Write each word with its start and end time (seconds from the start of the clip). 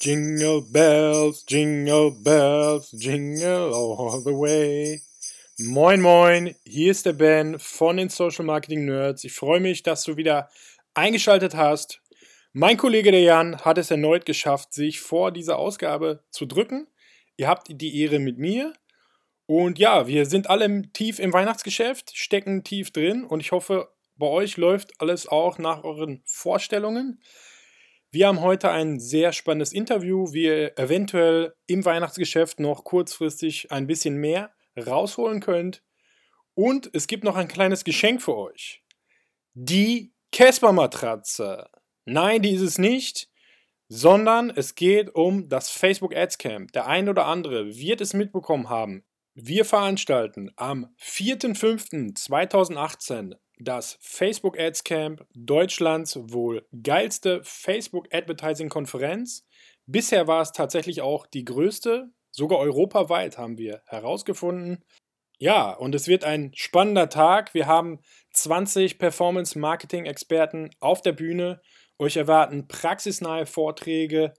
Jingle 0.00 0.62
bells, 0.62 1.44
jingle 1.48 2.12
bells, 2.12 2.92
jingle 2.92 3.74
all 3.74 4.20
the 4.22 4.30
way. 4.30 5.02
Moin, 5.58 6.00
moin, 6.00 6.54
hier 6.64 6.92
ist 6.92 7.04
der 7.04 7.14
Ben 7.14 7.58
von 7.58 7.96
den 7.96 8.08
Social 8.08 8.44
Marketing 8.44 8.84
Nerds. 8.84 9.24
Ich 9.24 9.32
freue 9.32 9.58
mich, 9.58 9.82
dass 9.82 10.04
du 10.04 10.16
wieder 10.16 10.50
eingeschaltet 10.94 11.56
hast. 11.56 12.00
Mein 12.52 12.76
Kollege 12.76 13.10
der 13.10 13.22
Jan 13.22 13.58
hat 13.62 13.76
es 13.76 13.90
erneut 13.90 14.24
geschafft, 14.24 14.72
sich 14.72 15.00
vor 15.00 15.32
dieser 15.32 15.58
Ausgabe 15.58 16.22
zu 16.30 16.46
drücken. 16.46 16.86
Ihr 17.36 17.48
habt 17.48 17.66
die 17.68 18.00
Ehre 18.00 18.20
mit 18.20 18.38
mir. 18.38 18.74
Und 19.46 19.80
ja, 19.80 20.06
wir 20.06 20.26
sind 20.26 20.48
alle 20.48 20.92
tief 20.92 21.18
im 21.18 21.32
Weihnachtsgeschäft, 21.32 22.16
stecken 22.16 22.62
tief 22.62 22.92
drin 22.92 23.24
und 23.24 23.40
ich 23.40 23.50
hoffe, 23.50 23.88
bei 24.14 24.28
euch 24.28 24.58
läuft 24.58 24.92
alles 25.00 25.26
auch 25.26 25.58
nach 25.58 25.82
euren 25.82 26.22
Vorstellungen. 26.24 27.20
Wir 28.10 28.26
haben 28.26 28.40
heute 28.40 28.70
ein 28.70 29.00
sehr 29.00 29.34
spannendes 29.34 29.74
Interview, 29.74 30.32
wie 30.32 30.44
ihr 30.44 30.78
eventuell 30.78 31.52
im 31.66 31.84
Weihnachtsgeschäft 31.84 32.58
noch 32.58 32.84
kurzfristig 32.84 33.70
ein 33.70 33.86
bisschen 33.86 34.16
mehr 34.16 34.50
rausholen 34.78 35.40
könnt. 35.40 35.82
Und 36.54 36.88
es 36.94 37.06
gibt 37.06 37.22
noch 37.22 37.36
ein 37.36 37.48
kleines 37.48 37.84
Geschenk 37.84 38.22
für 38.22 38.34
euch. 38.34 38.82
Die 39.52 40.14
Casper-Matratze. 40.32 41.68
Nein, 42.06 42.40
die 42.40 42.52
ist 42.52 42.62
es 42.62 42.78
nicht, 42.78 43.28
sondern 43.88 44.48
es 44.48 44.74
geht 44.74 45.14
um 45.14 45.50
das 45.50 45.68
Facebook 45.68 46.16
Ads 46.16 46.38
Camp. 46.38 46.72
Der 46.72 46.86
ein 46.86 47.10
oder 47.10 47.26
andere 47.26 47.76
wird 47.76 48.00
es 48.00 48.14
mitbekommen 48.14 48.70
haben. 48.70 49.04
Wir 49.34 49.66
veranstalten 49.66 50.50
am 50.56 50.94
4.5.2018 50.98 53.36
das 53.58 53.98
Facebook 54.00 54.58
Ads 54.58 54.84
Camp, 54.84 55.26
Deutschlands 55.34 56.18
wohl 56.20 56.66
geilste 56.82 57.40
Facebook 57.42 58.08
Advertising 58.12 58.68
Konferenz. 58.68 59.46
Bisher 59.86 60.26
war 60.26 60.42
es 60.42 60.52
tatsächlich 60.52 61.00
auch 61.00 61.26
die 61.26 61.44
größte, 61.44 62.10
sogar 62.30 62.58
europaweit 62.58 63.38
haben 63.38 63.58
wir 63.58 63.82
herausgefunden. 63.86 64.84
Ja, 65.38 65.70
und 65.70 65.94
es 65.94 66.08
wird 66.08 66.24
ein 66.24 66.52
spannender 66.54 67.08
Tag. 67.08 67.54
Wir 67.54 67.66
haben 67.66 68.00
20 68.32 68.98
Performance 68.98 69.58
Marketing 69.58 70.04
Experten 70.04 70.70
auf 70.80 71.00
der 71.00 71.12
Bühne. 71.12 71.60
Euch 71.98 72.16
erwarten 72.16 72.66
praxisnahe 72.66 73.46
Vorträge. 73.46 74.34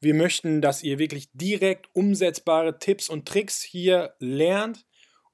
Wir 0.00 0.14
möchten, 0.14 0.60
dass 0.60 0.82
ihr 0.82 0.98
wirklich 0.98 1.30
direkt 1.32 1.88
umsetzbare 1.94 2.78
Tipps 2.80 3.08
und 3.08 3.26
Tricks 3.26 3.62
hier 3.62 4.14
lernt 4.18 4.84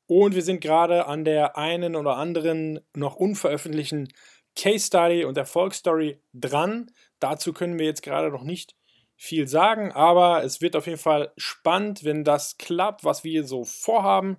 und 0.08 0.34
wir 0.34 0.42
sind 0.42 0.60
gerade 0.60 1.06
an 1.06 1.24
der 1.24 1.56
einen 1.56 1.94
oder 1.94 2.16
anderen 2.16 2.80
noch 2.94 3.14
unveröffentlichten 3.14 4.08
Case 4.56 4.86
Study 4.86 5.24
und 5.24 5.36
Erfolgsstory 5.36 6.20
dran. 6.32 6.90
Dazu 7.20 7.52
können 7.52 7.78
wir 7.78 7.86
jetzt 7.86 8.02
gerade 8.02 8.30
noch 8.30 8.42
nicht 8.42 8.74
viel 9.16 9.46
sagen, 9.46 9.92
aber 9.92 10.42
es 10.42 10.60
wird 10.60 10.76
auf 10.76 10.86
jeden 10.86 10.98
Fall 10.98 11.32
spannend, 11.36 12.04
wenn 12.04 12.24
das 12.24 12.56
klappt, 12.56 13.04
was 13.04 13.22
wir 13.22 13.44
so 13.44 13.64
vorhaben. 13.64 14.38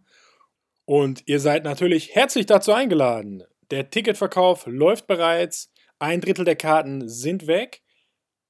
Und 0.85 1.21
ihr 1.27 1.39
seid 1.39 1.63
natürlich 1.65 2.15
herzlich 2.15 2.47
dazu 2.47 2.73
eingeladen. 2.73 3.43
Der 3.69 3.91
Ticketverkauf 3.91 4.65
läuft 4.65 5.05
bereits, 5.05 5.71
ein 5.99 6.19
Drittel 6.19 6.45
der 6.45 6.55
Karten 6.55 7.07
sind 7.07 7.45
weg 7.45 7.83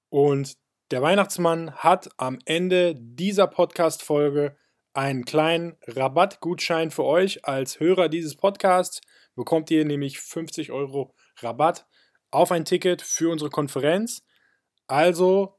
und 0.08 0.56
der 0.92 1.02
Weihnachtsmann 1.02 1.76
hat 1.76 2.10
am 2.18 2.40
Ende 2.46 2.96
dieser 2.98 3.48
Podcast-Folge 3.48 4.56
einen 5.00 5.24
kleinen 5.24 5.78
Rabattgutschein 5.88 6.92
für 6.92 7.06
euch 7.06 7.46
als 7.46 7.80
Hörer 7.80 8.10
dieses 8.10 8.36
Podcasts. 8.36 9.00
Bekommt 9.34 9.72
ihr 9.72 9.86
nämlich 9.86 10.20
50 10.20 10.74
Euro 10.74 11.16
Rabatt 11.38 11.88
auf 12.32 12.52
ein 12.52 12.66
Ticket 12.66 13.02
für 13.02 13.32
unsere 13.32 13.50
Konferenz. 13.50 14.26
Also 14.88 15.58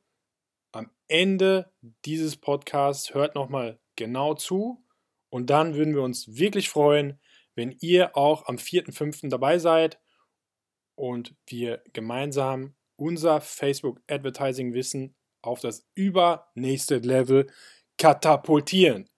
am 0.73 0.91
Ende 1.09 1.73
dieses 2.05 2.37
Podcasts 2.37 3.15
hört 3.15 3.35
nochmal 3.35 3.81
genau 3.97 4.35
zu 4.35 4.85
und 5.31 5.49
dann 5.49 5.75
würden 5.75 5.95
wir 5.95 6.03
uns 6.03 6.37
wirklich 6.37 6.69
freuen, 6.69 7.19
wenn 7.55 7.75
ihr 7.81 8.19
auch 8.19 8.47
am 8.47 8.57
4.5. 8.57 9.31
dabei 9.31 9.59
seid 9.59 9.99
und 10.97 11.35
wir 11.47 11.83
gemeinsam 11.95 12.75
unser 12.97 13.41
Facebook 13.41 14.03
Advertising 14.07 14.75
Wissen 14.75 15.17
auf 15.41 15.61
das 15.61 15.89
übernächste 15.95 16.99
Level 16.99 17.47
katapultieren. 17.97 19.10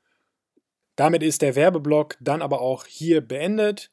Damit 0.97 1.23
ist 1.23 1.43
der 1.43 1.57
Werbeblock 1.57 2.17
dann 2.21 2.43
aber 2.43 2.61
auch 2.61 2.87
hier 2.87 3.21
beendet. 3.21 3.91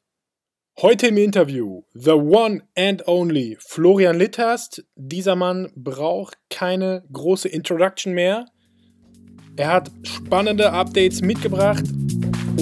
Heute 0.80 1.08
im 1.08 1.16
Interview 1.16 1.82
The 1.94 2.12
One 2.12 2.62
and 2.76 3.06
Only 3.06 3.56
Florian 3.60 4.18
Litterst. 4.18 4.84
Dieser 4.96 5.36
Mann 5.36 5.72
braucht 5.74 6.38
keine 6.48 7.04
große 7.12 7.48
Introduction 7.48 8.12
mehr. 8.14 8.46
Er 9.56 9.72
hat 9.72 9.90
spannende 10.04 10.72
Updates 10.72 11.20
mitgebracht 11.20 11.84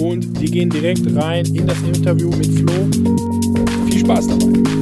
und 0.01 0.39
wir 0.39 0.49
gehen 0.49 0.69
direkt 0.69 1.15
rein 1.15 1.45
in 1.45 1.67
das 1.67 1.81
Interview 1.81 2.29
mit 2.29 2.47
Flo. 2.47 3.85
Viel 3.85 3.99
Spaß 3.99 4.27
dabei. 4.27 4.78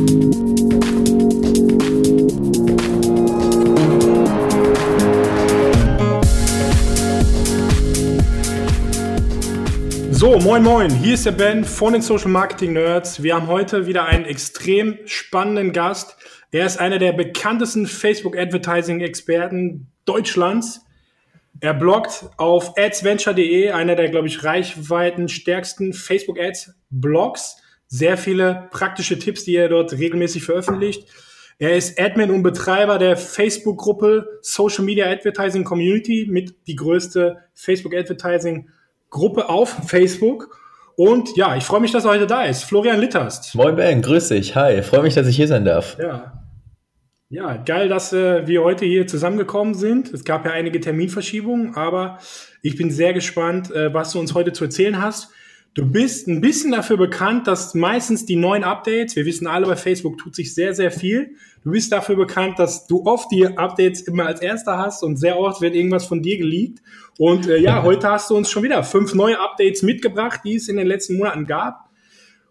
So, 10.19 10.39
moin 10.39 10.63
moin, 10.63 10.89
hier 10.89 11.13
ist 11.13 11.27
der 11.27 11.31
Ben 11.31 11.63
von 11.63 11.93
den 11.93 12.01
Social 12.01 12.31
Marketing 12.31 12.73
Nerds. 12.73 13.21
Wir 13.21 13.35
haben 13.35 13.45
heute 13.45 13.85
wieder 13.85 14.05
einen 14.05 14.25
extrem 14.25 14.97
spannenden 15.05 15.73
Gast. 15.73 16.17
Er 16.49 16.65
ist 16.65 16.79
einer 16.79 16.97
der 16.97 17.13
bekanntesten 17.13 17.85
Facebook 17.85 18.35
Advertising 18.35 19.01
Experten 19.01 19.91
Deutschlands. 20.05 20.81
Er 21.59 21.75
bloggt 21.75 22.25
auf 22.37 22.75
adsventure.de, 22.79 23.69
einer 23.69 23.95
der, 23.95 24.09
glaube 24.09 24.25
ich, 24.25 24.43
reichweitenstärksten 24.43 25.93
Facebook 25.93 26.39
Ads 26.39 26.73
Blogs. 26.89 27.57
Sehr 27.85 28.17
viele 28.17 28.69
praktische 28.71 29.19
Tipps, 29.19 29.43
die 29.43 29.55
er 29.55 29.69
dort 29.69 29.93
regelmäßig 29.93 30.43
veröffentlicht. 30.43 31.07
Er 31.59 31.77
ist 31.77 31.99
Admin 31.99 32.31
und 32.31 32.41
Betreiber 32.41 32.97
der 32.97 33.17
Facebook-Gruppe 33.17 34.39
Social 34.41 34.83
Media 34.83 35.11
Advertising 35.11 35.63
Community 35.63 36.25
mit 36.27 36.55
die 36.65 36.75
größte 36.75 37.37
Facebook 37.53 37.93
Advertising 37.93 38.67
Gruppe 39.09 39.49
auf 39.49 39.69
Facebook. 39.87 40.57
Und 40.95 41.35
ja, 41.37 41.55
ich 41.55 41.63
freue 41.63 41.79
mich, 41.79 41.91
dass 41.91 42.05
er 42.05 42.11
heute 42.11 42.27
da 42.27 42.43
ist. 42.43 42.63
Florian 42.63 42.99
Litterst. 42.99 43.53
Moin 43.53 43.75
Ben, 43.75 44.01
grüß 44.01 44.29
dich. 44.29 44.55
Hi, 44.55 44.81
freue 44.81 45.03
mich, 45.03 45.13
dass 45.13 45.27
ich 45.27 45.35
hier 45.35 45.47
sein 45.47 45.63
darf. 45.63 45.97
Ja. 45.99 46.33
Ja, 47.29 47.57
geil, 47.57 47.89
dass 47.89 48.13
äh, 48.13 48.47
wir 48.47 48.63
heute 48.63 48.85
hier 48.85 49.05
zusammengekommen 49.05 49.73
sind. 49.73 50.13
Es 50.13 50.23
gab 50.23 50.45
ja 50.45 50.53
einige 50.53 50.79
Terminverschiebungen, 50.79 51.75
aber 51.75 52.19
ich 52.61 52.77
bin 52.77 52.89
sehr 52.89 53.13
gespannt, 53.13 53.69
äh, 53.71 53.93
was 53.93 54.13
du 54.13 54.19
uns 54.19 54.33
heute 54.33 54.53
zu 54.53 54.63
erzählen 54.63 55.01
hast. 55.01 55.31
Du 55.77 55.85
bist 55.85 56.27
ein 56.27 56.41
bisschen 56.41 56.71
dafür 56.71 56.97
bekannt, 56.97 57.45
dass 57.45 57.75
meistens 57.75 58.25
die 58.25 58.35
neuen 58.35 58.63
Updates, 58.63 59.15
wir 59.15 59.27
wissen 59.27 59.45
alle, 59.45 59.67
bei 59.67 59.75
Facebook 59.75 60.17
tut 60.17 60.33
sich 60.33 60.55
sehr, 60.55 60.73
sehr 60.73 60.89
viel. 60.89 61.35
Du 61.63 61.69
bist 61.69 61.91
dafür 61.91 62.15
bekannt, 62.15 62.57
dass 62.57 62.87
du 62.87 63.05
oft 63.05 63.31
die 63.31 63.45
Updates 63.45 64.01
immer 64.01 64.25
als 64.25 64.41
erster 64.41 64.79
hast 64.79 65.03
und 65.03 65.17
sehr 65.17 65.37
oft 65.37 65.61
wird 65.61 65.75
irgendwas 65.75 66.07
von 66.07 66.23
dir 66.23 66.39
geleakt. 66.39 66.79
Und 67.19 67.47
äh, 67.47 67.59
ja, 67.59 67.83
heute 67.83 68.09
hast 68.09 68.31
du 68.31 68.35
uns 68.35 68.49
schon 68.49 68.63
wieder 68.63 68.81
fünf 68.81 69.13
neue 69.13 69.39
Updates 69.39 69.83
mitgebracht, 69.83 70.39
die 70.43 70.55
es 70.55 70.67
in 70.67 70.77
den 70.77 70.87
letzten 70.87 71.15
Monaten 71.15 71.45
gab 71.45 71.91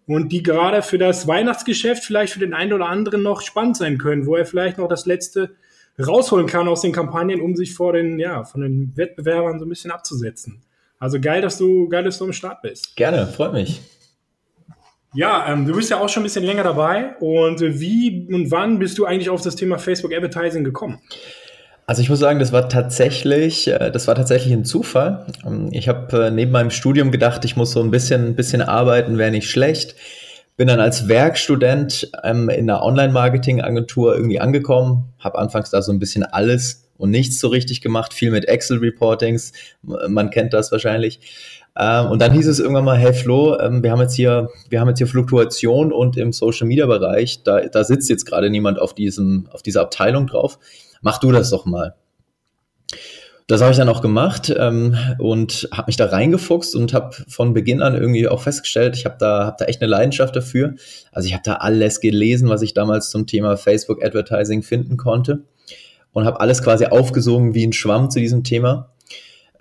und 0.06 0.30
die 0.30 0.44
gerade 0.44 0.82
für 0.82 0.98
das 0.98 1.26
Weihnachtsgeschäft 1.26 2.04
vielleicht 2.04 2.32
für 2.32 2.38
den 2.38 2.54
einen 2.54 2.74
oder 2.74 2.86
anderen 2.86 3.24
noch 3.24 3.40
spannend 3.40 3.76
sein 3.76 3.98
können, 3.98 4.26
wo 4.26 4.36
er 4.36 4.46
vielleicht 4.46 4.78
noch 4.78 4.86
das 4.86 5.04
letzte 5.04 5.56
rausholen 5.98 6.46
kann 6.46 6.68
aus 6.68 6.82
den 6.82 6.92
Kampagnen, 6.92 7.40
um 7.40 7.56
sich 7.56 7.74
vor 7.74 7.92
den, 7.92 8.20
ja, 8.20 8.44
von 8.44 8.60
den 8.60 8.92
Wettbewerbern 8.94 9.58
so 9.58 9.66
ein 9.66 9.68
bisschen 9.68 9.90
abzusetzen. 9.90 10.62
Also 10.98 11.20
geil, 11.20 11.42
dass 11.42 11.58
du, 11.58 11.88
geil, 11.88 12.04
dass 12.04 12.18
du 12.18 12.24
am 12.24 12.32
Start 12.32 12.62
bist. 12.62 12.96
Gerne, 12.96 13.26
freut 13.26 13.52
mich. 13.52 13.80
Ja, 15.14 15.50
ähm, 15.50 15.66
du 15.66 15.74
bist 15.74 15.90
ja 15.90 15.98
auch 15.98 16.08
schon 16.08 16.22
ein 16.22 16.24
bisschen 16.24 16.44
länger 16.44 16.62
dabei. 16.62 17.16
Und 17.20 17.60
wie 17.60 18.28
und 18.32 18.50
wann 18.50 18.78
bist 18.78 18.98
du 18.98 19.06
eigentlich 19.06 19.30
auf 19.30 19.40
das 19.40 19.56
Thema 19.56 19.78
Facebook 19.78 20.12
Advertising 20.12 20.64
gekommen? 20.64 21.00
Also 21.86 22.02
ich 22.02 22.10
muss 22.10 22.18
sagen, 22.18 22.40
das 22.40 22.52
war 22.52 22.68
tatsächlich, 22.68 23.68
äh, 23.68 23.90
das 23.90 24.08
war 24.08 24.14
tatsächlich 24.14 24.52
ein 24.52 24.64
Zufall. 24.64 25.26
Ähm, 25.46 25.68
ich 25.70 25.88
habe 25.88 26.26
äh, 26.26 26.30
neben 26.30 26.50
meinem 26.50 26.70
Studium 26.70 27.12
gedacht, 27.12 27.44
ich 27.44 27.56
muss 27.56 27.72
so 27.72 27.80
ein 27.80 27.90
bisschen, 27.90 28.26
ein 28.26 28.34
bisschen 28.34 28.60
arbeiten, 28.60 29.18
wäre 29.18 29.30
nicht 29.30 29.50
schlecht. 29.50 29.94
Bin 30.56 30.68
dann 30.68 30.80
als 30.80 31.06
Werkstudent 31.06 32.10
ähm, 32.24 32.48
in 32.48 32.68
einer 32.68 32.82
Online-Marketing-Agentur 32.82 34.16
irgendwie 34.16 34.40
angekommen, 34.40 35.12
habe 35.18 35.38
anfangs 35.38 35.70
da 35.70 35.80
so 35.80 35.92
ein 35.92 35.98
bisschen 35.98 36.24
alles 36.24 36.85
und 36.98 37.10
nichts 37.10 37.38
so 37.38 37.48
richtig 37.48 37.80
gemacht, 37.80 38.14
viel 38.14 38.30
mit 38.30 38.46
Excel-Reportings, 38.46 39.52
man 39.82 40.30
kennt 40.30 40.52
das 40.52 40.72
wahrscheinlich. 40.72 41.20
Ähm, 41.78 42.06
und 42.06 42.22
dann 42.22 42.32
hieß 42.32 42.46
es 42.46 42.58
irgendwann 42.58 42.84
mal, 42.84 42.96
hey 42.96 43.12
Flo, 43.12 43.58
ähm, 43.58 43.82
wir 43.82 43.90
haben 43.90 44.00
jetzt 44.00 44.14
hier, 44.14 44.48
wir 44.70 44.80
haben 44.80 44.88
jetzt 44.88 44.98
hier 44.98 45.06
Fluktuation 45.06 45.92
und 45.92 46.16
im 46.16 46.32
Social 46.32 46.66
Media 46.66 46.86
Bereich, 46.86 47.42
da, 47.42 47.60
da 47.60 47.84
sitzt 47.84 48.08
jetzt 48.08 48.24
gerade 48.24 48.48
niemand 48.48 48.78
auf 48.78 48.94
diesem, 48.94 49.46
auf 49.52 49.62
dieser 49.62 49.82
Abteilung 49.82 50.26
drauf. 50.26 50.58
Mach 51.02 51.18
du 51.18 51.32
das 51.32 51.50
doch 51.50 51.66
mal. 51.66 51.94
Das 53.46 53.60
habe 53.60 53.70
ich 53.70 53.76
dann 53.76 53.90
auch 53.90 54.00
gemacht 54.00 54.52
ähm, 54.58 54.96
und 55.18 55.68
habe 55.70 55.86
mich 55.86 55.96
da 55.96 56.06
reingefuchst 56.06 56.74
und 56.74 56.92
habe 56.92 57.14
von 57.28 57.52
Beginn 57.52 57.80
an 57.80 57.94
irgendwie 57.94 58.26
auch 58.26 58.42
festgestellt, 58.42 58.96
ich 58.96 59.04
habe 59.04 59.16
da, 59.20 59.46
hab 59.46 59.58
da 59.58 59.66
echt 59.66 59.80
eine 59.80 59.90
Leidenschaft 59.90 60.34
dafür. 60.34 60.74
Also 61.12 61.28
ich 61.28 61.34
habe 61.34 61.44
da 61.44 61.54
alles 61.56 62.00
gelesen, 62.00 62.48
was 62.48 62.62
ich 62.62 62.74
damals 62.74 63.10
zum 63.10 63.26
Thema 63.26 63.56
Facebook 63.56 64.02
Advertising 64.02 64.62
finden 64.62 64.96
konnte 64.96 65.44
und 66.16 66.24
habe 66.24 66.40
alles 66.40 66.62
quasi 66.62 66.86
aufgesogen 66.86 67.52
wie 67.52 67.66
ein 67.66 67.74
Schwamm 67.74 68.10
zu 68.10 68.20
diesem 68.20 68.42
Thema. 68.42 68.88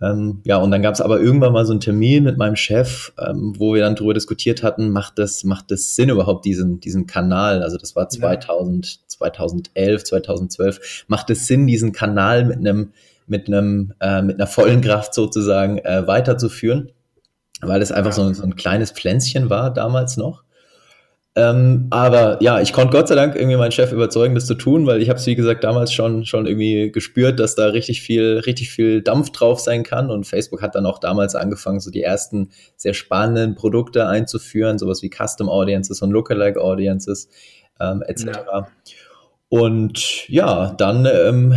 Ähm, 0.01 0.39
ja, 0.45 0.55
und 0.55 0.71
dann 0.71 0.81
gab 0.81 0.93
es 0.93 1.01
aber 1.01 1.19
irgendwann 1.19 1.51
mal 1.51 1.65
so 1.65 1.73
einen 1.73 1.81
Termin 1.81 2.23
mit 2.23 2.37
meinem 2.37 2.55
Chef, 2.55 3.11
ähm, 3.19 3.55
wo 3.57 3.73
wir 3.73 3.81
dann 3.81 3.95
darüber 3.95 4.13
diskutiert 4.13 4.63
hatten, 4.63 4.89
macht 4.89 5.19
das, 5.19 5.43
macht 5.43 5.69
das 5.69 5.95
Sinn 5.97 6.07
überhaupt, 6.07 6.45
diesen, 6.45 6.79
diesen 6.79 7.07
Kanal, 7.07 7.61
also 7.61 7.75
das 7.75 7.93
war 7.97 8.07
2000, 8.07 8.85
ja. 8.85 8.91
2011, 9.05 10.03
2012, 10.05 11.05
macht 11.09 11.29
es 11.29 11.45
Sinn, 11.45 11.67
diesen 11.67 11.91
Kanal 11.91 12.45
mit 12.45 12.59
einem, 12.59 12.93
mit 13.27 13.47
einem, 13.47 13.93
äh, 13.99 14.21
mit 14.21 14.35
einer 14.35 14.47
vollen 14.47 14.79
Kraft 14.79 15.13
sozusagen 15.13 15.79
äh, 15.79 16.07
weiterzuführen, 16.07 16.89
weil 17.59 17.81
es 17.81 17.91
einfach 17.91 18.17
ja. 18.17 18.23
so, 18.23 18.33
so 18.33 18.43
ein 18.43 18.55
kleines 18.55 18.91
Pflänzchen 18.91 19.49
war 19.49 19.73
damals 19.73 20.15
noch. 20.15 20.44
Ähm, 21.37 21.87
aber 21.89 22.41
ja, 22.41 22.61
ich 22.61 22.71
konnte 22.71 22.95
Gott 22.95 23.09
sei 23.09 23.15
Dank 23.15 23.35
irgendwie 23.35 23.57
meinen 23.57 23.73
Chef 23.73 23.91
überzeugen, 23.91 24.35
das 24.35 24.45
zu 24.45 24.55
tun, 24.55 24.87
weil 24.87 25.01
ich 25.01 25.09
habe 25.09 25.19
es, 25.19 25.25
wie 25.25 25.35
gesagt, 25.35 25.65
damals 25.65 25.91
schon, 25.91 26.25
schon 26.25 26.45
irgendwie 26.45 26.91
gespürt, 26.93 27.41
dass 27.41 27.55
da 27.55 27.67
richtig 27.67 28.01
viel, 28.01 28.41
richtig 28.45 28.69
viel 28.69 29.01
Dampf 29.01 29.31
drauf 29.31 29.59
sein 29.59 29.83
kann. 29.83 30.09
Und 30.09 30.25
Facebook 30.25 30.61
hat 30.61 30.75
dann 30.75 30.85
auch 30.85 30.97
damals 30.97 31.35
angefangen, 31.35 31.81
so 31.81 31.91
die 31.91 32.03
ersten 32.03 32.51
sehr 32.77 32.93
spannenden 32.93 33.55
Produkte 33.55 34.07
einzuführen, 34.07 34.79
sowas 34.79 35.01
wie 35.01 35.09
Custom 35.09 35.49
Audiences 35.49 36.01
und 36.01 36.11
Lookalike 36.11 36.61
Audiences 36.61 37.27
ähm, 37.81 38.01
etc. 38.07 38.25
Ja. 38.25 38.67
Und 39.49 40.29
ja, 40.29 40.73
dann 40.77 41.05
ähm, 41.05 41.53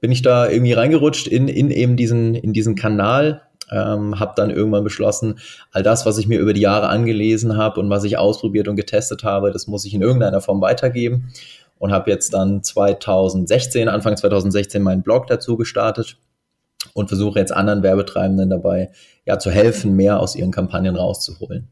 bin 0.00 0.12
ich 0.12 0.20
da 0.20 0.46
irgendwie 0.48 0.74
reingerutscht 0.74 1.26
in, 1.26 1.48
in 1.48 1.70
eben 1.70 1.96
diesen, 1.96 2.34
in 2.34 2.52
diesen 2.52 2.74
Kanal 2.74 3.45
ähm, 3.70 4.18
habe 4.20 4.34
dann 4.36 4.50
irgendwann 4.50 4.84
beschlossen, 4.84 5.38
all 5.72 5.82
das, 5.82 6.06
was 6.06 6.18
ich 6.18 6.28
mir 6.28 6.38
über 6.38 6.52
die 6.52 6.60
Jahre 6.60 6.88
angelesen 6.88 7.56
habe 7.56 7.80
und 7.80 7.90
was 7.90 8.04
ich 8.04 8.18
ausprobiert 8.18 8.68
und 8.68 8.76
getestet 8.76 9.24
habe, 9.24 9.50
das 9.50 9.66
muss 9.66 9.84
ich 9.84 9.94
in 9.94 10.02
irgendeiner 10.02 10.40
Form 10.40 10.60
weitergeben 10.60 11.32
und 11.78 11.92
habe 11.92 12.10
jetzt 12.10 12.32
dann 12.34 12.62
2016, 12.62 13.88
Anfang 13.88 14.16
2016 14.16 14.82
meinen 14.82 15.02
Blog 15.02 15.26
dazu 15.26 15.56
gestartet 15.56 16.16
und 16.94 17.08
versuche 17.08 17.38
jetzt 17.38 17.52
anderen 17.52 17.82
Werbetreibenden 17.82 18.50
dabei 18.50 18.90
ja 19.24 19.38
zu 19.38 19.50
helfen, 19.50 19.96
mehr 19.96 20.20
aus 20.20 20.36
ihren 20.36 20.52
Kampagnen 20.52 20.96
rauszuholen. 20.96 21.68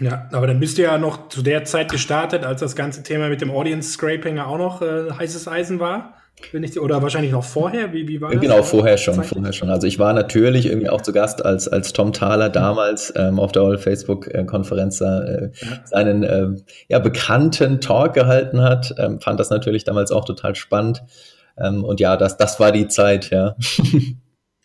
Ja, 0.00 0.28
aber 0.32 0.48
dann 0.48 0.58
bist 0.58 0.76
du 0.76 0.82
ja 0.82 0.98
noch 0.98 1.28
zu 1.28 1.42
der 1.42 1.64
Zeit 1.64 1.90
gestartet, 1.90 2.44
als 2.44 2.60
das 2.60 2.74
ganze 2.74 3.04
Thema 3.04 3.28
mit 3.28 3.40
dem 3.40 3.50
Audience 3.50 3.92
Scraping 3.92 4.40
auch 4.40 4.58
noch 4.58 4.82
äh, 4.82 5.12
heißes 5.12 5.46
Eisen 5.46 5.78
war. 5.78 6.14
Ich, 6.52 6.80
oder 6.80 7.02
wahrscheinlich 7.02 7.32
noch 7.32 7.44
vorher? 7.44 7.92
Wie, 7.92 8.06
wie 8.06 8.20
war 8.20 8.30
das? 8.30 8.40
Genau, 8.40 8.62
vorher 8.62 8.98
schon, 8.98 9.22
vorher 9.24 9.52
schon. 9.52 9.70
Also 9.70 9.86
ich 9.86 9.98
war 9.98 10.12
natürlich 10.12 10.66
irgendwie 10.66 10.88
auch 10.88 11.00
zu 11.00 11.12
Gast, 11.12 11.44
als, 11.44 11.68
als 11.68 11.92
Tom 11.92 12.12
Thaler 12.12 12.48
damals 12.48 13.12
ähm, 13.16 13.40
auf 13.40 13.52
der 13.52 13.62
All 13.62 13.78
Facebook-Konferenz 13.78 15.00
äh, 15.00 15.04
ja. 15.04 15.50
seinen 15.84 16.22
äh, 16.22 16.48
ja, 16.88 16.98
bekannten 16.98 17.80
Talk 17.80 18.14
gehalten 18.14 18.62
hat. 18.62 18.94
Ähm, 18.98 19.20
fand 19.20 19.40
das 19.40 19.50
natürlich 19.50 19.84
damals 19.84 20.12
auch 20.12 20.24
total 20.24 20.54
spannend. 20.54 21.02
Ähm, 21.56 21.84
und 21.84 22.00
ja, 22.00 22.16
das, 22.16 22.36
das 22.36 22.60
war 22.60 22.72
die 22.72 22.88
Zeit, 22.88 23.30
ja. 23.30 23.56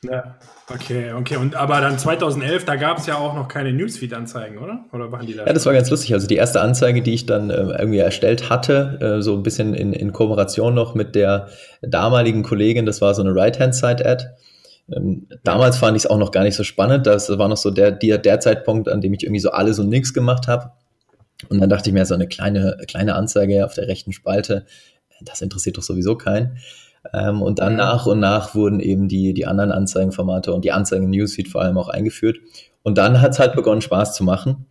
ja. 0.03 0.37
Okay, 0.71 1.13
okay. 1.13 1.37
Und 1.37 1.55
aber 1.55 1.81
dann 1.81 1.97
2011, 1.97 2.65
da 2.65 2.75
gab 2.75 2.99
es 2.99 3.07
ja 3.07 3.17
auch 3.17 3.33
noch 3.33 3.47
keine 3.47 3.73
Newsfeed-Anzeigen, 3.73 4.59
oder? 4.59 4.85
Oder 4.93 5.11
waren 5.11 5.25
die 5.25 5.35
da? 5.35 5.45
Ja, 5.45 5.53
das 5.53 5.65
war 5.65 5.73
ganz 5.73 5.89
lustig. 5.89 6.13
Also 6.13 6.27
die 6.27 6.35
erste 6.35 6.61
Anzeige, 6.61 7.01
die 7.01 7.13
ich 7.13 7.25
dann 7.25 7.49
äh, 7.49 7.55
irgendwie 7.55 7.99
erstellt 7.99 8.49
hatte, 8.49 8.99
äh, 9.01 9.21
so 9.21 9.35
ein 9.35 9.43
bisschen 9.43 9.73
in, 9.73 9.93
in 9.93 10.13
Kooperation 10.13 10.73
noch 10.73 10.93
mit 10.93 11.15
der 11.15 11.47
damaligen 11.81 12.43
Kollegin, 12.43 12.85
das 12.85 13.01
war 13.01 13.15
so 13.15 13.21
eine 13.23 13.35
Right-Hand-Side-Ad. 13.35 14.25
Ähm, 14.91 15.27
damals 15.43 15.77
fand 15.77 15.97
ich 15.97 16.03
es 16.03 16.09
auch 16.09 16.17
noch 16.17 16.31
gar 16.31 16.43
nicht 16.43 16.55
so 16.55 16.63
spannend. 16.63 17.07
Das 17.07 17.29
war 17.29 17.47
noch 17.47 17.57
so 17.57 17.71
der, 17.71 17.91
der, 17.91 18.17
der 18.19 18.39
Zeitpunkt, 18.39 18.89
an 18.89 19.01
dem 19.01 19.13
ich 19.13 19.23
irgendwie 19.23 19.41
so 19.41 19.51
alles 19.51 19.79
und 19.79 19.89
nichts 19.89 20.13
gemacht 20.13 20.47
habe. 20.47 20.71
Und 21.47 21.59
dann 21.61 21.69
dachte 21.69 21.89
ich 21.89 21.93
mir, 21.93 22.05
so 22.05 22.13
eine 22.13 22.27
kleine, 22.27 22.77
kleine 22.87 23.15
Anzeige 23.15 23.65
auf 23.65 23.73
der 23.73 23.87
rechten 23.87 24.11
Spalte, 24.11 24.65
das 25.21 25.41
interessiert 25.41 25.77
doch 25.77 25.83
sowieso 25.83 26.15
keinen. 26.15 26.57
Ähm, 27.13 27.41
und 27.41 27.59
dann 27.59 27.73
ja. 27.73 27.77
nach 27.77 28.05
und 28.05 28.19
nach 28.19 28.55
wurden 28.55 28.79
eben 28.79 29.07
die, 29.07 29.33
die 29.33 29.45
anderen 29.45 29.71
Anzeigenformate 29.71 30.53
und 30.53 30.65
die 30.65 30.71
Anzeigen 30.71 31.09
Newsfeed 31.09 31.47
vor 31.47 31.61
allem 31.61 31.77
auch 31.77 31.89
eingeführt. 31.89 32.37
Und 32.83 32.97
dann 32.97 33.21
hat 33.21 33.31
es 33.31 33.39
halt 33.39 33.55
begonnen, 33.55 33.81
Spaß 33.81 34.15
zu 34.15 34.23
machen. 34.23 34.67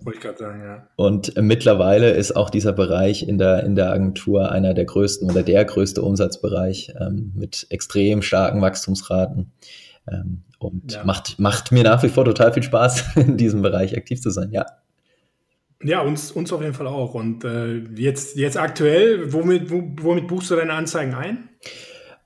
Wollte 0.00 0.18
ich 0.18 0.22
gerade 0.22 0.38
sagen, 0.38 0.62
ja. 0.62 0.88
Und 0.96 1.34
mittlerweile 1.40 2.10
ist 2.10 2.34
auch 2.34 2.50
dieser 2.50 2.72
Bereich 2.72 3.26
in 3.26 3.38
der, 3.38 3.64
in 3.64 3.74
der 3.74 3.90
Agentur 3.90 4.50
einer 4.50 4.74
der 4.74 4.84
größten 4.84 5.30
oder 5.30 5.42
der 5.42 5.64
größte 5.64 6.02
Umsatzbereich 6.02 6.94
ähm, 6.98 7.32
mit 7.34 7.66
extrem 7.70 8.22
starken 8.22 8.62
Wachstumsraten. 8.62 9.52
Ähm, 10.10 10.44
und 10.58 10.92
ja. 10.92 11.04
macht, 11.04 11.38
macht 11.38 11.72
mir 11.72 11.82
nach 11.82 12.02
wie 12.02 12.08
vor 12.08 12.24
total 12.24 12.52
viel 12.52 12.62
Spaß, 12.62 13.16
in 13.16 13.36
diesem 13.36 13.62
Bereich 13.62 13.96
aktiv 13.96 14.20
zu 14.20 14.30
sein, 14.30 14.50
ja. 14.52 14.66
Ja, 15.84 16.00
uns, 16.00 16.30
uns 16.32 16.52
auf 16.52 16.62
jeden 16.62 16.74
Fall 16.74 16.86
auch. 16.86 17.14
Und 17.14 17.44
äh, 17.44 17.78
jetzt, 17.96 18.36
jetzt 18.36 18.56
aktuell, 18.56 19.32
womit, 19.32 19.70
womit 19.70 20.28
buchst 20.28 20.50
du 20.50 20.56
deine 20.56 20.72
Anzeigen 20.74 21.14
ein? 21.14 21.48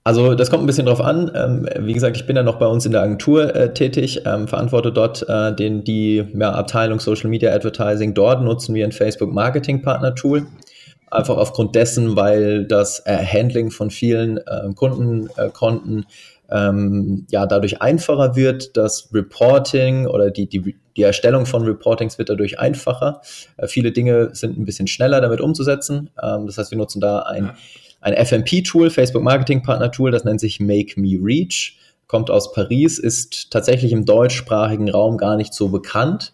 Also 0.06 0.36
das 0.36 0.50
kommt 0.50 0.62
ein 0.62 0.66
bisschen 0.66 0.86
drauf 0.86 1.00
an. 1.00 1.32
Ähm, 1.34 1.68
wie 1.80 1.92
gesagt, 1.92 2.16
ich 2.16 2.26
bin 2.26 2.36
ja 2.36 2.44
noch 2.44 2.60
bei 2.60 2.66
uns 2.66 2.86
in 2.86 2.92
der 2.92 3.02
Agentur 3.02 3.52
äh, 3.56 3.74
tätig, 3.74 4.22
ähm, 4.24 4.46
verantworte 4.46 4.92
dort 4.92 5.28
äh, 5.28 5.52
den, 5.52 5.82
die 5.82 6.24
ja, 6.32 6.52
Abteilung 6.52 7.00
Social 7.00 7.28
Media 7.28 7.52
Advertising. 7.52 8.14
Dort 8.14 8.40
nutzen 8.40 8.72
wir 8.76 8.84
ein 8.84 8.92
Facebook 8.92 9.32
Marketing 9.32 9.82
Partner 9.82 10.14
Tool. 10.14 10.46
Einfach 11.10 11.36
aufgrund 11.36 11.74
dessen, 11.74 12.14
weil 12.14 12.66
das 12.66 13.02
äh, 13.06 13.16
Handling 13.16 13.72
von 13.72 13.90
vielen 13.90 14.38
äh, 14.38 14.72
Kundenkonten 14.76 16.06
ähm, 16.50 17.26
ja 17.30 17.46
dadurch 17.46 17.82
einfacher 17.82 18.36
wird, 18.36 18.76
das 18.76 19.10
Reporting 19.12 20.06
oder 20.06 20.30
die, 20.30 20.48
die, 20.48 20.76
die 20.96 21.02
Erstellung 21.02 21.46
von 21.46 21.64
Reportings 21.64 22.18
wird 22.18 22.28
dadurch 22.28 22.58
einfacher. 22.58 23.20
Äh, 23.56 23.66
viele 23.68 23.92
Dinge 23.92 24.30
sind 24.32 24.58
ein 24.58 24.64
bisschen 24.64 24.86
schneller 24.86 25.20
damit 25.20 25.40
umzusetzen. 25.40 26.10
Ähm, 26.22 26.46
das 26.46 26.58
heißt, 26.58 26.70
wir 26.70 26.78
nutzen 26.78 27.00
da 27.00 27.20
ein, 27.20 27.52
ein 28.00 28.14
FMP-Tool, 28.14 28.90
Facebook 28.90 29.22
Marketing 29.22 29.62
Partner 29.62 29.90
Tool, 29.90 30.10
das 30.10 30.24
nennt 30.24 30.40
sich 30.40 30.60
Make 30.60 31.00
Me 31.00 31.18
Reach, 31.20 31.78
kommt 32.06 32.30
aus 32.30 32.52
Paris, 32.52 32.98
ist 32.98 33.50
tatsächlich 33.50 33.92
im 33.92 34.04
deutschsprachigen 34.04 34.88
Raum 34.88 35.16
gar 35.16 35.36
nicht 35.36 35.52
so 35.52 35.68
bekannt. 35.68 36.32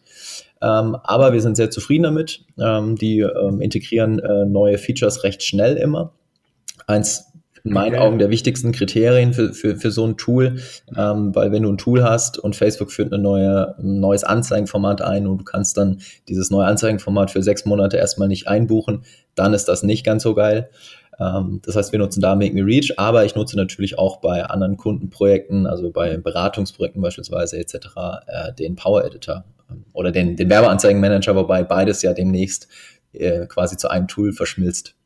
Ähm, 0.60 0.96
aber 1.02 1.32
wir 1.32 1.40
sind 1.40 1.56
sehr 1.56 1.70
zufrieden 1.70 2.04
damit. 2.04 2.44
Ähm, 2.58 2.96
die 2.96 3.20
ähm, 3.20 3.60
integrieren 3.60 4.20
äh, 4.20 4.44
neue 4.44 4.78
Features 4.78 5.24
recht 5.24 5.42
schnell 5.42 5.76
immer. 5.76 6.12
Eins 6.86 7.31
in 7.64 7.72
meinen 7.72 7.94
okay. 7.94 8.04
Augen 8.04 8.18
der 8.18 8.30
wichtigsten 8.30 8.72
Kriterien 8.72 9.32
für, 9.32 9.52
für, 9.52 9.76
für 9.76 9.90
so 9.90 10.06
ein 10.06 10.16
Tool, 10.16 10.60
ähm, 10.96 11.34
weil 11.34 11.52
wenn 11.52 11.62
du 11.62 11.70
ein 11.70 11.78
Tool 11.78 12.02
hast 12.02 12.38
und 12.38 12.56
Facebook 12.56 12.90
führt 12.90 13.12
eine 13.12 13.22
neue, 13.22 13.76
ein 13.78 14.00
neues 14.00 14.24
Anzeigenformat 14.24 15.02
ein 15.02 15.26
und 15.26 15.38
du 15.38 15.44
kannst 15.44 15.76
dann 15.76 16.00
dieses 16.28 16.50
neue 16.50 16.66
Anzeigenformat 16.66 17.30
für 17.30 17.42
sechs 17.42 17.64
Monate 17.64 17.96
erstmal 17.96 18.28
nicht 18.28 18.48
einbuchen, 18.48 19.04
dann 19.34 19.54
ist 19.54 19.66
das 19.66 19.82
nicht 19.82 20.04
ganz 20.04 20.22
so 20.22 20.34
geil. 20.34 20.70
Ähm, 21.20 21.60
das 21.64 21.76
heißt, 21.76 21.92
wir 21.92 21.98
nutzen 21.98 22.20
da 22.20 22.34
Make 22.34 22.54
Me 22.54 22.64
Reach, 22.64 22.98
aber 22.98 23.24
ich 23.24 23.34
nutze 23.34 23.56
natürlich 23.56 23.98
auch 23.98 24.18
bei 24.20 24.44
anderen 24.44 24.76
Kundenprojekten, 24.76 25.66
also 25.66 25.90
bei 25.90 26.16
Beratungsprojekten 26.16 27.00
beispielsweise 27.00 27.58
etc., 27.58 27.76
äh, 28.26 28.52
den 28.54 28.76
Power 28.76 29.04
Editor 29.04 29.44
ähm, 29.70 29.84
oder 29.92 30.10
den, 30.10 30.36
den 30.36 30.50
Werbeanzeigenmanager, 30.50 31.36
wobei 31.36 31.62
beides 31.62 32.02
ja 32.02 32.12
demnächst 32.12 32.68
äh, 33.12 33.46
quasi 33.46 33.76
zu 33.76 33.88
einem 33.88 34.08
Tool 34.08 34.32
verschmilzt. 34.32 34.96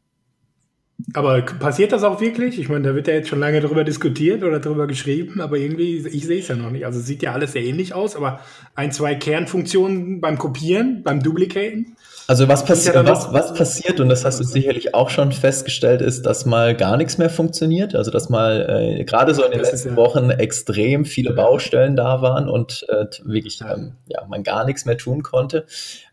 Aber 1.13 1.43
passiert 1.43 1.93
das 1.93 2.05
auch 2.05 2.21
wirklich? 2.21 2.59
Ich 2.59 2.69
meine, 2.71 2.89
da 2.89 2.95
wird 2.95 3.07
ja 3.07 3.15
jetzt 3.15 3.29
schon 3.29 3.39
lange 3.41 3.61
darüber 3.61 3.85
diskutiert 3.85 4.43
oder 4.43 4.61
darüber 4.61 4.87
geschrieben, 4.87 5.41
aber 5.41 5.59
irgendwie, 5.59 6.07
ich 6.07 6.27
sehe 6.27 6.41
es 6.41 6.49
ja 6.49 6.57
noch 6.57 6.71
nicht. 6.71 6.87
Also 6.87 7.01
es 7.01 7.07
sieht 7.07 7.23
ja 7.23 7.33
alles 7.33 7.53
sehr 7.53 7.65
ähnlich 7.65 7.93
aus, 7.93 8.17
aber 8.17 8.41
ein, 8.75 8.93
zwei 8.93 9.15
Kernfunktionen 9.15 10.21
beim 10.23 10.39
Kopieren, 10.39 11.03
beim 11.03 11.23
Duplicaten, 11.23 11.97
also 12.29 12.49
was, 12.49 12.65
passi 12.65 12.93
ja 12.93 13.07
was, 13.07 13.33
was 13.33 13.55
passiert, 13.55 14.01
und 14.01 14.09
das 14.09 14.25
hast 14.25 14.41
du 14.41 14.45
sicherlich 14.45 14.95
auch 14.95 15.11
schon 15.11 15.31
festgestellt, 15.33 16.01
ist, 16.01 16.27
dass 16.27 16.45
mal 16.45 16.75
gar 16.75 16.97
nichts 16.97 17.19
mehr 17.19 17.31
funktioniert. 17.31 17.95
Also 17.95 18.11
dass 18.11 18.29
mal 18.29 18.99
äh, 18.99 19.05
gerade 19.05 19.35
so 19.35 19.45
in 19.45 19.53
den 19.53 19.61
das 19.61 19.71
letzten 19.71 19.91
ja. 19.91 19.97
Wochen 19.97 20.31
extrem 20.31 21.05
viele 21.05 21.33
Baustellen 21.33 21.95
da 21.95 22.23
waren 22.23 22.49
und 22.49 22.85
äh, 22.89 23.07
wirklich 23.25 23.61
ähm, 23.61 23.93
ja, 24.07 24.25
man 24.27 24.43
gar 24.43 24.65
nichts 24.65 24.85
mehr 24.85 24.99
tun 24.99 25.23
konnte. 25.23 25.67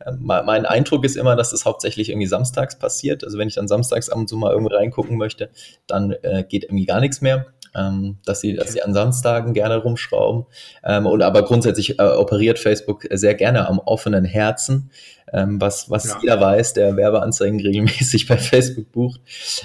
Ähm, 0.06 0.20
mein 0.22 0.66
Eindruck 0.66 1.04
ist 1.04 1.16
immer, 1.16 1.36
dass 1.36 1.50
das 1.50 1.66
hauptsächlich 1.66 2.10
irgendwie 2.10 2.28
samstags 2.28 2.78
passiert. 2.78 3.24
Also 3.24 3.38
wenn 3.38 3.48
ich 3.48 3.56
dann 3.56 3.68
samstags 3.68 4.10
ab 4.10 4.18
und 4.18 4.30
zu 4.30 4.38
mal 4.38 4.52
irgendwo 4.52 4.76
reingucken 4.76 5.18
möchte, 5.18 5.50
dann 5.88 6.12
äh, 6.22 6.44
geht 6.48 6.64
irgendwie 6.64 6.86
gar 6.86 7.00
nichts 7.00 7.22
mehr 7.22 7.48
ähm, 7.76 8.18
dass, 8.26 8.42
sie, 8.42 8.56
dass 8.56 8.74
sie 8.74 8.82
an 8.82 8.94
Samstagen 8.94 9.54
gerne 9.54 9.78
rumschrauben. 9.78 10.46
Ähm, 10.84 11.06
oder 11.06 11.26
aber 11.28 11.44
grundsätzlich 11.44 12.00
äh, 12.00 12.04
operiert 12.04 12.60
Facebook 12.60 13.06
sehr 13.12 13.36
gerne 13.36 13.68
am 13.68 13.80
offenen 13.80 14.26
Herzen, 14.26 14.92
ähm, 15.32 15.60
was, 15.60 15.90
was 15.90 16.06
ja. 16.06 16.18
jeder 16.22 16.42
weiß, 16.42 16.74
der 16.74 16.96
Werbeanzeigen 16.96 17.60
regelmäßig 17.60 18.28
bei 18.28 18.38
Facebook 18.38 18.92
bucht. 18.92 19.22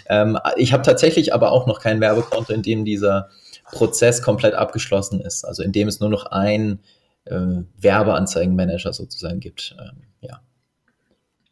Ähm, 0.08 0.38
ich 0.56 0.72
habe 0.72 0.82
tatsächlich 0.82 1.34
aber 1.34 1.52
auch 1.52 1.66
noch 1.66 1.80
kein 1.80 2.00
Werbekonto, 2.00 2.52
in 2.52 2.62
dem 2.62 2.84
dieser 2.84 3.28
Prozess 3.70 4.22
komplett 4.22 4.54
abgeschlossen 4.54 5.20
ist, 5.20 5.44
also 5.44 5.62
in 5.62 5.72
dem 5.72 5.88
es 5.88 6.00
nur 6.00 6.08
noch 6.08 6.26
ein 6.26 6.80
äh, 7.26 7.62
Werbeanzeigenmanager 7.78 8.92
sozusagen 8.92 9.40
gibt. 9.40 9.76
Ähm, 9.78 10.02
ja. 10.20 10.40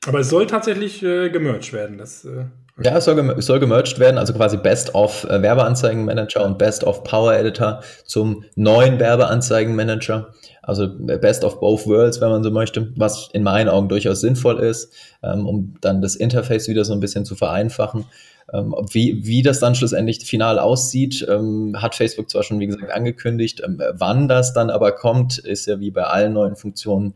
Aber 0.06 0.20
es 0.20 0.30
soll 0.30 0.46
tatsächlich 0.46 1.02
äh, 1.02 1.28
gemerged 1.28 1.72
werden. 1.72 1.98
Das 1.98 2.24
äh, 2.24 2.46
Ja, 2.82 2.98
es 2.98 3.06
soll, 3.06 3.18
es 3.38 3.46
soll 3.46 3.58
gemerged 3.58 3.98
werden, 3.98 4.18
also 4.18 4.34
quasi 4.34 4.58
Best 4.58 4.94
of 4.94 5.24
äh, 5.24 5.40
Werbeanzeigenmanager 5.40 6.44
und 6.44 6.58
Best 6.58 6.84
of 6.84 7.04
Power 7.04 7.32
Editor 7.34 7.80
zum 8.04 8.44
neuen 8.54 8.98
Werbeanzeigenmanager. 9.00 10.34
Also 10.62 10.84
äh, 10.84 11.16
Best 11.16 11.42
of 11.42 11.58
both 11.58 11.86
worlds, 11.86 12.20
wenn 12.20 12.28
man 12.28 12.42
so 12.42 12.50
möchte, 12.50 12.92
was 12.96 13.30
in 13.32 13.42
meinen 13.44 13.70
Augen 13.70 13.88
durchaus 13.88 14.20
sinnvoll 14.20 14.60
ist, 14.60 14.92
ähm, 15.22 15.46
um 15.46 15.74
dann 15.80 16.02
das 16.02 16.16
Interface 16.16 16.68
wieder 16.68 16.84
so 16.84 16.92
ein 16.92 17.00
bisschen 17.00 17.24
zu 17.24 17.34
vereinfachen. 17.34 18.04
Ähm, 18.52 18.74
wie, 18.90 19.24
wie 19.24 19.40
das 19.40 19.58
dann 19.58 19.74
schlussendlich 19.74 20.26
final 20.26 20.58
aussieht, 20.58 21.26
ähm, 21.30 21.76
hat 21.80 21.94
Facebook 21.94 22.28
zwar 22.28 22.42
schon, 22.42 22.60
wie 22.60 22.66
gesagt, 22.66 22.92
angekündigt. 22.92 23.62
Ähm, 23.64 23.80
wann 23.94 24.28
das 24.28 24.52
dann 24.52 24.68
aber 24.68 24.92
kommt, 24.92 25.38
ist 25.38 25.66
ja 25.66 25.80
wie 25.80 25.90
bei 25.90 26.02
allen 26.02 26.34
neuen 26.34 26.56
Funktionen, 26.56 27.14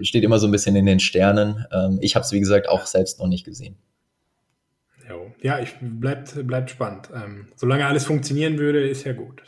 steht 0.00 0.24
immer 0.24 0.40
so 0.40 0.48
ein 0.48 0.52
bisschen 0.52 0.74
in 0.74 0.84
den 0.84 0.98
Sternen. 0.98 1.64
Ähm, 1.72 1.98
ich 2.02 2.16
habe 2.16 2.24
es, 2.24 2.32
wie 2.32 2.40
gesagt, 2.40 2.68
auch 2.68 2.86
selbst 2.86 3.20
noch 3.20 3.28
nicht 3.28 3.44
gesehen. 3.44 3.76
Ja, 5.46 5.60
ich, 5.60 5.76
bleibt, 5.80 6.44
bleibt 6.44 6.70
spannend. 6.70 7.08
Ähm, 7.14 7.46
solange 7.54 7.86
alles 7.86 8.04
funktionieren 8.04 8.58
würde, 8.58 8.84
ist 8.84 9.04
ja 9.04 9.12
gut. 9.12 9.44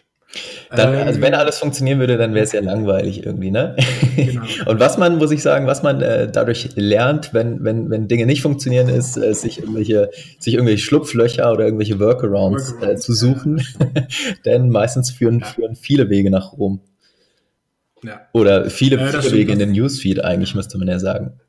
Dann, 0.71 0.95
ähm, 0.95 1.09
also 1.09 1.21
wenn 1.21 1.35
alles 1.35 1.59
funktionieren 1.59 1.99
würde, 1.99 2.17
dann 2.17 2.35
wäre 2.35 2.45
es 2.45 2.53
ja 2.53 2.61
langweilig 2.61 3.27
irgendwie, 3.27 3.51
ne? 3.51 3.75
Genau. 4.15 4.43
Und 4.67 4.79
was 4.79 4.97
man, 4.97 5.19
muss 5.19 5.33
ich 5.33 5.43
sagen, 5.43 5.67
was 5.67 5.83
man 5.83 6.01
äh, 6.01 6.31
dadurch 6.31 6.69
lernt, 6.77 7.35
wenn, 7.35 7.65
wenn, 7.65 7.91
wenn 7.91 8.07
Dinge 8.07 8.27
nicht 8.27 8.43
funktionieren, 8.43 8.89
ist, 8.89 9.17
äh, 9.17 9.35
sich 9.35 9.59
irgendwelche, 9.59 10.11
sich 10.39 10.55
irgendwelche 10.55 10.85
Schlupflöcher 10.85 11.51
oder 11.51 11.65
irgendwelche 11.65 11.99
Workarounds, 11.99 12.69
äh, 12.69 12.75
Workarounds 12.75 13.01
äh, 13.01 13.05
zu 13.05 13.13
suchen. 13.13 13.67
Denn 14.45 14.71
meistens 14.71 15.11
führen, 15.11 15.41
ja. 15.41 15.47
führen 15.47 15.75
viele 15.75 16.09
Wege 16.11 16.31
nach 16.31 16.53
Rom. 16.53 16.81
Ja. 18.05 18.21
Oder 18.33 18.71
viele, 18.71 19.01
viele 19.01 19.33
Wege 19.33 19.53
in 19.53 19.59
den 19.59 19.73
Newsfeed 19.73 20.23
eigentlich, 20.23 20.55
müsste 20.55 20.79
man 20.79 20.87
ja 20.87 21.01
sagen. 21.01 21.41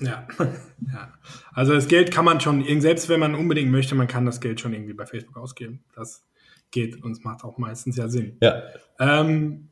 Ja. 0.00 0.26
ja. 0.38 1.12
Also 1.52 1.72
das 1.72 1.88
Geld 1.88 2.10
kann 2.10 2.24
man 2.24 2.40
schon, 2.40 2.64
selbst 2.80 3.08
wenn 3.08 3.20
man 3.20 3.34
unbedingt 3.34 3.70
möchte, 3.70 3.94
man 3.94 4.08
kann 4.08 4.26
das 4.26 4.40
Geld 4.40 4.60
schon 4.60 4.72
irgendwie 4.72 4.94
bei 4.94 5.06
Facebook 5.06 5.36
ausgeben. 5.36 5.84
Das 5.94 6.24
geht 6.70 7.02
und 7.02 7.12
es 7.12 7.22
macht 7.22 7.44
auch 7.44 7.58
meistens 7.58 7.96
ja 7.96 8.08
Sinn. 8.08 8.38
Ja. 8.40 8.62
Ähm, 8.98 9.68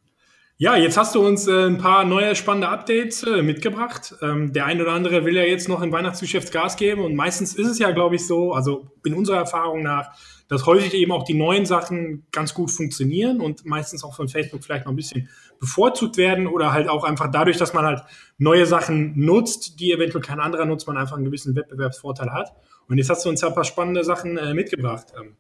ja, 0.62 0.76
jetzt 0.76 0.98
hast 0.98 1.14
du 1.14 1.26
uns 1.26 1.46
äh, 1.46 1.68
ein 1.68 1.78
paar 1.78 2.04
neue 2.04 2.36
spannende 2.36 2.68
Updates 2.68 3.22
äh, 3.22 3.40
mitgebracht. 3.40 4.14
Ähm, 4.20 4.52
der 4.52 4.66
ein 4.66 4.78
oder 4.78 4.92
andere 4.92 5.24
will 5.24 5.34
ja 5.34 5.42
jetzt 5.42 5.70
noch 5.70 5.80
im 5.80 5.90
Weihnachtsgeschäft 5.90 6.52
Gas 6.52 6.76
geben 6.76 7.02
und 7.02 7.14
meistens 7.14 7.54
ist 7.54 7.66
es 7.66 7.78
ja, 7.78 7.90
glaube 7.92 8.16
ich, 8.16 8.26
so, 8.26 8.52
also 8.52 8.90
in 9.02 9.14
unserer 9.14 9.38
Erfahrung 9.38 9.82
nach, 9.82 10.10
dass 10.48 10.66
häufig 10.66 10.92
eben 10.92 11.12
auch 11.12 11.24
die 11.24 11.32
neuen 11.32 11.64
Sachen 11.64 12.26
ganz 12.30 12.52
gut 12.52 12.70
funktionieren 12.70 13.40
und 13.40 13.64
meistens 13.64 14.04
auch 14.04 14.14
von 14.14 14.28
Facebook 14.28 14.62
vielleicht 14.62 14.84
noch 14.84 14.92
ein 14.92 14.96
bisschen 14.96 15.30
bevorzugt 15.60 16.16
werden 16.16 16.46
oder 16.46 16.72
halt 16.72 16.88
auch 16.88 17.04
einfach 17.04 17.30
dadurch, 17.30 17.58
dass 17.58 17.74
man 17.74 17.84
halt 17.84 18.02
neue 18.38 18.66
Sachen 18.66 19.12
nutzt, 19.18 19.78
die 19.78 19.92
eventuell 19.92 20.24
kein 20.24 20.40
anderer 20.40 20.64
nutzt, 20.64 20.86
man 20.88 20.96
einfach 20.96 21.16
einen 21.16 21.26
gewissen 21.26 21.54
Wettbewerbsvorteil 21.54 22.32
hat. 22.32 22.54
Und 22.88 22.98
jetzt 22.98 23.10
hast 23.10 23.24
du 23.24 23.28
uns 23.28 23.42
ja 23.42 23.48
ein 23.48 23.54
paar 23.54 23.64
spannende 23.64 24.02
Sachen 24.02 24.36
äh, 24.38 24.54
mitgebracht. 24.54 25.12
Ähm, 25.20 25.36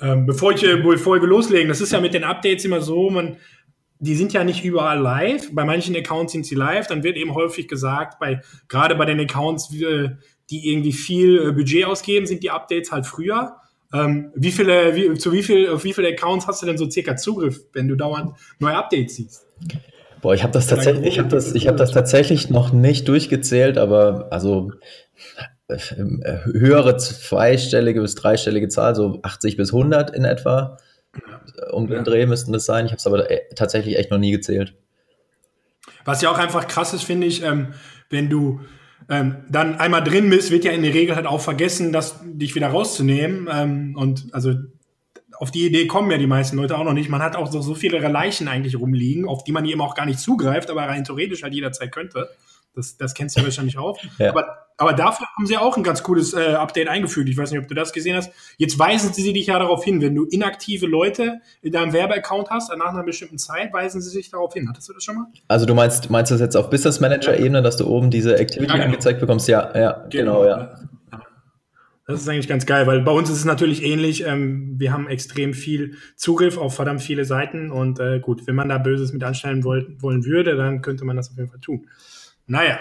ähm, 0.00 0.26
bevor, 0.26 0.52
ich, 0.52 0.64
äh, 0.64 0.76
bevor 0.76 1.20
wir 1.20 1.28
loslegen, 1.28 1.68
das 1.68 1.80
ist 1.80 1.92
ja 1.92 2.00
mit 2.00 2.12
den 2.12 2.24
Updates 2.24 2.64
immer 2.64 2.80
so, 2.80 3.08
man, 3.08 3.36
die 4.00 4.16
sind 4.16 4.32
ja 4.32 4.44
nicht 4.44 4.64
überall 4.64 4.98
live. 4.98 5.54
Bei 5.54 5.64
manchen 5.64 5.94
Accounts 5.94 6.32
sind 6.32 6.44
sie 6.44 6.54
live. 6.56 6.86
Dann 6.88 7.04
wird 7.04 7.16
eben 7.16 7.34
häufig 7.34 7.68
gesagt, 7.68 8.18
bei, 8.18 8.40
gerade 8.68 8.96
bei 8.96 9.04
den 9.04 9.20
Accounts, 9.20 9.68
die 9.68 10.70
irgendwie 10.72 10.92
viel 10.92 11.48
äh, 11.48 11.52
Budget 11.52 11.84
ausgeben, 11.84 12.26
sind 12.26 12.42
die 12.42 12.50
Updates 12.50 12.90
halt 12.90 13.06
früher. 13.06 13.56
Ähm, 13.92 14.30
wie 14.34 14.52
viele, 14.52 14.94
wie, 14.94 15.14
zu 15.14 15.32
wie 15.32 15.42
viel, 15.42 15.68
auf 15.68 15.84
wie 15.84 15.92
viele 15.92 16.08
Accounts 16.08 16.46
hast 16.46 16.62
du 16.62 16.66
denn 16.66 16.78
so 16.78 16.88
circa 16.88 17.16
Zugriff, 17.16 17.60
wenn 17.72 17.88
du 17.88 17.96
dauernd 17.96 18.36
neue 18.58 18.76
Updates 18.76 19.16
siehst? 19.16 19.46
Boah, 20.22 20.34
ich 20.34 20.42
habe 20.42 20.52
das 20.52 20.66
tatsächlich, 20.66 21.06
ich 21.06 21.18
habe 21.18 21.28
das, 21.28 21.54
ich 21.54 21.66
habe 21.66 21.78
das 21.78 21.92
tatsächlich 21.92 22.50
noch 22.50 22.72
nicht 22.72 23.08
durchgezählt, 23.08 23.78
aber 23.78 24.28
also 24.30 24.70
äh, 25.68 26.44
höhere 26.44 26.96
zweistellige 26.98 28.00
bis 28.00 28.14
dreistellige 28.14 28.68
Zahl, 28.68 28.94
so 28.94 29.20
80 29.22 29.56
bis 29.56 29.72
100 29.72 30.10
in 30.14 30.24
etwa. 30.24 30.76
Um 31.72 31.88
den 31.88 32.04
Dreh 32.04 32.26
müssten 32.26 32.52
das 32.52 32.64
sein. 32.64 32.86
Ich 32.86 32.92
habe 32.92 32.98
es 32.98 33.06
aber 33.06 33.30
äh, 33.30 33.40
tatsächlich 33.54 33.96
echt 33.96 34.10
noch 34.10 34.18
nie 34.18 34.30
gezählt. 34.30 34.74
Was 36.04 36.22
ja 36.22 36.30
auch 36.30 36.38
einfach 36.38 36.68
krass 36.68 36.94
ist, 36.94 37.02
finde 37.02 37.26
ich, 37.26 37.42
ähm, 37.42 37.74
wenn 38.08 38.28
du 38.28 38.60
ähm, 39.08 39.36
dann 39.48 39.76
einmal 39.76 40.04
drin 40.04 40.30
bist, 40.30 40.50
wird 40.50 40.64
ja 40.64 40.72
in 40.72 40.82
der 40.82 40.94
Regel 40.94 41.16
halt 41.16 41.26
auch 41.26 41.40
vergessen, 41.40 41.92
das, 41.92 42.20
dich 42.24 42.54
wieder 42.54 42.68
rauszunehmen. 42.68 43.48
Ähm, 43.52 43.96
und 43.96 44.28
also 44.32 44.54
auf 45.40 45.50
die 45.50 45.66
Idee 45.66 45.86
kommen 45.86 46.10
ja 46.10 46.18
die 46.18 46.26
meisten 46.26 46.56
Leute 46.56 46.76
auch 46.76 46.84
noch 46.84 46.92
nicht. 46.92 47.08
Man 47.08 47.22
hat 47.22 47.34
auch 47.34 47.50
so, 47.50 47.62
so 47.62 47.74
viele 47.74 47.98
Leichen 47.98 48.46
eigentlich 48.46 48.78
rumliegen, 48.78 49.26
auf 49.26 49.42
die 49.42 49.52
man 49.52 49.64
eben 49.64 49.80
auch 49.80 49.94
gar 49.94 50.06
nicht 50.06 50.20
zugreift, 50.20 50.70
aber 50.70 50.82
rein 50.82 51.04
theoretisch 51.04 51.42
halt 51.42 51.54
jederzeit 51.54 51.92
könnte. 51.92 52.28
Das, 52.74 52.96
das 52.96 53.14
kennst 53.14 53.36
du 53.36 53.40
ja 53.40 53.46
wahrscheinlich 53.46 53.78
auch. 53.78 53.98
Ja. 54.18 54.30
Aber, 54.30 54.66
aber 54.76 54.92
dafür 54.92 55.26
haben 55.36 55.46
sie 55.46 55.56
auch 55.56 55.76
ein 55.76 55.82
ganz 55.82 56.02
cooles 56.02 56.32
äh, 56.34 56.54
Update 56.54 56.88
eingefügt. 56.88 57.28
Ich 57.28 57.36
weiß 57.36 57.50
nicht, 57.50 57.60
ob 57.60 57.68
du 57.68 57.74
das 57.74 57.92
gesehen 57.92 58.16
hast. 58.16 58.30
Jetzt 58.58 58.78
weisen 58.78 59.12
sie 59.12 59.32
dich 59.32 59.46
ja 59.46 59.58
darauf 59.58 59.84
hin, 59.84 60.00
wenn 60.00 60.14
du 60.14 60.24
inaktive 60.24 60.86
Leute 60.86 61.40
in 61.62 61.72
deinem 61.72 61.92
Werbeaccount 61.92 62.48
hast, 62.50 62.74
nach 62.76 62.94
einer 62.94 63.02
bestimmten 63.02 63.38
Zeit, 63.38 63.72
weisen 63.72 64.00
sie 64.00 64.10
sich 64.10 64.30
darauf 64.30 64.54
hin. 64.54 64.68
Hattest 64.68 64.88
du 64.88 64.92
das 64.92 65.02
schon 65.02 65.16
mal? 65.16 65.26
Also 65.48 65.66
du 65.66 65.74
meinst, 65.74 66.10
meinst 66.10 66.30
du 66.30 66.34
das 66.34 66.40
jetzt 66.40 66.56
auf 66.56 66.70
Business 66.70 67.00
Manager-Ebene, 67.00 67.60
dass 67.60 67.76
du 67.76 67.86
oben 67.86 68.10
diese 68.10 68.38
Activity 68.38 68.70
ja, 68.70 68.74
genau. 68.74 68.84
angezeigt 68.86 69.20
bekommst? 69.20 69.48
Ja, 69.48 69.76
ja, 69.76 70.06
genau, 70.08 70.42
genau 70.42 70.46
ja. 70.46 70.74
Das 72.10 72.22
ist 72.22 72.28
eigentlich 72.28 72.48
ganz 72.48 72.66
geil, 72.66 72.86
weil 72.86 73.02
bei 73.02 73.12
uns 73.12 73.30
ist 73.30 73.38
es 73.38 73.44
natürlich 73.44 73.84
ähnlich. 73.84 74.26
Ähm, 74.26 74.74
wir 74.78 74.92
haben 74.92 75.08
extrem 75.08 75.54
viel 75.54 75.94
Zugriff 76.16 76.58
auf 76.58 76.74
verdammt 76.74 77.02
viele 77.02 77.24
Seiten 77.24 77.70
und 77.70 78.00
äh, 78.00 78.18
gut, 78.18 78.46
wenn 78.46 78.56
man 78.56 78.68
da 78.68 78.78
Böses 78.78 79.12
mit 79.12 79.22
anstellen 79.22 79.62
wollen, 79.62 79.96
wollen 80.00 80.24
würde, 80.24 80.56
dann 80.56 80.82
könnte 80.82 81.04
man 81.04 81.16
das 81.16 81.30
auf 81.30 81.36
jeden 81.36 81.50
Fall 81.50 81.60
tun. 81.60 81.86
Naja, 82.50 82.80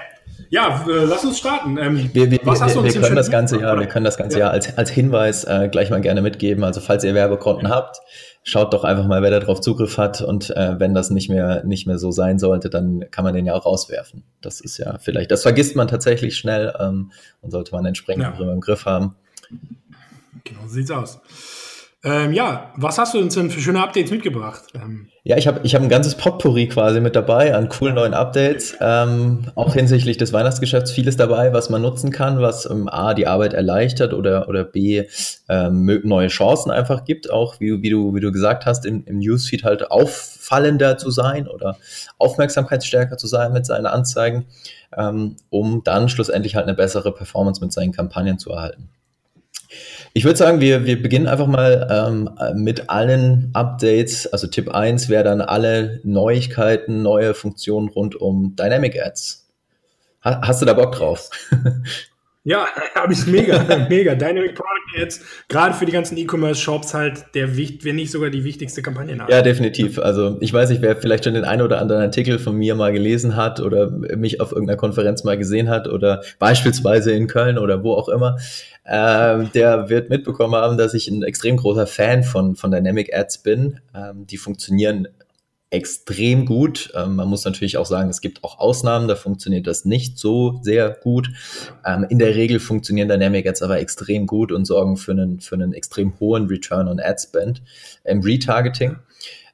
ja, 0.49 0.83
äh, 0.88 1.05
lass 1.05 1.23
uns 1.23 1.38
starten. 1.38 1.77
Ähm, 1.77 2.09
wir, 2.11 2.31
wir, 2.31 2.39
was 2.41 2.59
hast 2.59 2.75
du 2.75 2.79
uns 2.79 2.95
wir 2.95 3.01
können 3.01 3.15
das 3.15 3.29
ganze 3.29 3.59
Jahr, 3.59 3.79
wir 3.79 3.85
können 3.85 4.03
das 4.03 4.17
ganze 4.17 4.39
ja. 4.39 4.45
Jahr 4.45 4.51
als, 4.51 4.75
als 4.79 4.89
Hinweis 4.89 5.43
äh, 5.43 5.69
gleich 5.71 5.91
mal 5.91 6.01
gerne 6.01 6.23
mitgeben. 6.23 6.63
Also 6.63 6.81
falls 6.81 7.03
ihr 7.03 7.13
Werbekonten 7.13 7.67
ja. 7.67 7.75
habt, 7.75 7.97
schaut 8.41 8.73
doch 8.73 8.83
einfach 8.83 9.05
mal, 9.05 9.21
wer 9.21 9.29
da 9.29 9.39
drauf 9.39 9.61
Zugriff 9.61 9.99
hat 9.99 10.21
und 10.21 10.49
äh, 10.49 10.79
wenn 10.79 10.95
das 10.95 11.11
nicht 11.11 11.29
mehr 11.29 11.63
nicht 11.65 11.85
mehr 11.85 11.99
so 11.99 12.09
sein 12.09 12.39
sollte, 12.39 12.71
dann 12.71 13.05
kann 13.11 13.23
man 13.23 13.35
den 13.35 13.45
ja 13.45 13.53
auch 13.53 13.67
rauswerfen. 13.67 14.23
Das 14.41 14.59
ist 14.59 14.79
ja 14.79 14.97
vielleicht, 14.97 15.29
das 15.29 15.43
vergisst 15.43 15.75
man 15.75 15.88
tatsächlich 15.88 16.35
schnell 16.35 16.73
ähm, 16.79 17.11
und 17.41 17.51
sollte 17.51 17.71
man 17.71 17.85
entsprechend 17.85 18.23
ja. 18.23 18.51
im 18.51 18.61
Griff 18.61 18.85
haben. 18.85 19.17
Genau, 20.45 20.61
so 20.63 20.69
sieht's 20.69 20.89
aus. 20.89 21.21
Ähm, 22.01 22.32
ja, 22.32 22.72
was 22.77 22.98
hast 22.98 23.13
du 23.13 23.20
uns 23.20 23.34
denn 23.34 23.51
für 23.51 23.60
schöne 23.60 23.84
Updates 23.84 24.10
mitgebracht? 24.10 24.63
Ähm, 24.74 25.10
ja, 25.24 25.36
ich 25.36 25.48
habe 25.48 25.60
ich 25.63 25.75
hab 25.75 25.82
ein 25.82 25.89
ganzes 25.89 26.15
Potpourri 26.15 26.70
quasi 26.70 27.01
mit 27.01 27.13
dabei 27.13 27.53
an 27.53 27.68
coolen 27.68 27.96
neuen 27.96 28.13
Updates. 28.13 28.77
Ähm, 28.79 29.51
auch 29.56 29.74
hinsichtlich 29.74 30.15
des 30.15 30.32
Weihnachtsgeschäfts 30.32 30.94
vieles 30.94 31.18
dabei, 31.18 31.51
was 31.51 31.70
man 31.70 31.82
nutzen 31.82 32.12
kann, 32.12 32.39
was 32.39 32.65
ähm, 32.65 32.88
A, 32.88 33.13
die 33.13 33.27
Arbeit 33.27 33.53
erleichtert 33.53 34.13
oder, 34.13 34.48
oder 34.48 34.63
B, 34.63 35.03
ähm, 35.50 36.00
neue 36.06 36.29
Chancen 36.29 36.72
einfach 36.72 37.03
gibt. 37.03 37.29
Auch 37.29 37.60
wie, 37.60 37.82
wie, 37.82 37.89
du, 37.89 38.15
wie 38.15 38.22
du 38.22 38.32
gesagt 38.32 38.65
hast, 38.65 38.86
im, 38.86 39.03
im 39.03 39.20
Newsfeed 39.20 39.65
halt 39.65 39.91
auffallender 39.91 40.98
zu 40.98 41.12
sein 41.12 41.50
oder 41.50 41.75
aufmerksamkeitsstärker 42.18 43.18
zu 43.18 43.27
sein 43.27 43.51
mit 43.51 43.65
seinen 43.65 43.88
Anzeigen, 43.88 44.46
ähm, 44.98 45.36
um 45.50 45.84
dann 45.84 46.08
schlussendlich 46.08 46.56
halt 46.56 46.65
eine 46.65 46.75
bessere 46.75 47.13
Performance 47.13 47.60
mit 47.62 47.74
seinen 47.74 47.91
Kampagnen 47.91 48.39
zu 48.39 48.51
erhalten. 48.51 48.88
Ich 50.13 50.25
würde 50.25 50.37
sagen, 50.37 50.59
wir, 50.59 50.85
wir 50.85 51.01
beginnen 51.01 51.27
einfach 51.27 51.47
mal 51.47 51.87
ähm, 51.91 52.29
mit 52.61 52.89
allen 52.89 53.51
Updates. 53.53 54.27
Also 54.27 54.47
Tipp 54.47 54.69
1 54.69 55.09
wäre 55.09 55.23
dann 55.23 55.41
alle 55.41 56.01
Neuigkeiten, 56.03 57.01
neue 57.01 57.33
Funktionen 57.33 57.89
rund 57.89 58.15
um 58.15 58.55
Dynamic 58.55 58.99
Ads. 58.99 59.47
Ha 60.23 60.41
hast 60.43 60.61
du 60.61 60.65
da 60.65 60.73
Bock 60.73 60.93
drauf? 60.93 61.29
Ja, 62.50 62.68
habe 62.96 63.13
ich 63.13 63.27
mega, 63.27 63.63
mega. 63.89 64.15
Dynamic 64.15 64.56
Product 64.56 65.03
Ads, 65.03 65.22
gerade 65.48 65.75
für 65.75 65.86
die 65.86 65.91
ganzen 65.91 66.18
E-Commerce-Shops 66.18 66.96
halt 66.96 67.25
der, 67.36 67.56
wenn 67.56 67.96
nicht 67.96 68.12
sogar 68.12 68.32
die 68.32 68.44
wichtigste 68.44 68.82
Kampagne 68.82 69.15
nach. 69.15 69.29
Ja, 69.29 69.44
definitiv. 69.44 70.00
Also 70.00 70.38
ich 70.39 70.51
weiß 70.51 70.72
nicht, 70.72 70.82
wer 70.82 70.96
vielleicht 70.96 71.25
schon 71.25 71.36
den 71.36 71.46
einen 71.46 71.62
oder 71.62 71.79
anderen 71.79 72.01
Artikel 72.01 72.39
von 72.39 72.58
mir 72.58 72.74
mal 72.74 72.91
gelesen 72.91 73.36
hat 73.36 73.60
oder 73.60 73.91
mich 73.91 74.41
auf 74.41 74.51
irgendeiner 74.51 74.77
Konferenz 74.77 75.24
mal 75.24 75.38
gesehen 75.38 75.70
hat 75.70 75.88
oder 75.88 76.24
beispielsweise 76.39 77.12
in 77.12 77.27
Köln 77.27 77.60
oder 77.60 77.84
wo 77.84 77.94
auch 77.94 78.10
immer, 78.10 78.38
ähm, 78.88 79.51
der 79.53 79.89
wird 79.89 80.10
mitbekommen 80.10 80.56
haben, 80.56 80.77
dass 80.77 80.96
ich 80.96 81.08
ein 81.08 81.22
extrem 81.22 81.58
großer 81.58 81.86
Fan 81.86 82.24
von, 82.24 82.56
von 82.56 82.72
Dynamic 82.72 83.13
Ads 83.13 83.44
bin. 83.44 83.79
Ähm, 83.96 84.25
die 84.25 84.38
funktionieren 84.38 85.08
extrem 85.71 86.45
gut. 86.45 86.91
Ähm, 86.95 87.15
man 87.15 87.27
muss 87.27 87.45
natürlich 87.45 87.77
auch 87.77 87.85
sagen, 87.85 88.09
es 88.09 88.21
gibt 88.21 88.43
auch 88.43 88.59
Ausnahmen, 88.59 89.07
da 89.07 89.15
funktioniert 89.15 89.67
das 89.67 89.85
nicht 89.85 90.17
so 90.17 90.59
sehr 90.63 90.89
gut. 90.89 91.29
Ähm, 91.85 92.05
in 92.09 92.17
der 92.19 92.35
Regel 92.35 92.59
funktionieren 92.59 93.07
Dynamic 93.07 93.47
Ads 93.47 93.61
aber 93.61 93.79
extrem 93.79 94.25
gut 94.25 94.51
und 94.51 94.65
sorgen 94.65 94.97
für 94.97 95.11
einen, 95.11 95.39
für 95.39 95.55
einen 95.55 95.73
extrem 95.73 96.19
hohen 96.19 96.47
Return 96.47 96.88
on 96.88 96.99
Ad 96.99 97.21
Spend 97.21 97.61
im 98.03 98.21
Retargeting. 98.21 98.97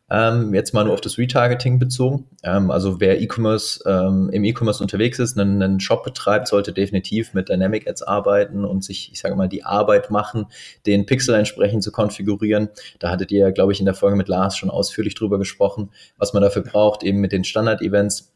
Ähm, 0.08 0.54
jetzt 0.54 0.72
mal 0.74 0.84
nur 0.84 0.94
auf 0.94 1.02
das 1.02 1.18
Retargeting 1.18 1.80
bezogen. 1.80 2.28
Ähm, 2.44 2.70
also 2.70 3.00
wer 3.00 3.20
E-Commerce 3.20 3.84
ähm, 3.88 4.30
im 4.32 4.44
E-Commerce 4.44 4.84
unterwegs 4.84 5.18
ist, 5.18 5.38
einen, 5.38 5.64
einen, 5.64 5.80
Shop 5.80 6.04
betreibt, 6.04 6.48
sollte 6.48 6.74
definitiv 6.74 7.34
mit 7.34 7.50
Dynamic 7.50 7.90
Ads 7.90 8.04
arbeiten 8.04 8.66
und 8.66 8.84
sich, 8.84 9.12
ich 9.12 9.20
sage 9.20 9.36
mal, 9.36 9.50
die 9.50 9.64
Arbeit 9.64 10.12
machen, 10.12 10.46
den 10.86 11.08
Pixel 11.08 11.34
entsprechend 11.34 11.84
zu 11.84 11.92
konfigurieren. 11.92 12.70
Da 13.00 13.10
hattet 13.10 13.32
ihr, 13.32 13.52
glaube 13.52 13.72
ich, 13.72 13.80
in 13.80 13.86
der 13.86 13.96
Folge 13.96 14.16
mit 14.16 14.28
Lars 14.28 14.56
schon 14.58 14.70
ausführlich 14.70 15.16
drüber 15.16 15.40
gesprochen, 15.40 15.90
was 16.18 16.34
man 16.34 16.44
dafür 16.44 16.62
braucht, 16.62 17.02
eben 17.02 17.20
mit 17.20 17.32
den 17.32 17.44
Standard-Events 17.44 18.35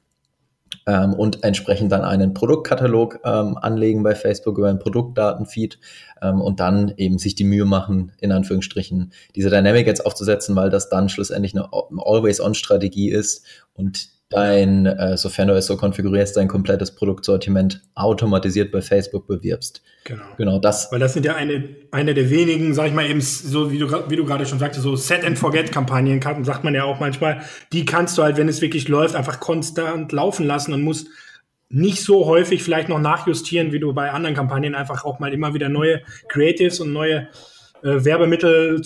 ähm, 0.86 1.14
und 1.14 1.44
entsprechend 1.44 1.92
dann 1.92 2.04
einen 2.04 2.34
Produktkatalog 2.34 3.20
ähm, 3.24 3.58
anlegen 3.58 4.04
bei 4.04 4.16
Facebook 4.16 4.58
über 4.58 4.70
einen 4.70 4.80
Produktdatenfeed 4.80 5.80
ähm, 6.22 6.42
und 6.42 6.60
dann 6.60 6.94
eben 6.98 7.18
sich 7.18 7.36
die 7.36 7.44
Mühe 7.44 7.66
machen, 7.66 8.12
in 8.20 8.32
Anführungsstrichen, 8.32 9.12
diese 9.36 9.50
Dynamic 9.50 9.88
Ads 9.88 10.02
aufzusetzen, 10.02 10.56
weil 10.56 10.70
das 10.70 10.90
dann 10.90 11.10
schlussendlich 11.10 11.56
eine 11.56 11.70
Always-On-Strategie 11.72 13.10
ist 13.10 13.46
und 13.74 14.19
dein, 14.30 14.86
äh, 14.86 15.18
sofern 15.18 15.48
du 15.48 15.56
es 15.56 15.66
so 15.66 15.76
konfigurierst, 15.76 16.38
dein 16.38 16.48
komplettes 16.48 16.94
Produktsortiment 16.94 17.82
automatisiert 17.96 18.72
bei 18.72 18.82
Facebook 18.82 19.28
bewirbst. 19.28 19.82
Genau. 20.04 20.24
Genau 20.38 20.60
das. 20.60 20.92
Weil 20.92 21.00
das 21.00 21.14
sind 21.14 21.26
ja 21.26 21.36
eine, 21.36 21.76
eine 21.92 22.14
der 22.14 22.30
wenigen, 22.30 22.74
sag 22.74 22.88
ich 22.88 22.94
mal 22.94 23.10
eben, 23.10 23.22
so 23.22 23.72
wie 23.72 23.80
du, 23.80 23.90
wie 24.10 24.16
du 24.16 24.26
gerade 24.26 24.46
schon 24.46 24.60
sagtest, 24.60 24.84
so 24.84 24.96
Set-and-Forget-Kampagnen, 24.96 26.22
sagt 26.44 26.64
man 26.64 26.76
ja 26.76 26.84
auch 26.84 27.00
manchmal, 27.00 27.42
die 27.74 27.86
kannst 27.86 28.18
du 28.18 28.24
halt, 28.24 28.38
wenn 28.38 28.48
es 28.48 28.62
wirklich 28.62 28.88
läuft, 28.88 29.16
einfach 29.16 29.40
konstant 29.40 30.12
laufen 30.12 30.46
lassen 30.46 30.74
und 30.74 30.84
musst 30.84 31.08
nicht 31.70 32.04
so 32.04 32.26
häufig 32.26 32.64
vielleicht 32.64 32.90
noch 32.90 33.00
nachjustieren, 33.00 33.72
wie 33.72 33.80
du 33.80 33.94
bei 33.94 34.12
anderen 34.12 34.36
Kampagnen 34.36 34.76
einfach 34.76 35.06
auch 35.06 35.20
mal 35.20 35.34
immer 35.34 35.54
wieder 35.54 35.70
neue 35.70 36.02
Creatives 36.28 36.80
und 36.80 36.94
neue 36.94 37.28
äh, 37.84 38.04
Werbemittel 38.06 38.82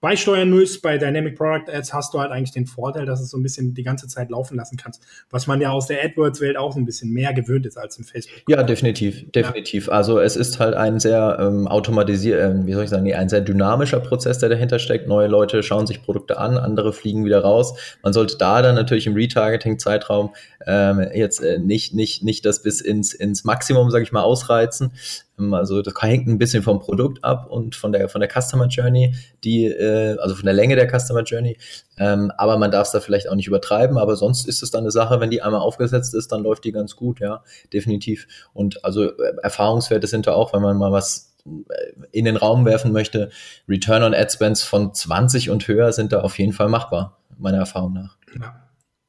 beisteuern 0.00 0.50
musst. 0.50 0.82
Bei 0.82 0.98
Dynamic 0.98 1.36
Product 1.36 1.72
Ads 1.72 1.92
hast 1.92 2.14
du 2.14 2.20
halt 2.20 2.30
eigentlich 2.30 2.52
den 2.52 2.66
Vorteil, 2.66 3.06
dass 3.06 3.20
es 3.20 3.30
so 3.30 3.38
ein 3.38 3.42
bisschen 3.42 3.74
die 3.74 3.82
ganze 3.82 4.08
Zeit 4.08 4.30
laufen 4.30 4.56
lassen 4.56 4.76
kannst, 4.76 5.02
was 5.30 5.46
man 5.46 5.60
ja 5.60 5.70
aus 5.70 5.86
der 5.86 6.04
AdWords-Welt 6.04 6.56
auch 6.56 6.72
so 6.72 6.78
ein 6.78 6.84
bisschen 6.84 7.10
mehr 7.10 7.32
gewöhnt 7.32 7.66
ist 7.66 7.76
als 7.76 7.98
im 7.98 8.04
Facebook. 8.04 8.42
Ja, 8.48 8.62
definitiv, 8.62 9.30
definitiv. 9.32 9.86
Ja. 9.86 9.92
Also 9.94 10.20
es 10.20 10.36
ist 10.36 10.60
halt 10.60 10.74
ein 10.74 11.00
sehr 11.00 11.38
ähm, 11.40 11.66
automatisiert, 11.66 12.40
äh, 12.40 12.66
wie 12.66 12.72
soll 12.72 12.84
ich 12.84 12.90
sagen, 12.90 13.12
ein 13.12 13.28
sehr 13.28 13.40
dynamischer 13.40 14.00
Prozess, 14.00 14.38
der 14.38 14.48
dahinter 14.48 14.78
steckt. 14.78 15.08
Neue 15.08 15.28
Leute 15.28 15.62
schauen 15.62 15.86
sich 15.86 16.02
Produkte 16.02 16.38
an, 16.38 16.58
andere 16.58 16.92
fliegen 16.92 17.24
wieder 17.24 17.40
raus. 17.40 17.74
Man 18.02 18.12
sollte 18.12 18.36
da 18.36 18.62
dann 18.62 18.74
natürlich 18.74 19.06
im 19.06 19.14
Retargeting-Zeitraum 19.14 20.34
ähm, 20.66 21.06
jetzt 21.14 21.40
äh, 21.40 21.58
nicht, 21.58 21.94
nicht, 21.94 22.22
nicht 22.22 22.44
das 22.44 22.62
bis 22.62 22.80
ins, 22.80 23.14
ins 23.14 23.44
Maximum, 23.44 23.90
sage 23.90 24.04
ich 24.04 24.12
mal, 24.12 24.22
ausreizen. 24.22 24.92
Also 25.38 25.82
das 25.82 25.94
hängt 26.00 26.26
ein 26.28 26.38
bisschen 26.38 26.62
vom 26.62 26.78
Produkt 26.78 27.22
ab 27.22 27.46
und 27.50 27.76
von 27.76 27.92
der, 27.92 28.08
von 28.08 28.20
der 28.20 28.30
Customer 28.30 28.66
Journey, 28.68 29.14
die, 29.44 29.66
äh, 29.66 30.16
also 30.18 30.34
von 30.34 30.46
der 30.46 30.54
Länge 30.54 30.76
der 30.76 30.88
Customer 30.88 31.22
Journey. 31.22 31.58
Ähm, 31.98 32.32
aber 32.38 32.56
man 32.56 32.70
darf 32.70 32.86
es 32.86 32.92
da 32.92 33.00
vielleicht 33.00 33.28
auch 33.28 33.34
nicht 33.34 33.46
übertreiben. 33.46 33.98
Aber 33.98 34.16
sonst 34.16 34.48
ist 34.48 34.62
es 34.62 34.70
dann 34.70 34.84
eine 34.84 34.90
Sache, 34.90 35.20
wenn 35.20 35.30
die 35.30 35.42
einmal 35.42 35.60
aufgesetzt 35.60 36.14
ist, 36.14 36.32
dann 36.32 36.42
läuft 36.42 36.64
die 36.64 36.72
ganz 36.72 36.96
gut, 36.96 37.20
ja, 37.20 37.42
definitiv. 37.72 38.26
Und 38.54 38.82
also 38.84 39.04
äh, 39.04 39.34
Erfahrungswerte 39.42 40.06
sind 40.06 40.26
da 40.26 40.32
auch, 40.32 40.54
wenn 40.54 40.62
man 40.62 40.78
mal 40.78 40.92
was 40.92 41.34
äh, 41.44 41.92
in 42.12 42.24
den 42.24 42.36
Raum 42.36 42.64
werfen 42.64 42.92
möchte. 42.92 43.30
Return 43.68 44.02
on 44.02 44.14
Ad 44.14 44.30
Spends 44.30 44.62
von 44.62 44.94
20 44.94 45.50
und 45.50 45.68
höher 45.68 45.92
sind 45.92 46.12
da 46.12 46.20
auf 46.20 46.38
jeden 46.38 46.54
Fall 46.54 46.68
machbar, 46.68 47.18
meiner 47.36 47.58
Erfahrung 47.58 47.92
nach. 47.92 48.16
Ja. 48.40 48.65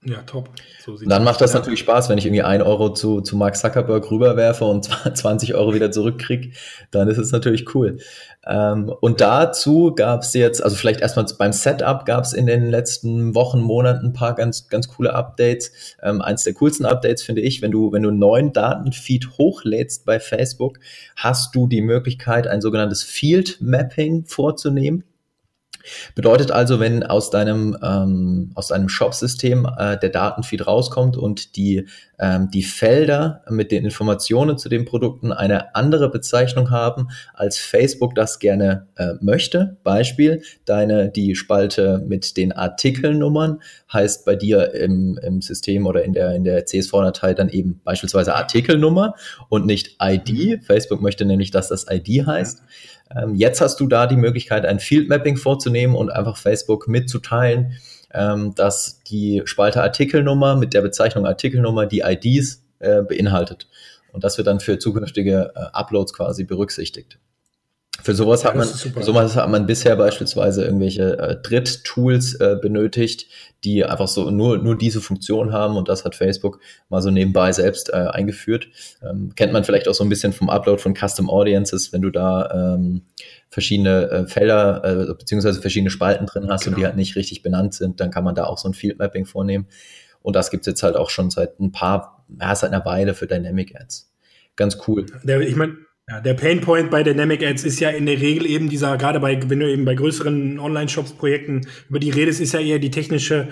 Ja, 0.07 0.21
top. 0.21 0.49
So 0.79 0.95
dann 0.95 1.25
macht 1.25 1.41
das 1.41 1.51
ja. 1.51 1.59
natürlich 1.59 1.81
Spaß, 1.81 2.07
wenn 2.07 2.17
ich 2.17 2.25
irgendwie 2.25 2.43
ein 2.43 2.61
Euro 2.61 2.93
zu, 2.93 3.19
zu 3.19 3.35
Mark 3.35 3.57
Zuckerberg 3.57 4.09
rüberwerfe 4.09 4.63
und 4.63 4.85
20 4.85 5.53
Euro 5.55 5.73
wieder 5.73 5.91
zurückkriege, 5.91 6.51
dann 6.91 7.09
ist 7.09 7.17
es 7.17 7.33
natürlich 7.33 7.75
cool. 7.75 7.97
Ähm, 8.45 8.89
und 9.01 9.19
dazu 9.19 9.93
gab 9.93 10.21
es 10.21 10.33
jetzt, 10.33 10.63
also 10.63 10.77
vielleicht 10.77 11.01
erstmal 11.01 11.25
beim 11.37 11.51
Setup 11.51 12.05
gab 12.05 12.23
es 12.23 12.31
in 12.31 12.45
den 12.45 12.69
letzten 12.69 13.35
Wochen, 13.35 13.59
Monaten 13.59 14.07
ein 14.07 14.13
paar 14.13 14.33
ganz, 14.33 14.69
ganz 14.69 14.87
coole 14.87 15.13
Updates. 15.13 15.73
Ähm, 16.01 16.21
eins 16.21 16.45
der 16.45 16.53
coolsten 16.53 16.85
Updates 16.85 17.23
finde 17.23 17.41
ich, 17.41 17.61
wenn 17.61 17.71
du, 17.71 17.91
wenn 17.91 18.03
du 18.03 18.09
einen 18.09 18.19
neuen 18.19 18.53
Datenfeed 18.53 19.37
hochlädst 19.37 20.05
bei 20.05 20.21
Facebook, 20.21 20.79
hast 21.17 21.53
du 21.53 21.67
die 21.67 21.81
Möglichkeit, 21.81 22.47
ein 22.47 22.61
sogenanntes 22.61 23.03
Field 23.03 23.57
Mapping 23.59 24.23
vorzunehmen. 24.25 25.03
Bedeutet 26.15 26.51
also, 26.51 26.79
wenn 26.79 27.03
aus 27.03 27.29
deinem, 27.29 27.77
ähm, 27.81 28.51
aus 28.55 28.67
deinem 28.67 28.89
Shop-System 28.89 29.67
äh, 29.77 29.97
der 29.97 30.09
Datenfeed 30.09 30.65
rauskommt 30.67 31.17
und 31.17 31.55
die, 31.55 31.87
ähm, 32.19 32.49
die 32.51 32.63
Felder 32.63 33.43
mit 33.49 33.71
den 33.71 33.85
Informationen 33.85 34.57
zu 34.57 34.69
den 34.69 34.85
Produkten 34.85 35.31
eine 35.31 35.75
andere 35.75 36.09
Bezeichnung 36.09 36.71
haben, 36.71 37.09
als 37.33 37.57
Facebook 37.57 38.15
das 38.15 38.39
gerne 38.39 38.87
äh, 38.95 39.13
möchte. 39.21 39.77
Beispiel, 39.83 40.41
deine, 40.65 41.09
die 41.09 41.35
Spalte 41.35 42.03
mit 42.07 42.37
den 42.37 42.51
Artikelnummern 42.51 43.61
heißt 43.91 44.25
bei 44.25 44.35
dir 44.35 44.73
im, 44.73 45.19
im 45.21 45.41
System 45.41 45.85
oder 45.85 46.03
in 46.03 46.13
der, 46.13 46.33
in 46.33 46.43
der 46.43 46.65
CSV-Datei 46.65 47.33
dann 47.33 47.49
eben 47.49 47.81
beispielsweise 47.83 48.35
Artikelnummer 48.35 49.15
und 49.49 49.65
nicht 49.65 49.97
ID. 50.01 50.63
Facebook 50.65 51.01
möchte 51.01 51.25
nämlich, 51.25 51.51
dass 51.51 51.69
das 51.69 51.85
ID 51.89 52.25
heißt. 52.25 52.63
Ähm, 53.15 53.35
jetzt 53.35 53.61
hast 53.61 53.79
du 53.79 53.87
da 53.87 54.07
die 54.07 54.17
Möglichkeit, 54.17 54.65
ein 54.65 54.79
Field 54.79 55.07
Mapping 55.09 55.37
vorzunehmen 55.37 55.95
und 55.95 56.09
einfach 56.09 56.37
Facebook 56.37 56.87
mitzuteilen, 56.87 57.73
ähm, 58.13 58.55
dass 58.55 59.01
die 59.03 59.41
Spalte 59.45 59.81
Artikelnummer 59.81 60.55
mit 60.55 60.73
der 60.73 60.81
Bezeichnung 60.81 61.25
Artikelnummer 61.25 61.85
die 61.85 62.01
IDs 62.01 62.63
äh, 62.79 63.01
beinhaltet. 63.01 63.67
Und 64.11 64.23
das 64.23 64.37
wird 64.37 64.47
dann 64.47 64.59
für 64.59 64.79
zukünftige 64.79 65.51
äh, 65.55 65.59
Uploads 65.73 66.13
quasi 66.13 66.43
berücksichtigt. 66.43 67.19
Für 68.01 68.13
sowas, 68.13 68.43
ja, 68.43 68.49
hat 68.49 68.55
man, 68.55 68.67
sowas 68.67 69.35
hat 69.35 69.49
man 69.49 69.65
bisher 69.65 69.95
beispielsweise 69.95 70.63
irgendwelche 70.63 71.17
äh, 71.17 71.35
Dritttools 71.41 72.35
äh, 72.35 72.55
benötigt, 72.61 73.25
die 73.63 73.83
einfach 73.83 74.07
so 74.07 74.29
nur, 74.29 74.59
nur 74.59 74.77
diese 74.77 75.01
Funktion 75.01 75.51
haben 75.51 75.77
und 75.77 75.89
das 75.89 76.05
hat 76.05 76.15
Facebook 76.15 76.59
mal 76.89 77.01
so 77.01 77.09
nebenbei 77.09 77.51
selbst 77.51 77.89
äh, 77.89 77.95
eingeführt. 77.95 78.67
Ähm, 79.01 79.33
kennt 79.35 79.51
man 79.51 79.63
vielleicht 79.63 79.87
auch 79.87 79.95
so 79.95 80.03
ein 80.03 80.09
bisschen 80.09 80.31
vom 80.31 80.49
Upload 80.49 80.81
von 80.81 80.95
Custom 80.95 81.29
Audiences, 81.29 81.91
wenn 81.91 82.03
du 82.03 82.11
da 82.11 82.75
ähm, 82.75 83.01
verschiedene 83.49 84.09
äh, 84.09 84.27
Felder 84.27 84.83
äh, 84.83 85.13
beziehungsweise 85.13 85.61
verschiedene 85.61 85.89
Spalten 85.89 86.25
drin 86.25 86.49
hast 86.49 86.63
genau. 86.63 86.73
und 86.73 86.77
die 86.77 86.81
genau. 86.81 86.87
halt 86.89 86.97
nicht 86.97 87.15
richtig 87.15 87.43
benannt 87.43 87.73
sind, 87.73 87.99
dann 87.99 88.11
kann 88.11 88.23
man 88.23 88.35
da 88.35 88.45
auch 88.45 88.57
so 88.57 88.67
ein 88.67 88.73
Field 88.73 88.99
Mapping 88.99 89.25
vornehmen. 89.25 89.67
Und 90.21 90.35
das 90.35 90.51
gibt's 90.51 90.67
jetzt 90.67 90.83
halt 90.83 90.95
auch 90.95 91.09
schon 91.09 91.29
seit 91.29 91.59
ein 91.59 91.71
paar, 91.71 92.25
ja, 92.39 92.53
seit 92.55 92.73
einer 92.73 92.83
Weile 92.85 93.13
für 93.13 93.27
Dynamic 93.27 93.79
Ads. 93.79 94.11
Ganz 94.55 94.77
cool. 94.87 95.05
Der, 95.23 95.39
ich 95.41 95.55
meine, 95.55 95.77
ja, 96.09 96.21
der 96.21 96.33
Painpoint 96.33 96.89
bei 96.89 97.03
Dynamic 97.03 97.45
Ads 97.45 97.63
ist 97.63 97.79
ja 97.79 97.89
in 97.89 98.05
der 98.05 98.19
Regel 98.19 98.45
eben 98.45 98.69
dieser, 98.69 98.97
gerade 98.97 99.19
bei, 99.19 99.39
wenn 99.49 99.59
du 99.59 99.69
eben 99.69 99.85
bei 99.85 99.95
größeren 99.95 100.59
Online-Shops-Projekten 100.59 101.67
über 101.89 101.99
die 101.99 102.09
redest, 102.09 102.41
ist 102.41 102.53
ja 102.53 102.59
eher 102.59 102.79
die 102.79 102.91
technische 102.91 103.49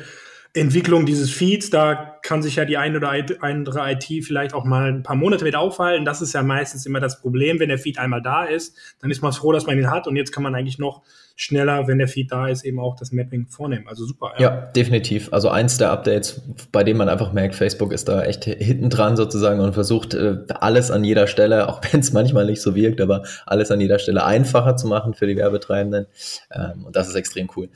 Entwicklung 0.56 1.06
dieses 1.06 1.32
Feeds, 1.32 1.70
da 1.70 2.18
kann 2.22 2.42
sich 2.42 2.56
ja 2.56 2.66
die 2.66 2.78
eine 2.78 2.98
oder 2.98 3.12
andere 3.42 3.92
IT 3.92 4.26
vielleicht 4.26 4.54
auch 4.54 4.64
mal 4.64 4.92
ein 4.92 5.04
paar 5.04 5.16
Monate 5.16 5.44
mit 5.44 5.56
aufhalten. 5.56 6.06
Das 6.06 6.22
ist 6.22 6.34
ja 6.34 6.42
meistens 6.42 6.86
immer 6.86 7.00
das 7.00 7.20
Problem, 7.22 7.60
wenn 7.60 7.70
der 7.70 7.78
Feed 7.78 8.00
einmal 8.00 8.22
da 8.22 8.46
ist, 8.46 8.76
dann 9.00 9.12
ist 9.12 9.22
man 9.22 9.34
froh, 9.34 9.52
dass 9.52 9.66
man 9.66 9.78
ihn 9.78 9.92
hat 9.92 10.08
und 10.08 10.16
jetzt 10.16 10.32
kann 10.32 10.44
man 10.44 10.56
eigentlich 10.56 10.80
noch 10.80 11.04
schneller, 11.36 11.88
wenn 11.88 11.98
der 11.98 12.08
Feed 12.08 12.32
da 12.32 12.48
ist, 12.48 12.64
eben 12.64 12.80
auch 12.80 12.96
das 12.96 13.12
Mapping 13.12 13.48
vornehmen. 13.48 13.88
Also 13.88 14.06
super. 14.06 14.32
Ja, 14.38 14.42
ja 14.42 14.62
definitiv. 14.68 15.34
Also 15.34 15.50
eins 15.50 15.78
der 15.78 15.92
Updates, 15.92 16.42
bei 16.72 16.84
dem 16.84 16.98
man 16.98 17.10
einfach 17.10 17.34
merkt, 17.34 17.56
Facebook 17.56 17.92
ist 17.92 18.08
da 18.08 18.24
echt 18.24 18.46
hinten 18.46 18.90
dran 18.90 19.18
sozusagen 19.18 19.60
und 19.60 19.74
versucht 19.74 20.14
äh, 20.14 20.38
alles 20.48 20.92
an 20.92 21.04
jeder 21.04 21.28
Stelle, 21.28 21.68
auch 21.68 21.82
wenn 21.92 22.00
es 22.00 22.14
manchmal 22.14 22.46
nicht 22.46 22.62
so 22.62 22.74
wirkt, 22.76 23.02
aber 23.02 23.24
alles 23.46 23.70
an 23.70 23.82
jeder 23.82 24.00
Stelle 24.00 24.24
einfacher 24.24 24.78
zu 24.78 24.88
machen 24.88 25.14
für 25.14 25.28
die 25.28 25.36
Werbetreibenden. 25.36 26.08
Ähm, 26.52 26.86
und 26.86 26.96
das 26.96 27.10
ist 27.10 27.16
extrem 27.16 27.50
cool. 27.56 27.70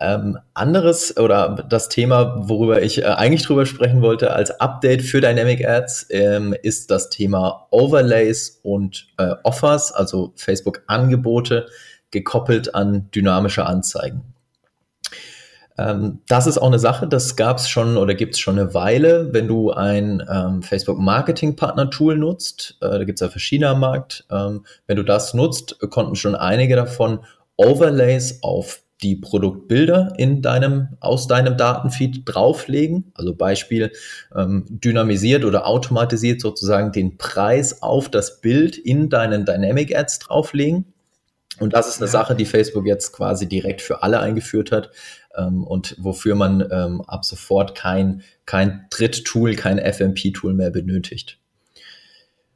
Ähm, 0.00 0.38
anderes 0.54 1.16
oder 1.16 1.66
das 1.68 1.88
Thema, 1.88 2.48
worüber 2.48 2.82
ich 2.82 3.02
äh, 3.02 3.04
eigentlich 3.04 3.44
drüber 3.44 3.64
sprechen 3.64 4.02
wollte 4.02 4.32
als 4.32 4.50
Update 4.60 5.02
für 5.02 5.20
Dynamic 5.20 5.64
Ads, 5.66 6.08
ähm, 6.10 6.54
ist 6.62 6.90
das 6.90 7.10
Thema 7.10 7.68
Overlays 7.70 8.60
und 8.62 9.06
äh, 9.18 9.34
Offers, 9.44 9.92
also 9.92 10.32
Facebook-Angebote 10.34 11.66
gekoppelt 12.10 12.74
an 12.74 13.08
dynamische 13.12 13.66
Anzeigen. 13.66 14.34
Ähm, 15.76 16.20
das 16.28 16.46
ist 16.46 16.58
auch 16.58 16.68
eine 16.68 16.78
Sache, 16.78 17.08
das 17.08 17.36
gab 17.36 17.58
es 17.58 17.68
schon 17.68 17.96
oder 17.96 18.14
gibt 18.14 18.34
es 18.34 18.40
schon 18.40 18.58
eine 18.58 18.74
Weile, 18.74 19.32
wenn 19.32 19.48
du 19.48 19.72
ein 19.72 20.24
ähm, 20.30 20.62
Facebook 20.62 20.98
Marketing 20.98 21.56
Partner 21.56 21.90
Tool 21.90 22.16
nutzt. 22.16 22.76
Äh, 22.80 22.90
da 22.90 23.04
gibt 23.04 23.20
es 23.20 23.26
ja 23.26 23.28
verschiedene 23.28 23.70
am 23.70 23.80
Markt. 23.80 24.24
Ähm, 24.30 24.64
wenn 24.86 24.96
du 24.96 25.02
das 25.02 25.34
nutzt, 25.34 25.78
konnten 25.90 26.14
schon 26.14 26.36
einige 26.36 26.76
davon 26.76 27.20
Overlays 27.56 28.40
auf 28.42 28.83
die 29.04 29.16
Produktbilder 29.16 30.14
in 30.16 30.40
deinem, 30.40 30.88
aus 30.98 31.28
deinem 31.28 31.56
Datenfeed 31.56 32.22
drauflegen. 32.24 33.12
Also 33.14 33.34
Beispiel 33.34 33.92
ähm, 34.34 34.64
dynamisiert 34.68 35.44
oder 35.44 35.66
automatisiert 35.66 36.40
sozusagen 36.40 36.90
den 36.90 37.18
Preis 37.18 37.82
auf 37.82 38.08
das 38.08 38.40
Bild 38.40 38.78
in 38.78 39.10
deinen 39.10 39.44
Dynamic 39.44 39.94
Ads 39.94 40.20
drauflegen. 40.20 40.94
Und 41.60 41.74
das 41.74 41.86
ist 41.86 41.98
eine 41.98 42.06
ja. 42.06 42.12
Sache, 42.12 42.34
die 42.34 42.46
Facebook 42.46 42.86
jetzt 42.86 43.12
quasi 43.12 43.48
direkt 43.48 43.82
für 43.82 44.02
alle 44.02 44.20
eingeführt 44.20 44.72
hat 44.72 44.90
ähm, 45.36 45.62
und 45.62 45.94
wofür 45.98 46.34
man 46.34 46.66
ähm, 46.72 47.02
ab 47.02 47.24
sofort 47.24 47.74
kein, 47.74 48.22
kein 48.46 48.86
Dritttool, 48.90 49.54
kein 49.54 49.78
FMP-Tool 49.78 50.54
mehr 50.54 50.70
benötigt. 50.70 51.38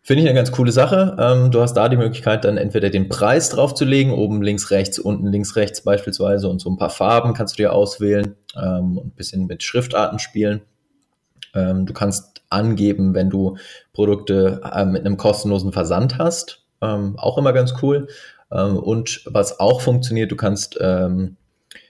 Finde 0.09 0.23
ich 0.23 0.29
eine 0.31 0.38
ganz 0.38 0.53
coole 0.53 0.73
Sache. 0.73 1.18
Ähm, 1.21 1.51
du 1.51 1.61
hast 1.61 1.75
da 1.75 1.87
die 1.90 1.99
Möglichkeit, 1.99 2.47
dann 2.47 2.57
entweder 2.57 2.88
den 2.88 3.11
Preis 3.11 3.51
draufzulegen, 3.51 4.11
oben 4.11 4.40
links, 4.40 4.71
rechts, 4.71 4.99
unten 4.99 5.27
links, 5.27 5.55
rechts 5.55 5.83
beispielsweise 5.83 6.49
und 6.49 6.62
so 6.62 6.71
ein 6.71 6.79
paar 6.79 6.88
Farben 6.88 7.35
kannst 7.35 7.59
du 7.59 7.62
dir 7.62 7.75
auswählen 7.75 8.35
ähm, 8.57 8.97
und 8.97 9.09
ein 9.09 9.11
bisschen 9.11 9.47
mit 9.47 9.62
Schriftarten 9.62 10.18
spielen. 10.18 10.62
Ähm, 11.55 11.85
du 11.85 11.92
kannst 11.92 12.40
angeben, 12.49 13.12
wenn 13.12 13.29
du 13.29 13.59
Produkte 13.92 14.62
äh, 14.64 14.87
mit 14.87 15.05
einem 15.05 15.18
kostenlosen 15.18 15.73
Versand 15.73 16.16
hast. 16.16 16.64
Ähm, 16.81 17.18
auch 17.18 17.37
immer 17.37 17.53
ganz 17.53 17.75
cool. 17.83 18.09
Ähm, 18.51 18.79
und 18.79 19.21
was 19.27 19.61
auch 19.61 19.83
funktioniert, 19.83 20.33
du 20.33 20.37
kannst 20.37 20.79
ähm, 20.81 21.37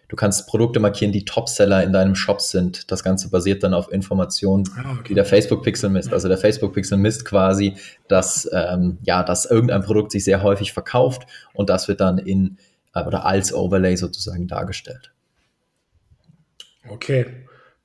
du 0.09 0.16
kannst 0.16 0.47
Produkte 0.47 0.81
markieren, 0.81 1.12
die 1.12 1.25
Topseller 1.25 1.85
in 1.85 1.92
deinem 1.92 2.14
Shop 2.14 2.40
sind. 2.40 2.90
Das 2.90 3.05
Ganze 3.05 3.31
basiert 3.31 3.62
dann 3.62 3.75
auf 3.75 3.92
Informationen, 3.92 4.64
ah, 4.77 4.92
okay. 4.92 5.09
die 5.09 5.14
der 5.14 5.25
Facebook-Pixel 5.25 5.90
misst. 5.90 6.12
Also 6.12 6.29
der 6.29 6.38
Facebook-Pixel 6.38 6.99
misst 6.99 7.25
quasi, 7.25 7.75
dass, 8.09 8.49
ähm, 8.53 8.99
ja, 9.03 9.23
dass 9.23 9.47
irgendein 9.47 9.83
Produkt 9.83 10.12
sich 10.12 10.25
sehr 10.25 10.42
häufig 10.42 10.73
verkauft 10.73 11.27
und 11.53 11.71
das 11.71 11.88
wird 11.88 12.01
dann 12.01 12.18
in 12.18 12.59
äh, 12.94 13.05
oder 13.05 13.25
als 13.25 13.53
Overlay 13.53 13.97
sozusagen 13.97 14.49
dargestellt. 14.49 15.12
Okay, 16.88 17.27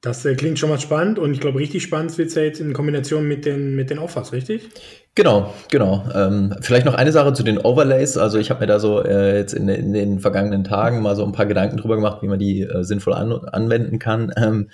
das 0.02 0.26
äh, 0.26 0.36
klingt 0.36 0.60
schon 0.60 0.70
mal 0.70 0.80
spannend 0.80 1.20
und 1.20 1.34
ich 1.34 1.40
glaube, 1.40 1.60
richtig 1.60 1.84
spannend 1.84 2.18
wird 2.18 2.30
es 2.30 2.36
ja 2.36 2.44
jetzt 2.44 2.62
in 2.62 2.74
Kombination 2.74 3.28
mit 3.28 3.46
den, 3.46 3.76
mit 3.76 3.90
den 3.90 4.00
Offers, 4.00 4.32
richtig? 4.32 4.70
Genau, 5.15 5.54
genau. 5.69 6.04
Ähm, 6.15 6.56
vielleicht 6.62 6.88
noch 6.88 6.95
eine 6.95 7.12
Sache 7.12 7.34
zu 7.34 7.43
den 7.43 7.60
Overlays. 7.60 8.17
Also 8.17 8.39
ich 8.39 8.49
habe 8.49 8.62
mir 8.62 8.65
da 8.65 8.80
so 8.80 9.04
äh, 9.04 9.38
jetzt 9.38 9.54
in, 9.54 9.69
in, 9.69 9.93
den 9.93 10.19
vergangenen 10.19 10.63
Tagen 10.63 11.04
mal 11.04 11.15
so 11.15 11.23
ein 11.23 11.34
paar 11.34 11.45
Gedanken 11.45 11.78
drüber 11.78 11.95
gemacht, 11.95 12.23
wie 12.23 12.28
man 12.28 12.39
die 12.39 12.62
äh, 12.62 12.84
sinnvoll 12.84 13.13
an, 13.13 13.32
anwenden 13.32 13.99
kann 13.99 14.34
ähm, 14.38 14.69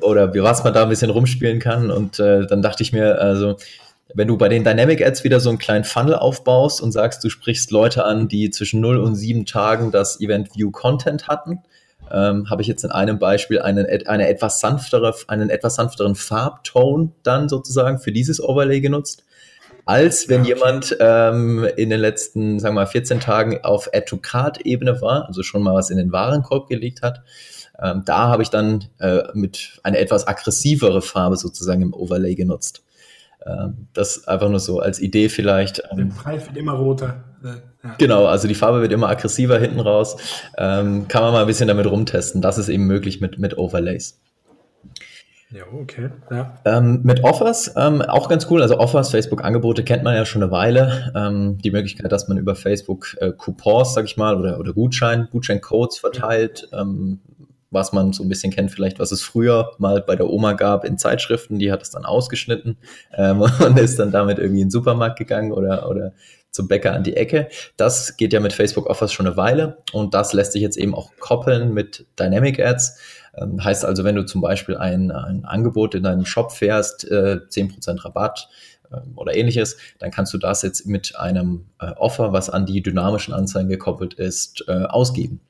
oder 0.00 0.34
wie 0.34 0.42
was 0.42 0.62
man 0.62 0.74
da 0.74 0.82
ein 0.82 0.90
bisschen 0.90 1.10
rumspielen 1.10 1.58
kann. 1.58 1.90
Und 1.90 2.20
äh, 2.20 2.46
dann 2.46 2.60
dachte 2.60 2.82
ich 2.82 2.92
mir, 2.92 3.18
also 3.18 3.56
wenn 4.12 4.28
du 4.28 4.36
bei 4.36 4.50
den 4.50 4.62
Dynamic 4.62 5.04
Ads 5.04 5.24
wieder 5.24 5.40
so 5.40 5.48
einen 5.48 5.58
kleinen 5.58 5.84
Funnel 5.84 6.16
aufbaust 6.16 6.82
und 6.82 6.92
sagst, 6.92 7.24
du 7.24 7.30
sprichst 7.30 7.70
Leute 7.70 8.04
an, 8.04 8.28
die 8.28 8.50
zwischen 8.50 8.82
0 8.82 8.98
und 8.98 9.14
7 9.14 9.46
Tagen 9.46 9.90
das 9.90 10.20
Event 10.20 10.54
View 10.54 10.70
Content 10.70 11.28
hatten, 11.28 11.60
ähm, 12.12 12.50
habe 12.50 12.60
ich 12.60 12.68
jetzt 12.68 12.84
in 12.84 12.90
einem 12.90 13.18
Beispiel 13.18 13.60
einen, 13.60 13.86
eine 14.06 14.28
etwas 14.28 14.60
sanftere, 14.60 15.14
einen 15.28 15.48
etwas 15.48 15.76
sanfteren 15.76 16.14
Farbton 16.14 17.14
dann 17.22 17.48
sozusagen 17.48 17.98
für 17.98 18.12
dieses 18.12 18.42
Overlay 18.42 18.80
genutzt 18.80 19.24
als 19.88 20.28
wenn 20.28 20.44
jemand 20.44 20.94
ähm, 21.00 21.66
in 21.76 21.88
den 21.88 21.98
letzten, 21.98 22.60
sagen 22.60 22.74
wir 22.74 22.82
mal, 22.82 22.86
14 22.86 23.20
Tagen 23.20 23.64
auf 23.64 23.88
Add-to-Card-Ebene 23.94 25.00
war, 25.00 25.26
also 25.26 25.42
schon 25.42 25.62
mal 25.62 25.72
was 25.72 25.88
in 25.88 25.96
den 25.96 26.12
Warenkorb 26.12 26.68
gelegt 26.68 27.00
hat. 27.00 27.22
Ähm, 27.82 28.02
da 28.04 28.28
habe 28.28 28.42
ich 28.42 28.50
dann 28.50 28.84
äh, 28.98 29.22
mit 29.32 29.80
eine 29.84 29.96
etwas 29.96 30.28
aggressivere 30.28 31.00
Farbe 31.00 31.38
sozusagen 31.38 31.80
im 31.80 31.94
Overlay 31.94 32.34
genutzt. 32.34 32.84
Ähm, 33.46 33.88
das 33.94 34.28
einfach 34.28 34.50
nur 34.50 34.60
so 34.60 34.78
als 34.78 35.00
Idee 35.00 35.30
vielleicht. 35.30 35.78
Der 35.78 35.92
ähm, 35.92 36.10
Preis 36.10 36.46
wird 36.46 36.58
immer 36.58 36.72
roter. 36.72 37.24
Ja. 37.42 37.94
Genau, 37.96 38.26
also 38.26 38.46
die 38.46 38.54
Farbe 38.54 38.82
wird 38.82 38.92
immer 38.92 39.08
aggressiver 39.08 39.58
hinten 39.58 39.80
raus. 39.80 40.18
Ähm, 40.58 41.08
kann 41.08 41.22
man 41.22 41.32
mal 41.32 41.40
ein 41.40 41.46
bisschen 41.46 41.68
damit 41.68 41.86
rumtesten. 41.86 42.42
Das 42.42 42.58
ist 42.58 42.68
eben 42.68 42.86
möglich 42.86 43.22
mit, 43.22 43.38
mit 43.38 43.56
Overlays. 43.56 44.20
Ja, 45.50 45.62
okay. 45.72 46.10
Ja. 46.30 46.60
Ähm, 46.66 47.00
mit 47.04 47.24
Offers 47.24 47.72
ähm, 47.76 48.02
auch 48.02 48.28
ganz 48.28 48.46
cool. 48.50 48.60
Also 48.60 48.78
Offers, 48.78 49.10
Facebook-Angebote 49.10 49.82
kennt 49.82 50.02
man 50.02 50.14
ja 50.14 50.26
schon 50.26 50.42
eine 50.42 50.52
Weile. 50.52 51.12
Ähm, 51.16 51.56
die 51.58 51.70
Möglichkeit, 51.70 52.12
dass 52.12 52.28
man 52.28 52.36
über 52.36 52.54
Facebook 52.54 53.16
äh, 53.20 53.32
Coupons, 53.32 53.94
sag 53.94 54.04
ich 54.04 54.18
mal, 54.18 54.36
oder, 54.36 54.58
oder 54.58 54.74
Gutschein, 54.74 55.28
Gutscheincodes 55.30 55.98
verteilt, 55.98 56.68
ähm, 56.72 57.20
was 57.70 57.92
man 57.92 58.12
so 58.12 58.22
ein 58.22 58.28
bisschen 58.28 58.52
kennt, 58.52 58.70
vielleicht, 58.70 58.98
was 58.98 59.10
es 59.12 59.22
früher 59.22 59.72
mal 59.78 60.02
bei 60.02 60.16
der 60.16 60.28
Oma 60.28 60.52
gab 60.52 60.84
in 60.84 60.98
Zeitschriften, 60.98 61.58
die 61.58 61.72
hat 61.72 61.82
es 61.82 61.90
dann 61.90 62.04
ausgeschnitten 62.04 62.76
ähm, 63.16 63.40
und 63.64 63.78
ist 63.78 63.98
dann 63.98 64.10
damit 64.10 64.38
irgendwie 64.38 64.60
in 64.60 64.66
den 64.66 64.70
Supermarkt 64.70 65.18
gegangen 65.18 65.52
oder, 65.52 65.88
oder 65.88 66.12
zum 66.50 66.68
Bäcker 66.68 66.92
an 66.94 67.04
die 67.04 67.16
Ecke. 67.16 67.48
Das 67.76 68.16
geht 68.16 68.32
ja 68.32 68.40
mit 68.40 68.52
Facebook 68.52 68.86
Offers 68.86 69.12
schon 69.12 69.26
eine 69.26 69.36
Weile 69.36 69.78
und 69.92 70.14
das 70.14 70.32
lässt 70.32 70.52
sich 70.52 70.62
jetzt 70.62 70.76
eben 70.76 70.94
auch 70.94 71.10
koppeln 71.20 71.74
mit 71.74 72.06
Dynamic 72.18 72.58
Ads. 72.60 72.98
Ähm, 73.40 73.62
heißt 73.62 73.84
also, 73.84 74.04
wenn 74.04 74.14
du 74.14 74.24
zum 74.24 74.40
Beispiel 74.40 74.76
ein, 74.76 75.10
ein 75.10 75.44
Angebot 75.44 75.94
in 75.94 76.02
deinem 76.02 76.24
Shop 76.24 76.52
fährst, 76.52 77.08
äh, 77.10 77.40
10% 77.48 78.04
Rabatt 78.04 78.48
ähm, 78.92 79.12
oder 79.16 79.34
ähnliches, 79.34 79.76
dann 79.98 80.10
kannst 80.10 80.32
du 80.34 80.38
das 80.38 80.62
jetzt 80.62 80.86
mit 80.86 81.16
einem 81.16 81.66
äh, 81.80 81.90
Offer, 81.92 82.32
was 82.32 82.50
an 82.50 82.66
die 82.66 82.82
dynamischen 82.82 83.34
Anzeigen 83.34 83.68
gekoppelt 83.68 84.14
ist, 84.14 84.64
äh, 84.68 84.84
ausgeben. 84.84 85.40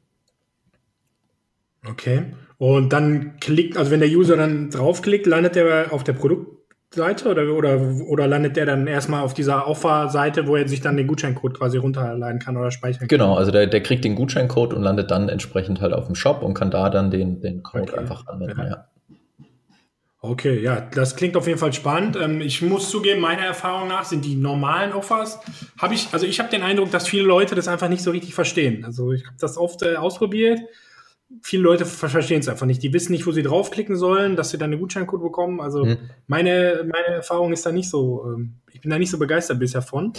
Okay. 1.86 2.34
Und 2.58 2.92
dann 2.92 3.38
klickt, 3.38 3.76
also 3.76 3.90
wenn 3.90 4.00
der 4.00 4.08
User 4.08 4.36
dann 4.36 4.70
draufklickt, 4.70 5.26
landet 5.26 5.56
er 5.56 5.92
auf 5.92 6.02
der 6.02 6.12
Produkt 6.12 6.57
Seite 6.90 7.28
oder, 7.28 7.52
oder, 7.52 7.80
oder 8.06 8.26
landet 8.26 8.56
der 8.56 8.64
dann 8.64 8.86
erstmal 8.86 9.22
auf 9.22 9.34
dieser 9.34 9.66
Offer-Seite, 9.66 10.46
wo 10.46 10.56
er 10.56 10.66
sich 10.66 10.80
dann 10.80 10.96
den 10.96 11.06
Gutscheincode 11.06 11.58
quasi 11.58 11.76
runterladen 11.76 12.38
kann 12.38 12.56
oder 12.56 12.70
speichern 12.70 13.00
kann? 13.00 13.08
Genau, 13.08 13.34
also 13.34 13.50
der, 13.50 13.66
der 13.66 13.82
kriegt 13.82 14.04
den 14.04 14.14
Gutscheincode 14.14 14.72
und 14.72 14.82
landet 14.82 15.10
dann 15.10 15.28
entsprechend 15.28 15.80
halt 15.82 15.92
auf 15.92 16.06
dem 16.06 16.14
Shop 16.14 16.42
und 16.42 16.54
kann 16.54 16.70
da 16.70 16.88
dann 16.88 17.10
den, 17.10 17.40
den 17.40 17.62
Code 17.62 17.92
okay. 17.92 17.98
einfach 17.98 18.26
anwenden, 18.26 18.58
ja. 18.58 18.68
ja. 18.68 18.88
Okay, 20.20 20.60
ja, 20.60 20.80
das 20.80 21.14
klingt 21.14 21.36
auf 21.36 21.46
jeden 21.46 21.60
Fall 21.60 21.72
spannend. 21.72 22.16
Ähm, 22.20 22.40
ich 22.40 22.60
muss 22.60 22.90
zugeben, 22.90 23.20
meiner 23.20 23.44
Erfahrung 23.44 23.86
nach 23.88 24.04
sind 24.04 24.24
die 24.24 24.34
normalen 24.34 24.92
Offers, 24.92 25.38
habe 25.78 25.94
ich, 25.94 26.08
also 26.12 26.26
ich 26.26 26.40
habe 26.40 26.48
den 26.50 26.62
Eindruck, 26.62 26.90
dass 26.90 27.06
viele 27.06 27.22
Leute 27.22 27.54
das 27.54 27.68
einfach 27.68 27.88
nicht 27.88 28.02
so 28.02 28.10
richtig 28.10 28.34
verstehen. 28.34 28.84
Also 28.84 29.12
ich 29.12 29.24
habe 29.26 29.36
das 29.38 29.56
oft 29.56 29.82
äh, 29.82 29.96
ausprobiert 29.96 30.60
viele 31.42 31.62
Leute 31.62 31.84
verstehen 31.84 32.40
es 32.40 32.48
einfach 32.48 32.66
nicht. 32.66 32.82
Die 32.82 32.92
wissen 32.92 33.12
nicht, 33.12 33.26
wo 33.26 33.32
sie 33.32 33.42
draufklicken 33.42 33.96
sollen, 33.96 34.36
dass 34.36 34.50
sie 34.50 34.58
dann 34.58 34.72
einen 34.72 34.80
Gutscheincode 34.80 35.22
bekommen. 35.22 35.60
Also 35.60 35.84
hm. 35.84 35.98
meine, 36.26 36.84
meine 36.84 37.16
Erfahrung 37.16 37.52
ist 37.52 37.66
da 37.66 37.72
nicht 37.72 37.90
so, 37.90 38.24
ähm, 38.26 38.54
ich 38.72 38.80
bin 38.80 38.90
da 38.90 38.98
nicht 38.98 39.10
so 39.10 39.18
begeistert 39.18 39.58
bisher 39.58 39.82
von. 39.82 40.12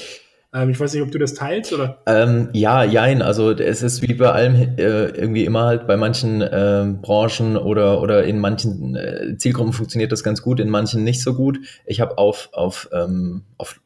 Ähm, 0.54 0.70
ich 0.70 0.80
weiß 0.80 0.94
nicht, 0.94 1.04
ob 1.04 1.12
du 1.12 1.20
das 1.20 1.34
teilst 1.34 1.74
oder? 1.74 2.02
Ähm, 2.06 2.50
ja, 2.54 2.84
jein. 2.84 3.22
Also 3.22 3.52
es 3.52 3.82
ist 3.84 4.02
wie 4.02 4.14
bei 4.14 4.32
allem 4.32 4.56
äh, 4.56 5.06
irgendwie 5.10 5.46
immer 5.46 5.66
halt 5.66 5.88
bei 5.88 5.98
manchen 5.98 6.42
äh, 6.42 6.86
Branchen 7.02 7.58
oder, 7.58 8.02
oder 8.02 8.24
in 8.24 8.40
manchen 8.40 8.96
äh, 8.96 9.36
Zielgruppen 9.38 9.74
funktioniert 9.74 10.12
das 10.12 10.24
ganz 10.24 10.42
gut, 10.42 10.60
in 10.60 10.70
manchen 10.70 11.04
nicht 11.04 11.22
so 11.22 11.34
gut. 11.34 11.60
Ich 11.86 12.02
habe 12.02 12.18
auf, 12.18 12.50
auf, 12.54 12.90
ähm, 12.94 13.44
auf 13.58 13.80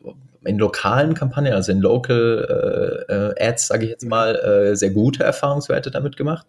in 0.46 0.58
lokalen 0.58 1.14
Kampagnen, 1.14 1.54
also 1.54 1.72
in 1.72 1.80
Local 1.80 3.06
äh, 3.10 3.14
äh, 3.14 3.50
Ads, 3.50 3.68
sage 3.68 3.86
ich 3.86 3.92
jetzt 3.92 4.06
mal, 4.06 4.36
äh, 4.36 4.76
sehr 4.76 4.90
gute 4.92 5.24
Erfahrungswerte 5.24 5.92
damit 5.92 6.18
gemacht. 6.18 6.48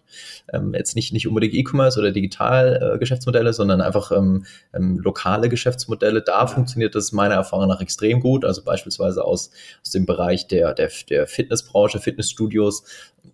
Ähm, 0.52 0.74
jetzt 0.74 0.96
nicht, 0.96 1.12
nicht 1.12 1.28
unbedingt 1.28 1.54
E-Commerce 1.54 1.98
oder 1.98 2.10
Digital-Geschäftsmodelle, 2.10 3.50
äh, 3.50 3.52
sondern 3.52 3.80
einfach 3.80 4.10
ähm, 4.12 4.46
ähm, 4.72 4.98
lokale 4.98 5.48
Geschäftsmodelle. 5.48 6.22
Da 6.22 6.46
funktioniert 6.46 6.94
das 6.94 7.12
meiner 7.12 7.34
Erfahrung 7.34 7.68
nach 7.68 7.80
extrem 7.80 8.20
gut. 8.20 8.44
Also 8.44 8.64
beispielsweise 8.64 9.24
aus, 9.24 9.50
aus 9.82 9.90
dem 9.90 10.06
Bereich 10.06 10.48
der, 10.48 10.74
der, 10.74 10.90
der 11.08 11.26
Fitnessbranche, 11.26 12.00
Fitnessstudios. 12.00 12.84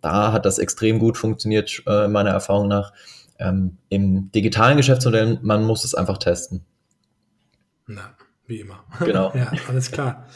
Da 0.03 0.33
hat 0.33 0.47
das 0.47 0.59
extrem 0.59 0.99
gut 0.99 1.17
funktioniert, 1.17 1.83
äh, 1.87 2.09
meiner 2.09 2.31
Erfahrung 2.31 2.69
nach. 2.69 2.93
Ähm, 3.39 3.79
Im 3.89 4.31
digitalen 4.33 4.77
Geschäftsmodell, 4.77 5.39
man 5.43 5.65
muss 5.65 5.85
es 5.85 5.95
einfach 5.95 6.19
testen. 6.19 6.65
Na. 7.87 8.15
Wie 8.51 8.61
immer. 8.61 8.85
Genau. 9.05 9.33
ja, 9.35 9.53
alles 9.69 9.93
klar. 9.93 10.27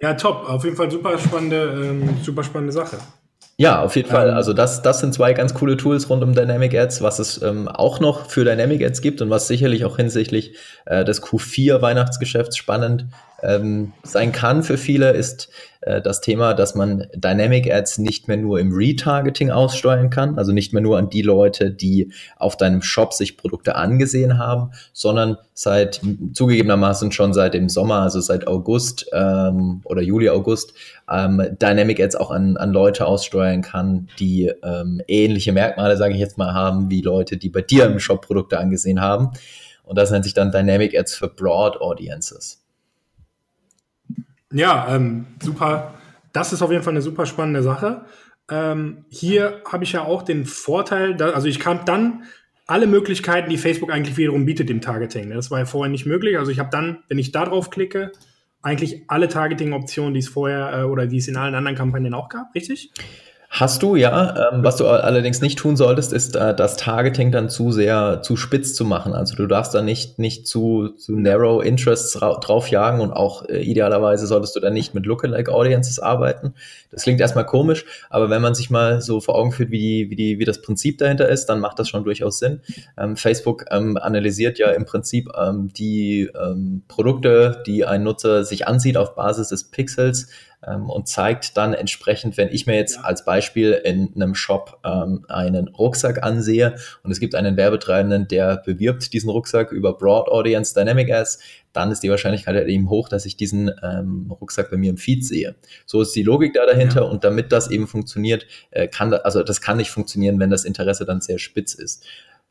Ja, 0.00 0.12
top. 0.12 0.46
Auf 0.46 0.62
jeden 0.64 0.76
Fall 0.76 0.90
super 0.90 1.18
spannende, 1.18 1.88
ähm, 1.88 2.18
super 2.22 2.44
spannende 2.44 2.72
Sache. 2.72 2.98
Ja, 3.56 3.80
auf 3.82 3.96
jeden 3.96 4.10
Fall. 4.10 4.28
Ähm, 4.28 4.34
also 4.34 4.52
das, 4.52 4.82
das 4.82 5.00
sind 5.00 5.14
zwei 5.14 5.32
ganz 5.32 5.54
coole 5.54 5.78
Tools 5.78 6.10
rund 6.10 6.22
um 6.22 6.34
Dynamic 6.34 6.74
Ads, 6.74 7.00
was 7.00 7.18
es 7.18 7.40
ähm, 7.40 7.66
auch 7.68 7.98
noch 7.98 8.28
für 8.28 8.44
Dynamic 8.44 8.84
Ads 8.84 9.00
gibt 9.00 9.22
und 9.22 9.30
was 9.30 9.48
sicherlich 9.48 9.86
auch 9.86 9.96
hinsichtlich 9.96 10.54
äh, 10.84 11.02
des 11.02 11.22
Q4 11.22 11.80
Weihnachtsgeschäfts 11.80 12.58
spannend 12.58 13.06
ähm, 13.42 13.92
sein 14.02 14.32
kann 14.32 14.62
für 14.62 14.78
viele, 14.78 15.12
ist 15.12 15.50
äh, 15.82 16.00
das 16.02 16.20
Thema, 16.20 16.54
dass 16.54 16.74
man 16.74 17.06
Dynamic 17.14 17.72
Ads 17.72 17.98
nicht 17.98 18.28
mehr 18.28 18.36
nur 18.36 18.58
im 18.58 18.72
Retargeting 18.72 19.50
aussteuern 19.50 20.10
kann, 20.10 20.38
also 20.38 20.52
nicht 20.52 20.72
mehr 20.72 20.82
nur 20.82 20.98
an 20.98 21.10
die 21.10 21.22
Leute, 21.22 21.70
die 21.70 22.12
auf 22.36 22.56
deinem 22.56 22.82
Shop 22.82 23.12
sich 23.12 23.36
Produkte 23.36 23.76
angesehen 23.76 24.38
haben, 24.38 24.72
sondern 24.92 25.36
seit 25.54 26.00
zugegebenermaßen 26.32 27.12
schon 27.12 27.34
seit 27.34 27.54
dem 27.54 27.68
Sommer, 27.68 28.02
also 28.02 28.20
seit 28.20 28.46
August 28.46 29.06
ähm, 29.12 29.80
oder 29.84 30.02
Juli, 30.02 30.28
August, 30.28 30.74
ähm, 31.10 31.42
Dynamic 31.60 32.00
Ads 32.00 32.16
auch 32.16 32.30
an, 32.30 32.56
an 32.56 32.72
Leute 32.72 33.06
aussteuern 33.06 33.62
kann, 33.62 34.08
die 34.18 34.52
ähm, 34.62 35.00
ähnliche 35.08 35.52
Merkmale, 35.52 35.96
sage 35.96 36.14
ich 36.14 36.20
jetzt 36.20 36.38
mal, 36.38 36.52
haben 36.54 36.90
wie 36.90 37.02
Leute, 37.02 37.36
die 37.36 37.48
bei 37.48 37.62
dir 37.62 37.86
im 37.86 38.00
Shop 38.00 38.26
Produkte 38.26 38.58
angesehen 38.58 39.00
haben. 39.00 39.30
Und 39.84 39.96
das 39.96 40.10
nennt 40.10 40.24
sich 40.24 40.34
dann 40.34 40.50
Dynamic 40.50 40.98
Ads 40.98 41.14
für 41.14 41.28
Broad 41.28 41.80
Audiences. 41.80 42.65
Ja, 44.52 44.94
ähm, 44.94 45.26
super. 45.42 45.94
Das 46.32 46.52
ist 46.52 46.62
auf 46.62 46.70
jeden 46.70 46.82
Fall 46.82 46.92
eine 46.92 47.02
super 47.02 47.26
spannende 47.26 47.62
Sache. 47.62 48.04
Ähm, 48.50 49.04
hier 49.08 49.62
habe 49.70 49.84
ich 49.84 49.92
ja 49.92 50.02
auch 50.02 50.22
den 50.22 50.46
Vorteil, 50.46 51.14
da, 51.14 51.30
also 51.30 51.48
ich 51.48 51.58
kann 51.58 51.80
dann 51.84 52.24
alle 52.66 52.86
Möglichkeiten, 52.86 53.48
die 53.48 53.58
Facebook 53.58 53.92
eigentlich 53.92 54.16
wiederum 54.16 54.44
bietet 54.44 54.70
im 54.70 54.80
Targeting. 54.80 55.30
Das 55.30 55.50
war 55.50 55.60
ja 55.60 55.64
vorher 55.64 55.90
nicht 55.90 56.06
möglich. 56.06 56.38
Also 56.38 56.50
ich 56.50 56.58
habe 56.58 56.70
dann, 56.70 56.98
wenn 57.08 57.18
ich 57.18 57.32
da 57.32 57.44
drauf 57.44 57.70
klicke, 57.70 58.12
eigentlich 58.62 59.04
alle 59.08 59.28
Targeting-Optionen, 59.28 60.14
die 60.14 60.20
es 60.20 60.28
vorher 60.28 60.80
äh, 60.80 60.82
oder 60.82 61.06
die 61.06 61.18
es 61.18 61.28
in 61.28 61.36
allen 61.36 61.54
anderen 61.54 61.76
Kampagnen 61.76 62.14
auch 62.14 62.28
gab, 62.28 62.54
richtig? 62.54 62.92
Hast 63.48 63.82
du, 63.82 63.96
ja. 63.96 64.50
Ähm, 64.52 64.64
was 64.64 64.76
du 64.76 64.86
allerdings 64.86 65.40
nicht 65.40 65.58
tun 65.58 65.76
solltest, 65.76 66.12
ist 66.12 66.36
äh, 66.36 66.54
das 66.54 66.76
Targeting 66.76 67.30
dann 67.30 67.48
zu 67.48 67.70
sehr, 67.70 68.20
zu 68.22 68.36
spitz 68.36 68.74
zu 68.74 68.84
machen. 68.84 69.14
Also 69.14 69.36
du 69.36 69.46
darfst 69.46 69.72
da 69.72 69.82
nicht, 69.82 70.18
nicht 70.18 70.46
zu, 70.46 70.88
zu 70.90 71.16
narrow 71.16 71.64
interests 71.64 72.12
draufjagen 72.12 73.00
und 73.00 73.12
auch 73.12 73.48
äh, 73.48 73.62
idealerweise 73.62 74.26
solltest 74.26 74.56
du 74.56 74.60
dann 74.60 74.74
nicht 74.74 74.94
mit 74.94 75.06
Lookalike 75.06 75.52
Audiences 75.52 75.98
arbeiten. 75.98 76.54
Das 76.90 77.04
klingt 77.04 77.20
erstmal 77.20 77.46
komisch, 77.46 77.84
aber 78.10 78.30
wenn 78.30 78.42
man 78.42 78.54
sich 78.54 78.68
mal 78.68 79.00
so 79.00 79.20
vor 79.20 79.36
Augen 79.36 79.52
führt, 79.52 79.70
wie, 79.70 79.78
die, 79.78 80.10
wie, 80.10 80.16
die, 80.16 80.38
wie 80.38 80.44
das 80.44 80.60
Prinzip 80.60 80.98
dahinter 80.98 81.28
ist, 81.28 81.46
dann 81.46 81.60
macht 81.60 81.78
das 81.78 81.88
schon 81.88 82.04
durchaus 82.04 82.38
Sinn. 82.38 82.60
Ähm, 82.98 83.16
Facebook 83.16 83.66
ähm, 83.70 83.96
analysiert 83.96 84.58
ja 84.58 84.70
im 84.70 84.84
Prinzip 84.84 85.30
ähm, 85.40 85.70
die 85.72 86.28
ähm, 86.38 86.82
Produkte, 86.88 87.62
die 87.66 87.84
ein 87.84 88.02
Nutzer 88.02 88.44
sich 88.44 88.66
ansieht 88.66 88.96
auf 88.96 89.14
Basis 89.14 89.48
des 89.48 89.64
Pixels 89.64 90.28
und 90.62 91.06
zeigt 91.06 91.56
dann 91.56 91.74
entsprechend, 91.74 92.36
wenn 92.36 92.48
ich 92.48 92.66
mir 92.66 92.76
jetzt 92.76 92.98
als 92.98 93.24
Beispiel 93.24 93.72
in 93.72 94.12
einem 94.14 94.34
Shop 94.34 94.80
ähm, 94.84 95.24
einen 95.28 95.68
Rucksack 95.68 96.22
ansehe 96.22 96.76
und 97.02 97.10
es 97.10 97.20
gibt 97.20 97.34
einen 97.34 97.56
Werbetreibenden, 97.56 98.26
der 98.28 98.56
bewirbt 98.64 99.12
diesen 99.12 99.30
Rucksack 99.30 99.70
über 99.70 99.96
Broad 99.96 100.28
Audience 100.28 100.74
Dynamic 100.74 101.12
Ads, 101.12 101.38
dann 101.72 101.92
ist 101.92 102.02
die 102.02 102.10
Wahrscheinlichkeit 102.10 102.54
halt 102.54 102.68
eben 102.68 102.88
hoch, 102.88 103.08
dass 103.08 103.26
ich 103.26 103.36
diesen 103.36 103.70
ähm, 103.82 104.32
Rucksack 104.40 104.70
bei 104.70 104.76
mir 104.76 104.90
im 104.90 104.96
Feed 104.96 105.24
sehe. 105.24 105.56
So 105.84 106.00
ist 106.00 106.16
die 106.16 106.22
Logik 106.22 106.54
da 106.54 106.64
dahinter 106.66 107.02
ja. 107.02 107.08
und 107.08 107.22
damit 107.22 107.52
das 107.52 107.70
eben 107.70 107.86
funktioniert, 107.86 108.46
äh, 108.70 108.88
kann 108.88 109.10
da, 109.10 109.18
also 109.18 109.42
das 109.42 109.60
kann 109.60 109.76
nicht 109.76 109.90
funktionieren, 109.90 110.40
wenn 110.40 110.50
das 110.50 110.64
Interesse 110.64 111.04
dann 111.04 111.20
sehr 111.20 111.38
spitz 111.38 111.74
ist. 111.74 112.04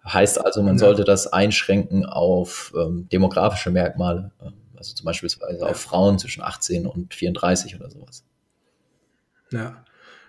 Heißt 0.07 0.45
also, 0.45 0.61
man 0.61 0.75
ja. 0.75 0.79
sollte 0.79 1.03
das 1.03 1.33
einschränken 1.33 2.05
auf 2.05 2.71
ähm, 2.77 3.09
demografische 3.11 3.71
Merkmale, 3.71 4.31
ähm, 4.43 4.53
also 4.85 4.95
zum 4.95 5.05
Beispiel 5.05 5.29
ja. 5.59 5.65
auf 5.65 5.79
Frauen 5.79 6.19
zwischen 6.19 6.41
18 6.41 6.85
und 6.85 7.13
34 7.13 7.75
oder 7.75 7.89
sowas. 7.89 8.23
Ja. 9.51 9.83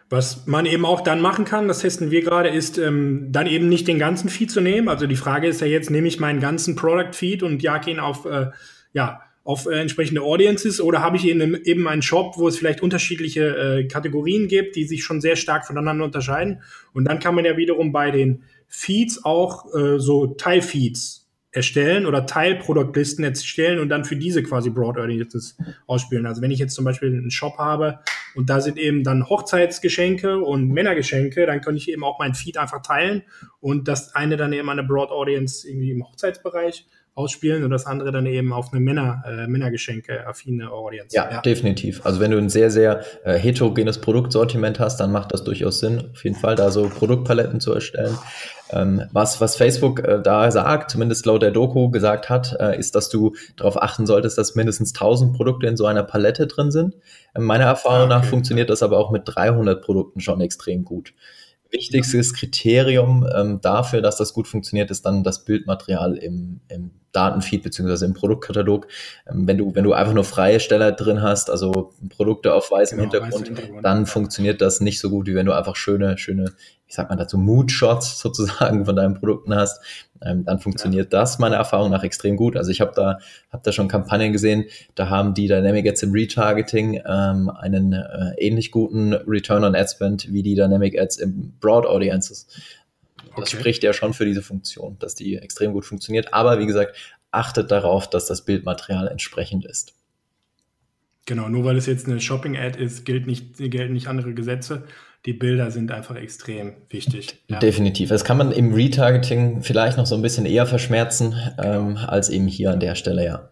Was 0.08 0.46
man 0.46 0.66
eben 0.66 0.84
auch 0.84 1.00
dann 1.00 1.20
machen 1.20 1.44
kann, 1.44 1.66
das 1.66 1.80
testen 1.80 2.12
wir 2.12 2.22
gerade, 2.22 2.48
ist 2.48 2.78
ähm, 2.78 3.32
dann 3.32 3.48
eben 3.48 3.68
nicht 3.68 3.88
den 3.88 3.98
ganzen 3.98 4.28
Feed 4.28 4.52
zu 4.52 4.60
nehmen. 4.60 4.88
Also 4.88 5.06
die 5.06 5.16
Frage 5.16 5.48
ist 5.48 5.60
ja 5.60 5.66
jetzt, 5.66 5.90
nehme 5.90 6.06
ich 6.06 6.20
meinen 6.20 6.40
ganzen 6.40 6.76
Product 6.76 7.12
Feed 7.12 7.42
und 7.42 7.62
jag 7.62 7.86
ihn 7.88 7.98
auf, 7.98 8.24
äh, 8.24 8.50
ja, 8.92 9.22
auf 9.42 9.66
äh, 9.66 9.80
entsprechende 9.80 10.22
Audiences 10.22 10.80
oder 10.80 11.02
habe 11.02 11.16
ich 11.16 11.26
eben, 11.26 11.56
eben 11.64 11.88
einen 11.88 12.02
Shop, 12.02 12.34
wo 12.36 12.46
es 12.46 12.56
vielleicht 12.56 12.82
unterschiedliche 12.82 13.56
äh, 13.56 13.88
Kategorien 13.88 14.46
gibt, 14.46 14.76
die 14.76 14.84
sich 14.84 15.02
schon 15.02 15.20
sehr 15.20 15.34
stark 15.34 15.66
voneinander 15.66 16.04
unterscheiden. 16.04 16.62
Und 16.92 17.04
dann 17.04 17.18
kann 17.18 17.34
man 17.34 17.44
ja 17.44 17.56
wiederum 17.56 17.90
bei 17.90 18.12
den 18.12 18.44
Feeds 18.68 19.24
auch 19.24 19.74
äh, 19.74 19.98
so 19.98 20.28
Teilfeeds 20.28 21.25
erstellen 21.56 22.04
oder 22.04 22.26
Teilproduktlisten 22.26 23.24
erstellen 23.24 23.78
und 23.78 23.88
dann 23.88 24.04
für 24.04 24.16
diese 24.16 24.42
quasi 24.42 24.68
Broad 24.68 24.98
Audiences 24.98 25.56
ausspielen. 25.86 26.26
Also 26.26 26.42
wenn 26.42 26.50
ich 26.50 26.58
jetzt 26.58 26.74
zum 26.74 26.84
Beispiel 26.84 27.08
einen 27.08 27.30
Shop 27.30 27.56
habe 27.58 28.00
und 28.34 28.50
da 28.50 28.60
sind 28.60 28.78
eben 28.78 29.02
dann 29.02 29.28
Hochzeitsgeschenke 29.28 30.38
und 30.38 30.68
Männergeschenke, 30.68 31.46
dann 31.46 31.62
kann 31.62 31.76
ich 31.76 31.90
eben 31.90 32.04
auch 32.04 32.18
mein 32.18 32.34
Feed 32.34 32.58
einfach 32.58 32.82
teilen 32.82 33.22
und 33.60 33.88
das 33.88 34.14
eine 34.14 34.36
dann 34.36 34.52
eben 34.52 34.68
eine 34.68 34.84
Broad 34.84 35.10
Audience 35.10 35.66
irgendwie 35.66 35.92
im 35.92 36.06
Hochzeitsbereich 36.06 36.86
ausspielen 37.16 37.64
und 37.64 37.70
das 37.70 37.86
andere 37.86 38.12
dann 38.12 38.26
eben 38.26 38.52
auf 38.52 38.72
eine 38.72 38.80
Männer, 38.80 39.24
äh, 39.26 39.46
Männergeschenke-affine 39.46 40.70
Audience. 40.70 41.16
Ja, 41.16 41.30
ja, 41.30 41.40
definitiv. 41.40 42.04
Also 42.04 42.20
wenn 42.20 42.30
du 42.30 42.36
ein 42.36 42.50
sehr, 42.50 42.70
sehr 42.70 43.00
äh, 43.24 43.38
heterogenes 43.38 44.02
Produktsortiment 44.02 44.78
hast, 44.78 44.98
dann 45.00 45.12
macht 45.12 45.32
das 45.32 45.42
durchaus 45.42 45.80
Sinn, 45.80 46.10
auf 46.12 46.22
jeden 46.24 46.36
Fall 46.36 46.56
da 46.56 46.70
so 46.70 46.90
Produktpaletten 46.90 47.60
zu 47.60 47.72
erstellen. 47.72 48.16
Ähm, 48.70 49.02
was, 49.12 49.40
was 49.40 49.56
Facebook 49.56 50.00
äh, 50.00 50.20
da 50.20 50.50
sagt, 50.50 50.90
zumindest 50.90 51.24
laut 51.24 51.40
der 51.40 51.52
Doku 51.52 51.90
gesagt 51.90 52.28
hat, 52.28 52.54
äh, 52.60 52.78
ist, 52.78 52.94
dass 52.94 53.08
du 53.08 53.34
darauf 53.56 53.80
achten 53.80 54.06
solltest, 54.06 54.36
dass 54.36 54.54
mindestens 54.54 54.92
1000 54.92 55.34
Produkte 55.34 55.68
in 55.68 55.78
so 55.78 55.86
einer 55.86 56.02
Palette 56.02 56.46
drin 56.46 56.70
sind. 56.70 56.96
Ähm, 57.34 57.44
meiner 57.44 57.64
Erfahrung 57.64 58.10
ah, 58.10 58.16
okay. 58.16 58.24
nach 58.24 58.24
funktioniert 58.24 58.68
das 58.68 58.82
aber 58.82 58.98
auch 58.98 59.10
mit 59.10 59.22
300 59.24 59.82
Produkten 59.82 60.20
schon 60.20 60.42
extrem 60.42 60.84
gut. 60.84 61.14
Wichtigstes 61.70 62.34
Kriterium 62.34 63.26
ähm, 63.34 63.60
dafür, 63.62 64.02
dass 64.02 64.16
das 64.16 64.34
gut 64.34 64.48
funktioniert, 64.48 64.90
ist 64.90 65.06
dann 65.06 65.24
das 65.24 65.44
Bildmaterial 65.44 66.16
im, 66.16 66.60
im 66.68 66.90
Datenfeed 67.12 67.62
beziehungsweise 67.62 68.04
im 68.04 68.14
Produktkatalog. 68.14 68.86
Ähm, 69.30 69.46
wenn 69.46 69.58
du, 69.58 69.74
wenn 69.74 69.84
du 69.84 69.92
einfach 69.92 70.12
nur 70.12 70.24
freie 70.24 70.60
Steller 70.60 70.92
drin 70.92 71.22
hast, 71.22 71.50
also 71.50 71.92
Produkte 72.08 72.54
auf 72.54 72.70
weißem 72.70 72.98
genau, 72.98 73.10
Hintergrund, 73.10 73.46
Hintergrund, 73.46 73.84
dann 73.84 74.06
funktioniert 74.06 74.60
das 74.60 74.80
nicht 74.80 75.00
so 75.00 75.10
gut, 75.10 75.26
wie 75.26 75.34
wenn 75.34 75.46
du 75.46 75.52
einfach 75.52 75.76
schöne, 75.76 76.18
schöne, 76.18 76.52
ich 76.86 76.94
sag 76.94 77.08
mal 77.08 77.16
dazu, 77.16 77.38
Mood-Shots 77.38 78.18
sozusagen 78.20 78.84
von 78.84 78.96
deinen 78.96 79.14
Produkten 79.14 79.54
hast. 79.54 79.80
Ähm, 80.22 80.44
dann 80.44 80.58
funktioniert 80.58 81.12
ja. 81.12 81.20
das 81.20 81.38
meiner 81.38 81.56
Erfahrung 81.56 81.90
nach 81.90 82.02
extrem 82.02 82.36
gut. 82.36 82.56
Also 82.56 82.70
ich 82.70 82.80
habe 82.80 82.92
da, 82.94 83.18
hab 83.50 83.62
da 83.62 83.72
schon 83.72 83.88
Kampagnen 83.88 84.32
gesehen, 84.32 84.64
da 84.94 85.08
haben 85.10 85.34
die 85.34 85.46
Dynamic 85.46 85.86
Ads 85.88 86.04
im 86.04 86.12
Retargeting 86.12 87.02
ähm, 87.06 87.50
einen 87.50 87.92
äh, 87.92 88.32
ähnlich 88.38 88.70
guten 88.70 89.12
Return 89.12 89.64
on 89.64 89.74
Ad 89.74 89.88
Spend 89.90 90.32
wie 90.32 90.42
die 90.42 90.54
Dynamic 90.54 90.98
Ads 90.98 91.18
im 91.18 91.54
Broad 91.60 91.86
Audiences. 91.86 92.46
Das 93.36 93.52
okay. 93.52 93.60
spricht 93.60 93.82
ja 93.82 93.92
schon 93.92 94.14
für 94.14 94.24
diese 94.24 94.42
Funktion, 94.42 94.98
dass 94.98 95.14
die 95.14 95.36
extrem 95.36 95.72
gut 95.72 95.84
funktioniert. 95.84 96.32
Aber 96.32 96.58
wie 96.58 96.66
gesagt, 96.66 96.96
achtet 97.30 97.70
darauf, 97.70 98.08
dass 98.08 98.26
das 98.26 98.44
Bildmaterial 98.44 99.08
entsprechend 99.08 99.64
ist. 99.64 99.94
Genau, 101.26 101.48
nur 101.48 101.64
weil 101.64 101.76
es 101.76 101.86
jetzt 101.86 102.06
eine 102.06 102.20
Shopping-Ad 102.20 102.80
ist, 102.80 103.04
gilt 103.04 103.26
nicht, 103.26 103.56
gelten 103.58 103.92
nicht 103.92 104.06
andere 104.06 104.32
Gesetze. 104.32 104.84
Die 105.26 105.32
Bilder 105.32 105.72
sind 105.72 105.90
einfach 105.90 106.14
extrem 106.14 106.74
wichtig. 106.88 107.42
Ja. 107.48 107.58
Definitiv. 107.58 108.10
Das 108.10 108.24
kann 108.24 108.38
man 108.38 108.52
im 108.52 108.72
Retargeting 108.72 109.62
vielleicht 109.62 109.98
noch 109.98 110.06
so 110.06 110.14
ein 110.14 110.22
bisschen 110.22 110.46
eher 110.46 110.66
verschmerzen, 110.66 111.34
ähm, 111.58 111.96
als 111.96 112.28
eben 112.28 112.46
hier 112.46 112.70
an 112.70 112.78
der 112.78 112.94
Stelle, 112.94 113.24
ja. 113.24 113.50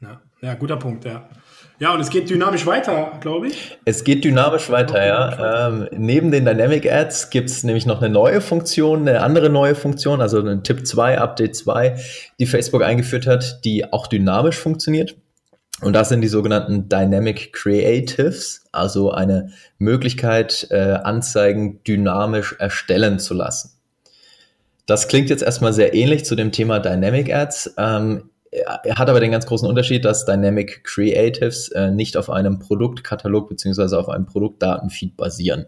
Ja, 0.00 0.22
ja 0.40 0.54
guter 0.54 0.78
Punkt, 0.78 1.04
ja. 1.04 1.28
Ja, 1.78 1.92
und 1.92 2.00
es 2.00 2.08
geht 2.08 2.30
dynamisch 2.30 2.64
weiter, 2.64 3.12
glaube 3.20 3.48
ich. 3.48 3.76
Es 3.84 4.02
geht 4.02 4.24
dynamisch 4.24 4.70
weiter, 4.70 5.04
ja. 5.04 5.68
Ähm, 5.68 5.88
neben 5.92 6.30
den 6.30 6.46
Dynamic 6.46 6.90
Ads 6.90 7.28
gibt 7.28 7.50
es 7.50 7.64
nämlich 7.64 7.84
noch 7.84 8.00
eine 8.00 8.08
neue 8.08 8.40
Funktion, 8.40 9.06
eine 9.06 9.20
andere 9.20 9.50
neue 9.50 9.74
Funktion, 9.74 10.22
also 10.22 10.38
eine 10.38 10.62
Tipp 10.62 10.86
2, 10.86 11.18
Update 11.18 11.54
2, 11.54 11.96
die 12.40 12.46
Facebook 12.46 12.82
eingeführt 12.82 13.26
hat, 13.26 13.60
die 13.64 13.92
auch 13.92 14.06
dynamisch 14.06 14.56
funktioniert. 14.56 15.16
Und 15.82 15.92
das 15.92 16.08
sind 16.08 16.22
die 16.22 16.28
sogenannten 16.28 16.88
Dynamic 16.88 17.52
Creatives, 17.52 18.64
also 18.72 19.10
eine 19.10 19.50
Möglichkeit, 19.78 20.68
äh, 20.70 20.98
Anzeigen 21.04 21.82
dynamisch 21.84 22.56
erstellen 22.58 23.18
zu 23.18 23.34
lassen. 23.34 23.72
Das 24.86 25.08
klingt 25.08 25.28
jetzt 25.28 25.42
erstmal 25.42 25.74
sehr 25.74 25.92
ähnlich 25.92 26.24
zu 26.24 26.36
dem 26.36 26.52
Thema 26.52 26.78
Dynamic 26.78 27.34
Ads. 27.34 27.74
Ähm, 27.76 28.30
er 28.50 28.96
hat 28.96 29.10
aber 29.10 29.20
den 29.20 29.30
ganz 29.30 29.46
großen 29.46 29.68
Unterschied, 29.68 30.04
dass 30.04 30.24
Dynamic 30.24 30.84
Creatives 30.84 31.68
äh, 31.68 31.90
nicht 31.90 32.16
auf 32.16 32.30
einem 32.30 32.58
Produktkatalog 32.58 33.48
beziehungsweise 33.48 33.98
auf 33.98 34.08
einem 34.08 34.26
Produktdatenfeed 34.26 35.16
basieren. 35.16 35.66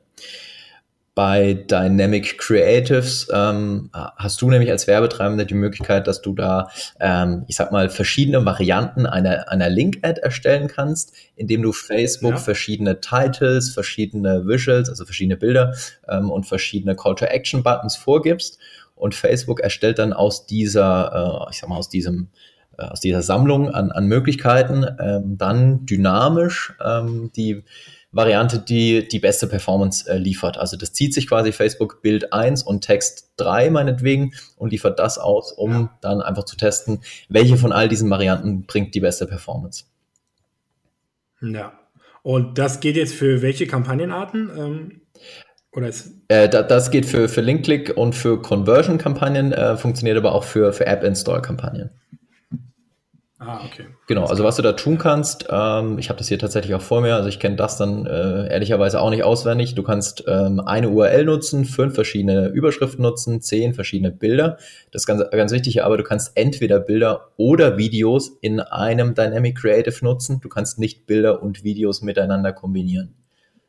Bei 1.15 1.55
Dynamic 1.55 2.39
Creatives 2.39 3.27
ähm, 3.35 3.91
hast 3.93 4.41
du 4.41 4.51
nämlich 4.51 4.71
als 4.71 4.87
Werbetreibender 4.87 5.47
die 5.47 5.55
Möglichkeit, 5.55 6.07
dass 6.07 6.23
du 6.23 6.33
da, 6.33 6.71
ähm, 7.01 7.45
ich 7.49 7.57
sag 7.57 7.73
mal, 7.73 7.89
verschiedene 7.91 8.45
Varianten 8.45 9.05
einer, 9.05 9.51
einer 9.51 9.69
Link-Ad 9.69 10.21
erstellen 10.21 10.69
kannst, 10.69 11.13
indem 11.35 11.63
du 11.63 11.73
Facebook 11.73 12.35
ja. 12.35 12.37
verschiedene 12.37 13.01
Titles, 13.01 13.71
verschiedene 13.71 14.47
Visuals, 14.47 14.89
also 14.89 15.05
verschiedene 15.05 15.37
Bilder 15.37 15.75
ähm, 16.09 16.31
und 16.31 16.47
verschiedene 16.47 16.95
Call-to-Action-Buttons 16.95 17.97
vorgibst. 17.97 18.61
Und 18.95 19.17
Facebook 19.17 19.59
erstellt 19.59 19.99
dann 19.99 20.13
aus 20.13 20.47
dieser, 20.47 21.47
äh, 21.49 21.51
ich 21.51 21.59
sag 21.59 21.69
mal, 21.69 21.79
aus 21.79 21.89
diesem 21.89 22.29
äh, 22.33 22.58
aus 22.79 23.01
dieser 23.01 23.23
Sammlung 23.23 23.71
an, 23.71 23.91
an 23.91 24.07
Möglichkeiten 24.07 24.87
ähm, 25.01 25.37
dann 25.37 25.87
dynamisch 25.87 26.75
ähm, 26.85 27.31
die 27.35 27.65
Variante, 28.11 28.59
die 28.59 29.07
die 29.07 29.19
beste 29.19 29.47
Performance 29.47 30.09
äh, 30.11 30.17
liefert. 30.17 30.57
Also 30.57 30.77
das 30.77 30.93
zieht 30.93 31.13
sich 31.13 31.29
quasi 31.29 31.53
Facebook 31.53 32.01
Bild 32.01 32.33
1 32.33 32.63
und 32.63 32.81
Text 32.81 33.33
3 33.37 33.71
meinetwegen 33.71 34.33
und 34.57 34.71
liefert 34.71 34.99
das 34.99 35.19
aus, 35.19 35.53
um 35.53 35.73
ja. 35.73 35.99
dann 36.01 36.23
einfach 36.23 36.45
zu 36.45 36.57
testen, 36.57 37.01
welche 37.29 37.59
von 37.59 37.73
all 37.73 37.89
diesen 37.89 38.09
Varianten 38.09 38.63
bringt 38.63 38.95
die 38.95 39.01
beste 39.01 39.27
Performance. 39.27 39.85
Ja. 41.43 41.73
Und 42.23 42.59
das 42.59 42.81
geht 42.81 42.97
jetzt 42.97 43.15
für 43.15 43.43
welche 43.43 43.67
Kampagnenarten? 43.67 44.51
Ähm, 44.57 45.01
äh, 46.29 46.49
da, 46.49 46.63
das 46.63 46.91
geht 46.91 47.07
für, 47.07 47.29
für 47.29 47.41
Link-Click 47.41 47.97
und 47.97 48.15
für 48.15 48.41
Conversion-Kampagnen, 48.41 49.53
äh, 49.53 49.77
funktioniert 49.77 50.17
aber 50.17 50.35
auch 50.35 50.45
für, 50.45 50.73
für 50.73 50.87
App-Install-Kampagnen. 50.87 51.91
Ah, 53.41 53.65
okay. 53.65 53.87
Genau, 54.09 54.25
also 54.25 54.43
was 54.43 54.57
du 54.57 54.63
da 54.63 54.73
tun 54.73 54.99
kannst, 54.99 55.47
ähm, 55.49 55.99
ich 55.99 56.09
habe 56.09 56.19
das 56.19 56.27
hier 56.27 56.41
tatsächlich 56.41 56.75
auch 56.75 56.83
vor 56.83 57.01
mir, 57.01 57.15
also 57.15 57.29
ich 57.29 57.39
kenne 57.39 57.55
das 57.55 57.77
dann 57.77 58.05
äh, 58.05 58.49
ehrlicherweise 58.49 59.01
auch 59.01 59.11
nicht 59.11 59.23
auswendig. 59.23 59.77
Du 59.77 59.85
kannst 59.85 60.25
ähm, 60.27 60.59
eine 60.59 60.89
URL 60.89 61.25
nutzen, 61.25 61.65
fünf 61.65 61.95
verschiedene 61.95 62.49
Überschriften 62.49 63.03
nutzen, 63.03 63.41
zehn 63.41 63.75
verschiedene 63.75 64.11
Bilder. 64.11 64.57
Das 64.91 65.03
ist 65.03 65.07
ganz, 65.07 65.23
ganz 65.31 65.53
wichtig, 65.53 65.85
aber 65.85 65.97
du 65.97 66.03
kannst 66.03 66.37
entweder 66.37 66.81
Bilder 66.81 67.29
oder 67.37 67.79
Videos 67.79 68.37
in 68.41 68.59
einem 68.59 69.15
Dynamic 69.15 69.59
Creative 69.59 70.05
nutzen. 70.05 70.41
Du 70.41 70.49
kannst 70.49 70.81
nicht 70.81 71.07
Bilder 71.07 71.41
und 71.41 71.63
Videos 71.63 72.03
miteinander 72.03 72.53
kombinieren. 72.53 73.15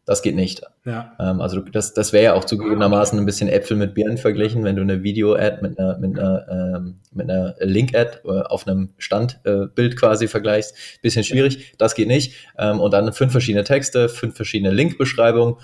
Das 0.10 0.24
geht 0.24 0.36
nicht. 0.36 0.64
Ja. 0.86 1.16
Ähm, 1.20 1.40
also 1.40 1.60
das, 1.60 1.94
das 1.94 2.14
wäre 2.14 2.24
ja 2.24 2.34
auch 2.34 2.44
zugegebenermaßen 2.44 3.20
ein 3.20 3.28
bisschen 3.28 3.48
Äpfel 3.48 3.78
mit 3.78 3.94
Birnen 3.94 4.18
verglichen, 4.18 4.64
wenn 4.64 4.76
du 4.76 4.82
eine 4.82 5.04
Video-Ad 5.04 5.60
mit 5.62 5.78
einer, 5.78 6.00
mit 6.00 6.18
einer, 6.18 6.48
ähm, 6.50 7.00
mit 7.12 7.30
einer 7.30 7.54
Link-Ad 7.60 8.22
äh, 8.26 8.42
auf 8.42 8.66
einem 8.66 8.90
Standbild 8.98 9.94
äh, 9.94 9.96
quasi 9.96 10.28
vergleichst. 10.28 10.74
Bisschen 11.04 11.24
schwierig, 11.24 11.76
das 11.78 11.94
geht 11.94 12.08
nicht. 12.08 12.34
Ähm, 12.58 12.80
und 12.80 12.92
dann 12.92 13.14
fünf 13.14 13.32
verschiedene 13.32 13.64
Texte, 13.64 14.10
fünf 14.10 14.36
verschiedene 14.36 14.72
Link-Beschreibungen 14.72 15.58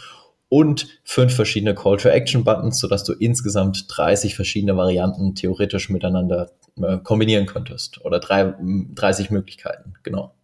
und 0.48 0.90
fünf 1.04 1.34
verschiedene 1.34 1.74
Call-to-Action-Buttons, 1.74 2.78
sodass 2.78 3.04
du 3.04 3.14
insgesamt 3.14 3.86
30 3.88 4.36
verschiedene 4.36 4.78
Varianten 4.78 5.34
theoretisch 5.34 5.90
miteinander 5.90 6.52
äh, 6.80 7.00
kombinieren 7.00 7.48
könntest. 7.48 8.06
Oder 8.06 8.20
drei, 8.20 8.54
30 8.62 9.32
Möglichkeiten, 9.32 9.96
genau. 10.04 10.36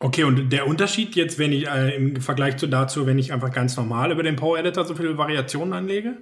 Okay, 0.00 0.22
und 0.22 0.52
der 0.52 0.68
Unterschied 0.68 1.16
jetzt, 1.16 1.38
wenn 1.38 1.52
ich 1.52 1.66
äh, 1.66 1.96
im 1.96 2.20
Vergleich 2.20 2.56
zu 2.56 2.68
dazu, 2.68 3.06
wenn 3.06 3.18
ich 3.18 3.32
einfach 3.32 3.52
ganz 3.52 3.76
normal 3.76 4.12
über 4.12 4.22
den 4.22 4.36
Power 4.36 4.58
Editor 4.58 4.84
so 4.84 4.94
viele 4.94 5.18
Variationen 5.18 5.72
anlege? 5.72 6.18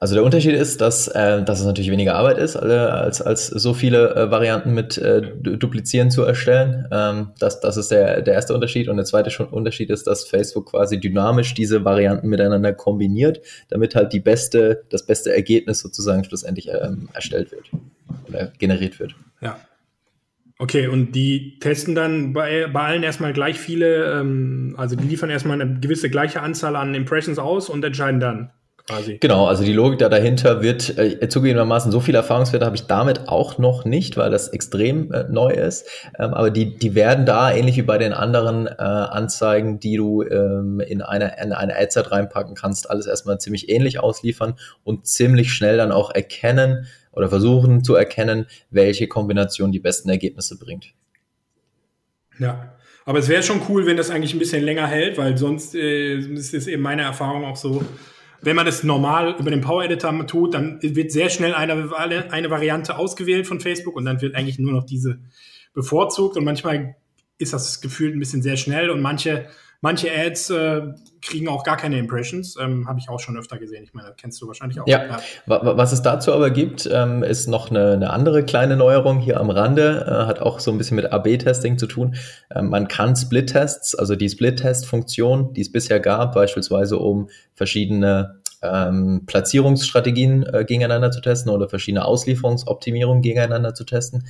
Also 0.00 0.14
der 0.14 0.24
Unterschied 0.24 0.54
ist, 0.54 0.80
dass, 0.80 1.08
äh, 1.08 1.42
dass 1.42 1.60
es 1.60 1.66
natürlich 1.66 1.90
weniger 1.90 2.14
Arbeit 2.14 2.38
ist, 2.38 2.54
äh, 2.54 2.58
als, 2.58 3.20
als 3.20 3.48
so 3.48 3.74
viele 3.74 4.14
äh, 4.14 4.30
Varianten 4.30 4.72
mit 4.72 4.96
äh, 4.98 5.22
Duplizieren 5.22 6.10
zu 6.10 6.22
erstellen. 6.22 6.86
Ähm, 6.92 7.30
das, 7.40 7.60
das 7.60 7.76
ist 7.76 7.90
der, 7.90 8.22
der 8.22 8.34
erste 8.34 8.54
Unterschied. 8.54 8.88
Und 8.88 8.96
der 8.96 9.06
zweite 9.06 9.46
Unterschied 9.46 9.90
ist, 9.90 10.06
dass 10.06 10.24
Facebook 10.24 10.70
quasi 10.70 11.00
dynamisch 11.00 11.54
diese 11.54 11.84
Varianten 11.84 12.28
miteinander 12.28 12.72
kombiniert, 12.72 13.40
damit 13.70 13.96
halt 13.96 14.12
die 14.12 14.20
beste, 14.20 14.84
das 14.90 15.04
beste 15.04 15.32
Ergebnis 15.32 15.80
sozusagen 15.80 16.22
schlussendlich 16.22 16.68
ähm, 16.68 17.08
erstellt 17.12 17.50
wird 17.50 17.64
oder 18.28 18.52
generiert 18.58 19.00
wird. 19.00 19.16
Ja. 19.40 19.58
Okay, 20.60 20.88
und 20.88 21.12
die 21.12 21.58
testen 21.60 21.94
dann 21.94 22.32
bei, 22.32 22.66
bei 22.66 22.80
allen 22.80 23.04
erstmal 23.04 23.32
gleich 23.32 23.60
viele, 23.60 24.20
ähm, 24.20 24.74
also 24.76 24.96
die 24.96 25.06
liefern 25.06 25.30
erstmal 25.30 25.60
eine 25.60 25.78
gewisse 25.78 26.10
gleiche 26.10 26.42
Anzahl 26.42 26.74
an 26.74 26.96
Impressions 26.96 27.38
aus 27.38 27.68
und 27.68 27.84
entscheiden 27.84 28.18
dann 28.18 28.50
quasi. 28.88 29.18
Genau, 29.18 29.46
also 29.46 29.62
die 29.62 29.72
Logik 29.72 30.00
da 30.00 30.08
dahinter 30.08 30.62
wird 30.62 30.98
äh, 30.98 31.28
zugegebenermaßen 31.28 31.92
so 31.92 32.00
viele 32.00 32.18
Erfahrungswerte 32.18 32.66
habe 32.66 32.76
ich 32.76 32.86
damit 32.86 33.28
auch 33.28 33.58
noch 33.58 33.84
nicht, 33.84 34.16
weil 34.16 34.30
das 34.30 34.48
extrem 34.48 35.12
äh, 35.12 35.24
neu 35.30 35.50
ist. 35.50 35.86
Ähm, 36.18 36.34
aber 36.34 36.50
die, 36.50 36.76
die 36.76 36.94
werden 36.94 37.24
da, 37.24 37.52
ähnlich 37.52 37.76
wie 37.76 37.82
bei 37.82 37.98
den 37.98 38.12
anderen 38.12 38.66
äh, 38.66 38.72
Anzeigen, 38.78 39.78
die 39.78 39.96
du 39.96 40.22
ähm, 40.22 40.80
in 40.80 41.02
eine, 41.02 41.36
in 41.40 41.52
eine 41.52 41.76
Adset 41.76 42.10
reinpacken 42.10 42.54
kannst, 42.54 42.90
alles 42.90 43.06
erstmal 43.06 43.38
ziemlich 43.38 43.68
ähnlich 43.68 44.00
ausliefern 44.00 44.54
und 44.82 45.06
ziemlich 45.06 45.52
schnell 45.52 45.76
dann 45.76 45.92
auch 45.92 46.10
erkennen 46.12 46.86
oder 47.18 47.28
versuchen 47.28 47.82
zu 47.82 47.96
erkennen, 47.96 48.46
welche 48.70 49.08
Kombination 49.08 49.72
die 49.72 49.80
besten 49.80 50.08
Ergebnisse 50.08 50.56
bringt. 50.56 50.94
Ja, 52.38 52.76
aber 53.04 53.18
es 53.18 53.28
wäre 53.28 53.42
schon 53.42 53.60
cool, 53.68 53.86
wenn 53.86 53.96
das 53.96 54.10
eigentlich 54.10 54.34
ein 54.34 54.38
bisschen 54.38 54.62
länger 54.62 54.86
hält, 54.86 55.18
weil 55.18 55.36
sonst 55.36 55.74
äh, 55.74 56.16
ist 56.16 56.54
es 56.54 56.68
eben 56.68 56.82
meine 56.82 57.02
Erfahrung 57.02 57.44
auch 57.44 57.56
so, 57.56 57.84
wenn 58.40 58.54
man 58.54 58.66
das 58.66 58.84
normal 58.84 59.34
über 59.36 59.50
den 59.50 59.60
Power 59.60 59.84
Editor 59.84 60.24
tut, 60.28 60.54
dann 60.54 60.78
wird 60.80 61.10
sehr 61.10 61.28
schnell 61.28 61.54
eine, 61.54 61.90
eine 62.30 62.50
Variante 62.50 62.96
ausgewählt 62.96 63.48
von 63.48 63.58
Facebook 63.58 63.96
und 63.96 64.04
dann 64.04 64.20
wird 64.20 64.36
eigentlich 64.36 64.60
nur 64.60 64.72
noch 64.72 64.84
diese 64.84 65.18
bevorzugt 65.74 66.36
und 66.36 66.44
manchmal 66.44 66.94
ist 67.38 67.52
das 67.52 67.80
gefühlt 67.80 68.14
ein 68.14 68.20
bisschen 68.20 68.42
sehr 68.42 68.56
schnell 68.56 68.90
und 68.90 69.00
manche, 69.00 69.46
manche 69.80 70.08
Ads 70.12 70.50
äh, 70.50 70.82
kriegen 71.20 71.48
auch 71.48 71.64
gar 71.64 71.76
keine 71.76 71.98
Impressions. 71.98 72.56
Ähm, 72.60 72.88
Habe 72.88 72.98
ich 72.98 73.08
auch 73.08 73.20
schon 73.20 73.36
öfter 73.36 73.58
gesehen. 73.58 73.84
Ich 73.84 73.94
meine, 73.94 74.08
das 74.08 74.16
kennst 74.16 74.40
du 74.40 74.46
wahrscheinlich 74.46 74.80
auch. 74.80 74.86
Ja, 74.86 75.04
ja. 75.06 75.20
was 75.46 75.92
es 75.92 76.02
dazu 76.02 76.32
aber 76.32 76.50
gibt, 76.50 76.88
ähm, 76.92 77.22
ist 77.22 77.48
noch 77.48 77.70
eine, 77.70 77.92
eine, 77.92 78.10
andere 78.10 78.44
kleine 78.44 78.76
Neuerung 78.76 79.18
hier 79.18 79.40
am 79.40 79.50
Rande, 79.50 80.06
äh, 80.06 80.26
hat 80.26 80.40
auch 80.40 80.60
so 80.60 80.70
ein 80.70 80.78
bisschen 80.78 80.96
mit 80.96 81.12
AB-Testing 81.12 81.78
zu 81.78 81.86
tun. 81.86 82.16
Ähm, 82.54 82.70
man 82.70 82.88
kann 82.88 83.16
Split-Tests, 83.16 83.94
also 83.94 84.16
die 84.16 84.28
Split-Test-Funktion, 84.28 85.52
die 85.54 85.62
es 85.62 85.72
bisher 85.72 86.00
gab, 86.00 86.34
beispielsweise 86.34 86.98
um 86.98 87.28
verschiedene 87.54 88.40
ähm, 88.62 89.22
Platzierungsstrategien 89.26 90.42
äh, 90.42 90.64
gegeneinander 90.64 91.10
zu 91.10 91.20
testen 91.20 91.52
oder 91.52 91.68
verschiedene 91.68 92.04
Auslieferungsoptimierungen 92.04 93.22
gegeneinander 93.22 93.74
zu 93.74 93.84
testen. 93.84 94.24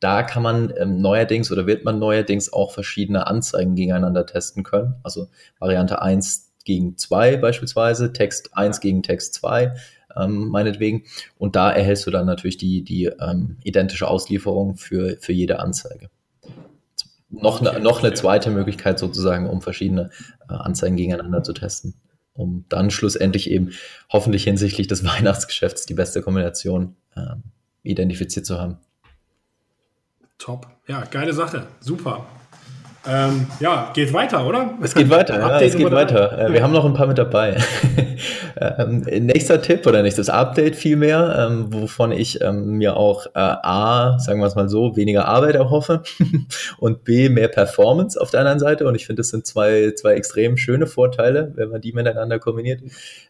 Da 0.00 0.22
kann 0.22 0.42
man 0.42 0.72
ähm, 0.76 1.00
neuerdings 1.00 1.50
oder 1.50 1.66
wird 1.66 1.84
man 1.84 1.98
neuerdings 1.98 2.52
auch 2.52 2.72
verschiedene 2.72 3.26
Anzeigen 3.26 3.74
gegeneinander 3.74 4.26
testen 4.26 4.62
können. 4.62 4.96
Also 5.02 5.28
Variante 5.58 6.02
1 6.02 6.52
gegen 6.64 6.96
2 6.96 7.36
beispielsweise, 7.36 8.12
Text 8.12 8.56
1 8.56 8.80
gegen 8.80 9.02
Text 9.02 9.34
2 9.34 9.74
ähm, 10.16 10.48
meinetwegen. 10.48 11.04
Und 11.38 11.56
da 11.56 11.70
erhältst 11.70 12.06
du 12.06 12.10
dann 12.10 12.26
natürlich 12.26 12.58
die, 12.58 12.82
die 12.82 13.06
ähm, 13.06 13.58
identische 13.64 14.08
Auslieferung 14.08 14.76
für, 14.76 15.16
für 15.20 15.32
jede 15.32 15.60
Anzeige. 15.60 16.10
Noch, 17.30 17.60
ne, 17.60 17.80
noch 17.80 18.02
eine 18.02 18.14
zweite 18.14 18.50
Möglichkeit 18.50 18.98
sozusagen, 18.98 19.48
um 19.48 19.62
verschiedene 19.62 20.10
äh, 20.48 20.54
Anzeigen 20.54 20.96
gegeneinander 20.96 21.42
zu 21.42 21.52
testen 21.52 21.94
um 22.34 22.64
dann 22.68 22.90
schlussendlich 22.90 23.50
eben 23.50 23.70
hoffentlich 24.12 24.44
hinsichtlich 24.44 24.88
des 24.88 25.04
Weihnachtsgeschäfts 25.04 25.86
die 25.86 25.94
beste 25.94 26.20
Kombination 26.20 26.96
äh, 27.14 27.36
identifiziert 27.82 28.44
zu 28.44 28.60
haben. 28.60 28.78
Top. 30.38 30.66
Ja, 30.86 31.04
geile 31.10 31.32
Sache. 31.32 31.66
Super. 31.80 32.26
Ähm, 33.06 33.46
ja, 33.60 33.90
geht 33.94 34.14
weiter, 34.14 34.46
oder? 34.46 34.78
Es 34.80 34.94
geht 34.94 35.10
weiter, 35.10 35.38
ja, 35.38 35.60
es 35.60 35.76
geht 35.76 35.90
weiter. 35.90 36.38
Äh, 36.38 36.52
wir 36.54 36.62
haben 36.62 36.72
noch 36.72 36.86
ein 36.86 36.94
paar 36.94 37.06
mit 37.06 37.18
dabei. 37.18 37.62
ähm, 38.56 39.00
nächster 39.00 39.60
Tipp 39.60 39.86
oder 39.86 40.02
nächstes 40.02 40.30
Update 40.30 40.74
vielmehr, 40.74 41.36
ähm, 41.38 41.66
wovon 41.70 42.12
ich 42.12 42.40
ähm, 42.40 42.78
mir 42.78 42.96
auch 42.96 43.26
äh, 43.26 43.30
A, 43.34 44.18
sagen 44.18 44.40
wir 44.40 44.46
es 44.46 44.54
mal 44.54 44.70
so, 44.70 44.96
weniger 44.96 45.26
Arbeit 45.28 45.54
erhoffe 45.54 46.02
und 46.78 47.04
B, 47.04 47.28
mehr 47.28 47.48
Performance 47.48 48.18
auf 48.18 48.30
der 48.30 48.40
anderen 48.40 48.58
Seite. 48.58 48.86
Und 48.86 48.94
ich 48.94 49.06
finde, 49.06 49.20
das 49.20 49.28
sind 49.28 49.46
zwei, 49.46 49.92
zwei 49.94 50.14
extrem 50.14 50.56
schöne 50.56 50.86
Vorteile, 50.86 51.52
wenn 51.56 51.68
man 51.68 51.82
die 51.82 51.92
miteinander 51.92 52.38
kombiniert, 52.38 52.80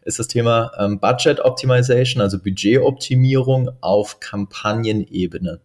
ist 0.03 0.19
das 0.19 0.29
Thema 0.29 0.71
ähm, 0.79 0.99
Budget 1.01 1.41
Optimization, 1.41 2.21
also 2.21 2.39
Budgetoptimierung 2.39 3.71
auf 3.81 4.21
Kampagnenebene. 4.21 5.59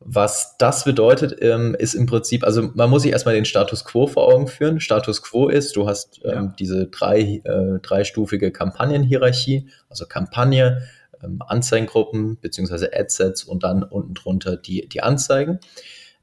Was 0.00 0.56
das 0.58 0.84
bedeutet, 0.84 1.36
ähm, 1.40 1.74
ist 1.76 1.94
im 1.94 2.06
Prinzip, 2.06 2.44
also 2.44 2.70
man 2.74 2.88
muss 2.88 3.02
sich 3.02 3.10
erstmal 3.10 3.34
den 3.34 3.44
Status 3.44 3.84
quo 3.84 4.06
vor 4.06 4.28
Augen 4.32 4.46
führen. 4.46 4.80
Status 4.80 5.22
quo 5.22 5.48
ist, 5.48 5.74
du 5.74 5.88
hast 5.88 6.20
ähm, 6.24 6.30
ja. 6.32 6.54
diese 6.58 6.86
drei, 6.86 7.42
äh, 7.44 7.80
dreistufige 7.82 8.52
Kampagnenhierarchie, 8.52 9.68
also 9.88 10.06
Kampagne, 10.06 10.82
ähm, 11.22 11.42
Anzeigengruppen 11.44 12.38
beziehungsweise 12.40 12.90
Adsets 12.94 13.42
und 13.42 13.64
dann 13.64 13.82
unten 13.82 14.14
drunter 14.14 14.56
die, 14.56 14.88
die 14.88 15.02
Anzeigen. 15.02 15.58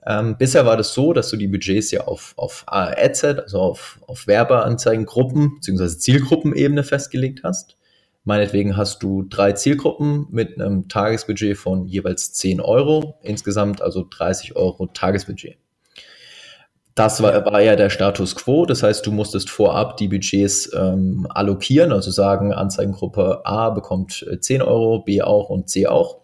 Ähm, 0.06 0.38
bisher 0.38 0.66
war 0.66 0.78
das 0.78 0.94
so, 0.94 1.12
dass 1.12 1.30
du 1.30 1.36
die 1.36 1.48
Budgets 1.48 1.92
ja 1.92 2.02
auf, 2.02 2.34
auf 2.38 2.64
Adset, 2.68 3.40
also 3.40 3.60
auf, 3.60 4.00
auf 4.08 4.28
Werbeanzeigengruppen 4.28 5.56
beziehungsweise 5.56 5.98
Zielgruppenebene 5.98 6.84
festgelegt 6.84 7.42
hast. 7.44 7.76
Meinetwegen 8.26 8.76
hast 8.76 9.04
du 9.04 9.22
drei 9.22 9.54
Zielgruppen 9.54 10.26
mit 10.32 10.60
einem 10.60 10.90
Tagesbudget 10.90 11.58
von 11.58 11.86
jeweils 11.86 12.34
10 12.34 12.60
Euro, 12.60 13.20
insgesamt 13.22 13.84
also 13.84 14.06
30 14.10 14.56
Euro 14.56 14.88
Tagesbudget. 14.88 15.58
Das 16.96 17.22
war, 17.22 17.46
war 17.46 17.62
ja 17.62 17.76
der 17.76 17.90
Status 17.90 18.36
quo, 18.36 18.66
das 18.66 18.82
heißt, 18.82 19.06
du 19.06 19.12
musstest 19.12 19.50
vorab 19.50 19.98
die 19.98 20.08
Budgets 20.08 20.72
ähm, 20.74 21.28
allokieren, 21.30 21.92
also 21.92 22.10
sagen, 22.10 22.54
Anzeigengruppe 22.54 23.46
A 23.46 23.70
bekommt 23.70 24.26
10 24.40 24.62
äh, 24.62 24.64
Euro, 24.64 25.04
B 25.04 25.22
auch 25.22 25.50
und 25.50 25.70
C 25.70 25.88
auch. 25.88 26.22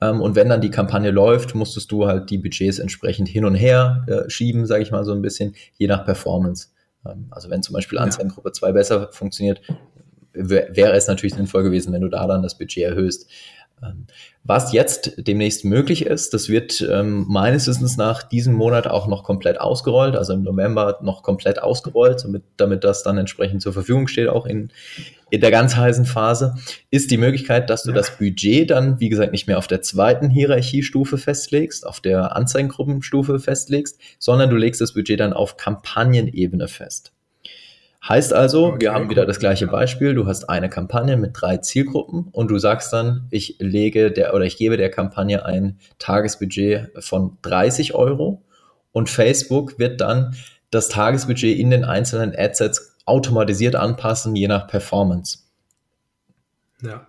Ähm, 0.00 0.20
und 0.20 0.36
wenn 0.36 0.50
dann 0.50 0.60
die 0.60 0.70
Kampagne 0.70 1.10
läuft, 1.10 1.54
musstest 1.54 1.90
du 1.90 2.06
halt 2.06 2.30
die 2.30 2.38
Budgets 2.38 2.78
entsprechend 2.78 3.28
hin 3.28 3.44
und 3.44 3.54
her 3.54 4.04
äh, 4.06 4.30
schieben, 4.30 4.66
sage 4.66 4.82
ich 4.82 4.92
mal 4.92 5.04
so 5.04 5.12
ein 5.12 5.22
bisschen, 5.22 5.54
je 5.78 5.88
nach 5.88 6.04
Performance. 6.04 6.68
Ähm, 7.04 7.26
also 7.30 7.50
wenn 7.50 7.62
zum 7.62 7.72
Beispiel 7.72 7.98
Anzeigengruppe 7.98 8.52
2 8.52 8.72
besser 8.72 9.08
funktioniert, 9.10 9.62
wäre 10.36 10.92
es 10.92 11.08
natürlich 11.08 11.34
sinnvoll 11.34 11.62
gewesen, 11.62 11.92
wenn 11.92 12.02
du 12.02 12.08
da 12.08 12.26
dann 12.26 12.42
das 12.42 12.58
Budget 12.58 12.84
erhöhst. 12.84 13.28
Ähm, 13.82 14.06
was 14.42 14.72
jetzt 14.72 15.14
demnächst 15.18 15.64
möglich 15.64 16.06
ist, 16.06 16.32
das 16.32 16.48
wird 16.48 16.80
ähm, 16.80 17.26
meines 17.28 17.66
Wissens 17.66 17.96
nach 17.96 18.22
diesem 18.22 18.54
Monat 18.54 18.86
auch 18.86 19.08
noch 19.08 19.24
komplett 19.24 19.60
ausgerollt, 19.60 20.14
also 20.14 20.32
im 20.32 20.44
November 20.44 20.98
noch 21.02 21.22
komplett 21.22 21.60
ausgerollt, 21.60 22.22
damit, 22.24 22.44
damit 22.56 22.84
das 22.84 23.02
dann 23.02 23.18
entsprechend 23.18 23.60
zur 23.60 23.72
Verfügung 23.72 24.06
steht, 24.06 24.28
auch 24.28 24.46
in, 24.46 24.70
in 25.30 25.40
der 25.40 25.50
ganz 25.50 25.76
heißen 25.76 26.06
Phase, 26.06 26.54
ist 26.90 27.10
die 27.10 27.16
Möglichkeit, 27.18 27.68
dass 27.68 27.82
du 27.82 27.90
ja. 27.90 27.96
das 27.96 28.16
Budget 28.16 28.70
dann, 28.70 29.00
wie 29.00 29.08
gesagt, 29.08 29.32
nicht 29.32 29.48
mehr 29.48 29.58
auf 29.58 29.66
der 29.66 29.82
zweiten 29.82 30.30
Hierarchiestufe 30.30 31.18
festlegst, 31.18 31.86
auf 31.86 32.00
der 32.00 32.36
Anzeigengruppenstufe 32.36 33.40
festlegst, 33.40 33.98
sondern 34.18 34.48
du 34.48 34.56
legst 34.56 34.80
das 34.80 34.94
Budget 34.94 35.18
dann 35.18 35.32
auf 35.32 35.56
Kampagnenebene 35.56 36.68
fest. 36.68 37.15
Heißt 38.08 38.32
also, 38.32 38.66
okay, 38.66 38.82
wir 38.82 38.92
haben 38.94 39.10
wieder 39.10 39.26
das 39.26 39.40
gleiche 39.40 39.66
Beispiel. 39.66 40.14
Du 40.14 40.26
hast 40.26 40.48
eine 40.48 40.68
Kampagne 40.70 41.16
mit 41.16 41.32
drei 41.34 41.56
Zielgruppen 41.56 42.28
und 42.30 42.50
du 42.50 42.58
sagst 42.58 42.92
dann, 42.92 43.26
ich 43.30 43.56
lege 43.58 44.12
der 44.12 44.32
oder 44.34 44.44
ich 44.44 44.56
gebe 44.56 44.76
der 44.76 44.90
Kampagne 44.90 45.44
ein 45.44 45.78
Tagesbudget 45.98 46.92
von 47.00 47.38
30 47.42 47.94
Euro 47.94 48.42
und 48.92 49.10
Facebook 49.10 49.78
wird 49.78 50.00
dann 50.00 50.36
das 50.70 50.88
Tagesbudget 50.88 51.58
in 51.58 51.70
den 51.70 51.84
einzelnen 51.84 52.32
Adsets 52.36 52.96
automatisiert 53.06 53.74
anpassen, 53.74 54.36
je 54.36 54.48
nach 54.48 54.68
Performance. 54.68 55.38
Ja, 56.82 57.06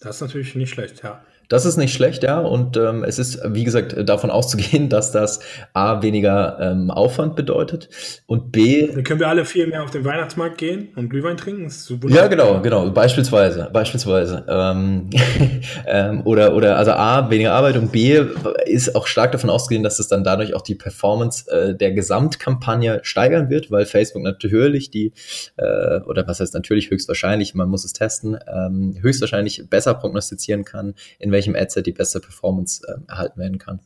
das 0.00 0.16
ist 0.16 0.22
natürlich 0.22 0.54
nicht 0.56 0.70
schlecht, 0.70 1.02
ja. 1.02 1.22
Das 1.50 1.66
ist 1.66 1.76
nicht 1.76 1.92
schlecht, 1.92 2.22
ja. 2.22 2.38
Und 2.38 2.76
ähm, 2.76 3.02
es 3.02 3.18
ist, 3.18 3.40
wie 3.44 3.64
gesagt, 3.64 4.08
davon 4.08 4.30
auszugehen, 4.30 4.88
dass 4.88 5.10
das 5.10 5.40
A 5.74 6.00
weniger 6.00 6.58
ähm, 6.60 6.90
Aufwand 6.90 7.34
bedeutet 7.34 7.90
und 8.26 8.52
B. 8.52 8.86
Dann 8.86 9.02
können 9.02 9.18
wir 9.18 9.28
alle 9.28 9.44
viel 9.44 9.66
mehr 9.66 9.82
auf 9.82 9.90
den 9.90 10.04
Weihnachtsmarkt 10.04 10.58
gehen 10.58 10.90
und 10.94 11.10
Glühwein 11.10 11.36
trinken. 11.36 11.68
Ja, 12.08 12.28
genau, 12.28 12.60
genau. 12.62 12.88
Beispielsweise, 12.90 13.68
beispielsweise. 13.72 14.44
Ähm, 14.48 15.10
ähm, 15.86 16.22
oder, 16.24 16.54
oder 16.54 16.76
also 16.76 16.92
A, 16.92 17.28
weniger 17.30 17.52
Arbeit 17.52 17.76
und 17.76 17.90
B 17.90 18.24
ist 18.66 18.94
auch 18.94 19.08
stark 19.08 19.32
davon 19.32 19.50
auszugehen, 19.50 19.82
dass 19.82 19.98
es 19.98 20.06
dann 20.06 20.22
dadurch 20.22 20.54
auch 20.54 20.62
die 20.62 20.76
Performance 20.76 21.50
äh, 21.50 21.74
der 21.74 21.90
Gesamtkampagne 21.90 23.00
steigern 23.02 23.50
wird, 23.50 23.72
weil 23.72 23.86
Facebook 23.86 24.22
natürlich 24.22 24.92
die, 24.92 25.12
äh, 25.56 25.98
oder 26.02 26.28
was 26.28 26.38
heißt 26.38 26.54
natürlich 26.54 26.90
höchstwahrscheinlich, 26.90 27.56
man 27.56 27.68
muss 27.68 27.84
es 27.84 27.92
testen, 27.92 28.38
ähm, 28.46 28.96
höchstwahrscheinlich 29.00 29.68
besser 29.68 29.94
prognostizieren 29.94 30.64
kann, 30.64 30.94
in 31.18 31.32
welchem 31.32 31.39
welchem 31.40 31.56
Adset 31.56 31.86
die 31.86 31.92
beste 31.92 32.20
Performance 32.20 32.82
äh, 32.86 33.10
erhalten 33.10 33.40
werden 33.40 33.58
kann. 33.58 33.80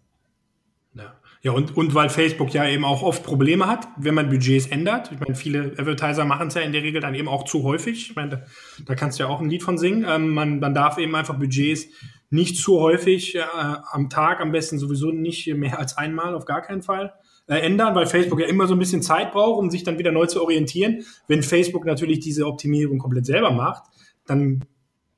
Ja. 0.95 1.15
Ja, 1.43 1.53
und, 1.53 1.77
und 1.77 1.95
weil 1.95 2.09
Facebook 2.09 2.55
ja 2.55 2.67
eben 2.67 2.87
auch 2.87 3.03
oft 3.03 3.23
Probleme 3.23 3.67
hat, 3.67 3.87
wenn 3.99 4.15
man 4.15 4.31
Budgets 4.31 4.67
ändert. 4.67 5.13
Ich 5.13 5.21
meine, 5.21 5.35
viele 5.35 5.75
Advertiser 5.77 6.25
machen 6.25 6.49
es 6.49 6.55
ja 6.55 6.63
in 6.63 6.73
der 6.73 6.83
Regel 6.83 7.03
dann 7.03 7.15
eben 7.15 7.29
auch 7.29 7.45
zu 7.45 7.65
häufig. 7.65 8.09
Ich 8.09 8.17
meine, 8.17 8.31
da, 8.31 8.43
da 8.87 8.95
kannst 8.95 9.19
du 9.19 9.25
ja 9.25 9.29
auch 9.29 9.43
ein 9.43 9.51
Lied 9.51 9.63
von 9.63 9.77
singen. 9.77 10.07
Ähm, 10.09 10.31
man, 10.31 10.59
man 10.59 10.73
darf 10.73 10.97
eben 10.97 11.15
einfach 11.15 11.39
Budgets 11.39 11.87
nicht 12.31 12.57
zu 12.57 12.81
häufig 12.81 13.35
äh, 13.35 13.43
am 13.91 14.09
Tag, 14.09 14.41
am 14.41 14.53
besten 14.53 14.79
sowieso 14.79 15.11
nicht 15.11 15.47
mehr 15.55 15.79
als 15.79 15.99
einmal, 15.99 16.35
auf 16.35 16.47
gar 16.47 16.63
keinen 16.63 16.81
Fall 16.81 17.13
äh, 17.47 17.59
ändern, 17.59 17.95
weil 17.95 18.07
Facebook 18.07 18.41
ja 18.41 18.47
immer 18.47 18.67
so 18.67 18.75
ein 18.75 18.79
bisschen 18.79 19.03
Zeit 19.03 19.33
braucht, 19.33 19.59
um 19.59 19.69
sich 19.69 19.83
dann 19.83 19.99
wieder 19.99 20.13
neu 20.13 20.25
zu 20.25 20.41
orientieren. 20.41 21.05
Wenn 21.29 21.43
Facebook 21.43 21.85
natürlich 21.85 22.21
diese 22.21 22.47
Optimierung 22.47 22.99
komplett 22.99 23.27
selber 23.27 23.51
macht, 23.51 23.83
dann 24.27 24.65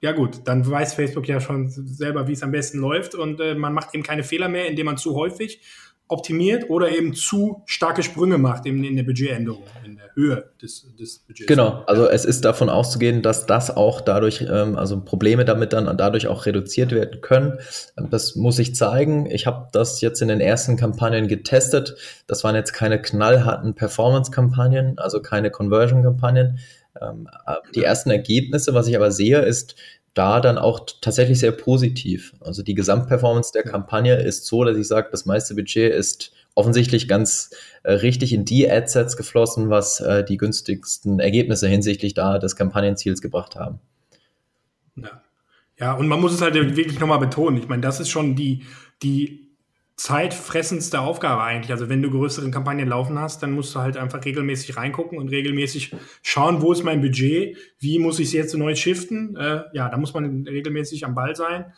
ja 0.00 0.12
gut, 0.12 0.40
dann 0.44 0.68
weiß 0.68 0.94
Facebook 0.94 1.26
ja 1.26 1.40
schon 1.40 1.68
selber, 1.68 2.28
wie 2.28 2.32
es 2.32 2.42
am 2.42 2.50
besten 2.50 2.78
läuft 2.78 3.14
und 3.14 3.40
äh, 3.40 3.54
man 3.54 3.72
macht 3.72 3.94
eben 3.94 4.02
keine 4.02 4.24
Fehler 4.24 4.48
mehr, 4.48 4.66
indem 4.66 4.86
man 4.86 4.98
zu 4.98 5.14
häufig 5.14 5.60
optimiert 6.08 6.70
oder 6.70 6.90
eben 6.90 7.14
zu 7.14 7.62
starke 7.66 8.02
Sprünge 8.02 8.38
macht 8.38 8.64
in, 8.66 8.84
in 8.84 8.94
der 8.94 9.02
Budgetänderung, 9.02 9.64
in 9.84 9.96
der 9.96 10.14
Höhe 10.14 10.50
des, 10.62 10.86
des 10.96 11.18
Budgets. 11.18 11.48
Genau, 11.48 11.82
also 11.86 12.08
es 12.08 12.24
ist 12.24 12.44
davon 12.44 12.68
auszugehen, 12.68 13.22
dass 13.22 13.46
das 13.46 13.76
auch 13.76 14.00
dadurch, 14.00 14.42
ähm, 14.48 14.76
also 14.76 15.00
Probleme 15.00 15.44
damit 15.44 15.72
dann 15.72 15.96
dadurch 15.96 16.28
auch 16.28 16.46
reduziert 16.46 16.92
werden 16.92 17.20
können. 17.22 17.58
Das 18.10 18.36
muss 18.36 18.58
ich 18.60 18.76
zeigen. 18.76 19.26
Ich 19.26 19.46
habe 19.46 19.68
das 19.72 20.00
jetzt 20.00 20.22
in 20.22 20.28
den 20.28 20.40
ersten 20.40 20.76
Kampagnen 20.76 21.26
getestet. 21.26 21.96
Das 22.28 22.44
waren 22.44 22.54
jetzt 22.54 22.72
keine 22.72 23.02
knallharten 23.02 23.74
Performance-Kampagnen, 23.74 24.98
also 24.98 25.20
keine 25.20 25.50
Conversion-Kampagnen. 25.50 26.60
Ähm, 27.00 27.28
die 27.74 27.82
ersten 27.82 28.10
Ergebnisse, 28.10 28.74
was 28.74 28.88
ich 28.88 28.96
aber 28.96 29.10
sehe, 29.10 29.40
ist, 29.40 29.76
da 30.14 30.40
dann 30.40 30.56
auch 30.56 30.80
tatsächlich 31.02 31.38
sehr 31.38 31.52
positiv. 31.52 32.32
Also 32.40 32.62
die 32.62 32.74
Gesamtperformance 32.74 33.52
der 33.52 33.64
Kampagne 33.64 34.16
ist 34.16 34.46
so, 34.46 34.64
dass 34.64 34.76
ich 34.78 34.88
sage, 34.88 35.08
das 35.10 35.26
meiste 35.26 35.54
Budget 35.54 35.92
ist 35.92 36.32
offensichtlich 36.54 37.06
ganz 37.06 37.50
äh, 37.82 37.92
richtig 37.92 38.32
in 38.32 38.46
die 38.46 38.68
Adsets 38.68 39.18
geflossen, 39.18 39.68
was 39.68 40.00
äh, 40.00 40.24
die 40.24 40.38
günstigsten 40.38 41.20
Ergebnisse 41.20 41.68
hinsichtlich 41.68 42.14
da 42.14 42.38
des 42.38 42.56
Kampagnenziels 42.56 43.20
gebracht 43.20 43.56
haben. 43.56 43.78
Ja. 44.96 45.22
ja, 45.78 45.92
und 45.92 46.08
man 46.08 46.18
muss 46.18 46.32
es 46.32 46.40
halt 46.40 46.54
wirklich 46.54 46.98
nochmal 46.98 47.18
betonen. 47.18 47.58
Ich 47.58 47.68
meine, 47.68 47.82
das 47.82 48.00
ist 48.00 48.08
schon 48.08 48.34
die, 48.36 48.62
die 49.02 49.45
zeitfressendste 49.96 51.00
Aufgabe 51.00 51.42
eigentlich. 51.42 51.72
Also 51.72 51.88
wenn 51.88 52.02
du 52.02 52.10
größere 52.10 52.50
Kampagnen 52.50 52.88
laufen 52.88 53.18
hast, 53.18 53.42
dann 53.42 53.52
musst 53.52 53.74
du 53.74 53.80
halt 53.80 53.96
einfach 53.96 54.24
regelmäßig 54.24 54.76
reingucken 54.76 55.18
und 55.18 55.28
regelmäßig 55.28 55.94
schauen, 56.22 56.60
wo 56.60 56.72
ist 56.72 56.84
mein 56.84 57.00
Budget, 57.00 57.56
wie 57.78 57.98
muss 57.98 58.18
ich 58.18 58.28
es 58.28 58.32
jetzt 58.34 58.54
neu 58.54 58.74
shiften. 58.74 59.36
Äh, 59.36 59.62
ja, 59.72 59.88
da 59.88 59.96
muss 59.96 60.12
man 60.12 60.46
regelmäßig 60.46 61.06
am 61.06 61.14
Ball 61.14 61.34
sein 61.34 61.72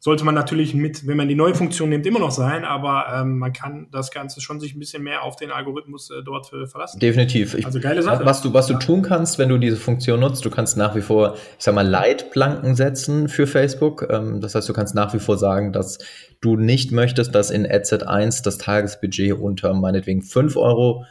sollte 0.00 0.24
man 0.24 0.34
natürlich 0.34 0.74
mit, 0.74 1.06
wenn 1.08 1.16
man 1.16 1.28
die 1.28 1.34
neue 1.34 1.54
Funktion 1.54 1.88
nimmt, 1.88 2.06
immer 2.06 2.20
noch 2.20 2.30
sein, 2.30 2.64
aber 2.64 3.06
ähm, 3.12 3.38
man 3.38 3.52
kann 3.52 3.88
das 3.90 4.12
Ganze 4.12 4.40
schon 4.40 4.60
sich 4.60 4.74
ein 4.74 4.78
bisschen 4.78 5.02
mehr 5.02 5.24
auf 5.24 5.34
den 5.34 5.50
Algorithmus 5.50 6.10
äh, 6.10 6.22
dort 6.22 6.52
äh, 6.52 6.66
verlassen. 6.66 7.00
Definitiv. 7.00 7.54
Ich, 7.54 7.66
also 7.66 7.80
geile 7.80 8.02
Sache. 8.02 8.24
Was 8.24 8.40
du, 8.40 8.54
was 8.54 8.68
du 8.68 8.74
tun 8.74 9.02
kannst, 9.02 9.38
wenn 9.38 9.48
du 9.48 9.58
diese 9.58 9.76
Funktion 9.76 10.20
nutzt, 10.20 10.44
du 10.44 10.50
kannst 10.50 10.76
nach 10.76 10.94
wie 10.94 11.00
vor, 11.00 11.34
ich 11.34 11.64
sag 11.64 11.74
mal, 11.74 11.86
Leitplanken 11.86 12.76
setzen 12.76 13.28
für 13.28 13.48
Facebook. 13.48 14.06
Ähm, 14.08 14.40
das 14.40 14.54
heißt, 14.54 14.68
du 14.68 14.72
kannst 14.72 14.94
nach 14.94 15.12
wie 15.14 15.18
vor 15.18 15.36
sagen, 15.36 15.72
dass 15.72 15.98
du 16.40 16.56
nicht 16.56 16.92
möchtest, 16.92 17.34
dass 17.34 17.50
in 17.50 17.66
AdSet1 17.66 18.44
das 18.44 18.58
Tagesbudget 18.58 19.32
unter 19.32 19.74
meinetwegen 19.74 20.22
5 20.22 20.56
Euro 20.56 21.04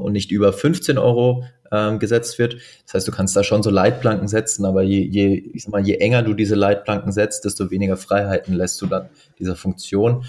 und 0.00 0.12
nicht 0.12 0.32
über 0.32 0.52
15 0.52 0.98
Euro 0.98 1.44
ähm, 1.70 1.98
gesetzt 1.98 2.38
wird. 2.38 2.56
Das 2.84 2.94
heißt, 2.94 3.08
du 3.08 3.12
kannst 3.12 3.36
da 3.36 3.44
schon 3.44 3.62
so 3.62 3.70
Leitplanken 3.70 4.28
setzen, 4.28 4.64
aber 4.64 4.82
je, 4.82 5.00
je, 5.00 5.34
ich 5.52 5.64
sag 5.64 5.72
mal, 5.72 5.84
je 5.84 5.96
enger 5.96 6.22
du 6.22 6.34
diese 6.34 6.54
Leitplanken 6.54 7.12
setzt, 7.12 7.44
desto 7.44 7.70
weniger 7.70 7.96
Freiheiten 7.96 8.54
lässt 8.54 8.80
du 8.80 8.86
dann 8.86 9.08
dieser 9.38 9.56
Funktion. 9.56 10.24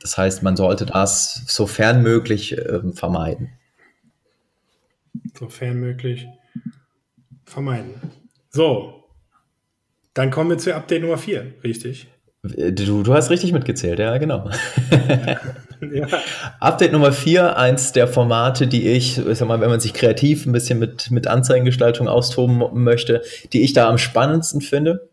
Das 0.00 0.18
heißt, 0.18 0.42
man 0.42 0.56
sollte 0.56 0.86
das 0.86 1.44
sofern 1.46 2.02
möglich 2.02 2.56
ähm, 2.56 2.92
vermeiden. 2.92 3.50
Sofern 5.38 5.78
möglich 5.80 6.26
vermeiden. 7.44 7.94
So, 8.50 9.04
dann 10.14 10.30
kommen 10.30 10.50
wir 10.50 10.58
zu 10.58 10.74
Update 10.74 11.02
Nummer 11.02 11.18
4, 11.18 11.54
richtig? 11.64 12.08
Du, 12.42 13.02
du 13.02 13.14
hast 13.14 13.30
richtig 13.30 13.52
mitgezählt, 13.52 13.98
ja, 13.98 14.16
genau. 14.18 14.48
ja. 14.90 15.40
Update 16.60 16.92
Nummer 16.92 17.12
4, 17.12 17.56
eins 17.56 17.92
der 17.92 18.08
Formate, 18.08 18.66
die 18.66 18.88
ich, 18.88 19.18
ich 19.18 19.38
sag 19.38 19.48
mal, 19.48 19.60
wenn 19.60 19.70
man 19.70 19.80
sich 19.80 19.94
kreativ 19.94 20.46
ein 20.46 20.52
bisschen 20.52 20.78
mit, 20.78 21.10
mit 21.10 21.26
Anzeigengestaltung 21.26 22.08
austoben 22.08 22.62
möchte, 22.72 23.22
die 23.52 23.62
ich 23.62 23.72
da 23.72 23.88
am 23.88 23.98
spannendsten 23.98 24.60
finde, 24.60 25.08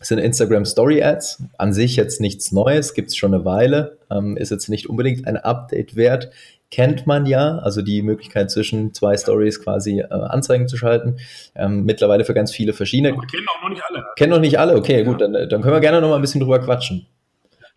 sind 0.00 0.18
Instagram 0.18 0.64
Story 0.64 1.02
Ads. 1.02 1.42
An 1.58 1.72
sich 1.72 1.96
jetzt 1.96 2.20
nichts 2.20 2.52
Neues, 2.52 2.94
gibt 2.94 3.08
es 3.08 3.16
schon 3.16 3.34
eine 3.34 3.44
Weile, 3.44 3.98
ähm, 4.10 4.36
ist 4.36 4.50
jetzt 4.50 4.68
nicht 4.68 4.88
unbedingt 4.88 5.26
ein 5.26 5.36
Update 5.36 5.96
wert 5.96 6.30
kennt 6.70 7.06
man 7.06 7.26
ja, 7.26 7.58
also 7.58 7.82
die 7.82 8.02
Möglichkeit 8.02 8.50
zwischen 8.50 8.92
zwei 8.92 9.16
Stories 9.16 9.62
quasi 9.62 10.00
äh, 10.00 10.06
Anzeigen 10.08 10.68
zu 10.68 10.76
schalten. 10.76 11.16
Ähm, 11.54 11.84
mittlerweile 11.84 12.24
für 12.24 12.34
ganz 12.34 12.52
viele 12.52 12.72
verschiedene. 12.72 13.12
Aber 13.12 13.26
kennen 13.26 13.46
auch 13.48 13.62
noch 13.62 13.70
nicht 13.70 13.82
alle. 13.88 14.04
Kennen 14.16 14.30
noch 14.30 14.40
nicht 14.40 14.58
alle, 14.58 14.76
okay, 14.76 14.98
ja. 14.98 15.04
gut, 15.04 15.20
dann, 15.20 15.32
dann 15.32 15.62
können 15.62 15.74
wir 15.74 15.80
gerne 15.80 16.00
noch 16.00 16.10
mal 16.10 16.16
ein 16.16 16.20
bisschen 16.20 16.40
drüber 16.40 16.58
quatschen. 16.58 17.06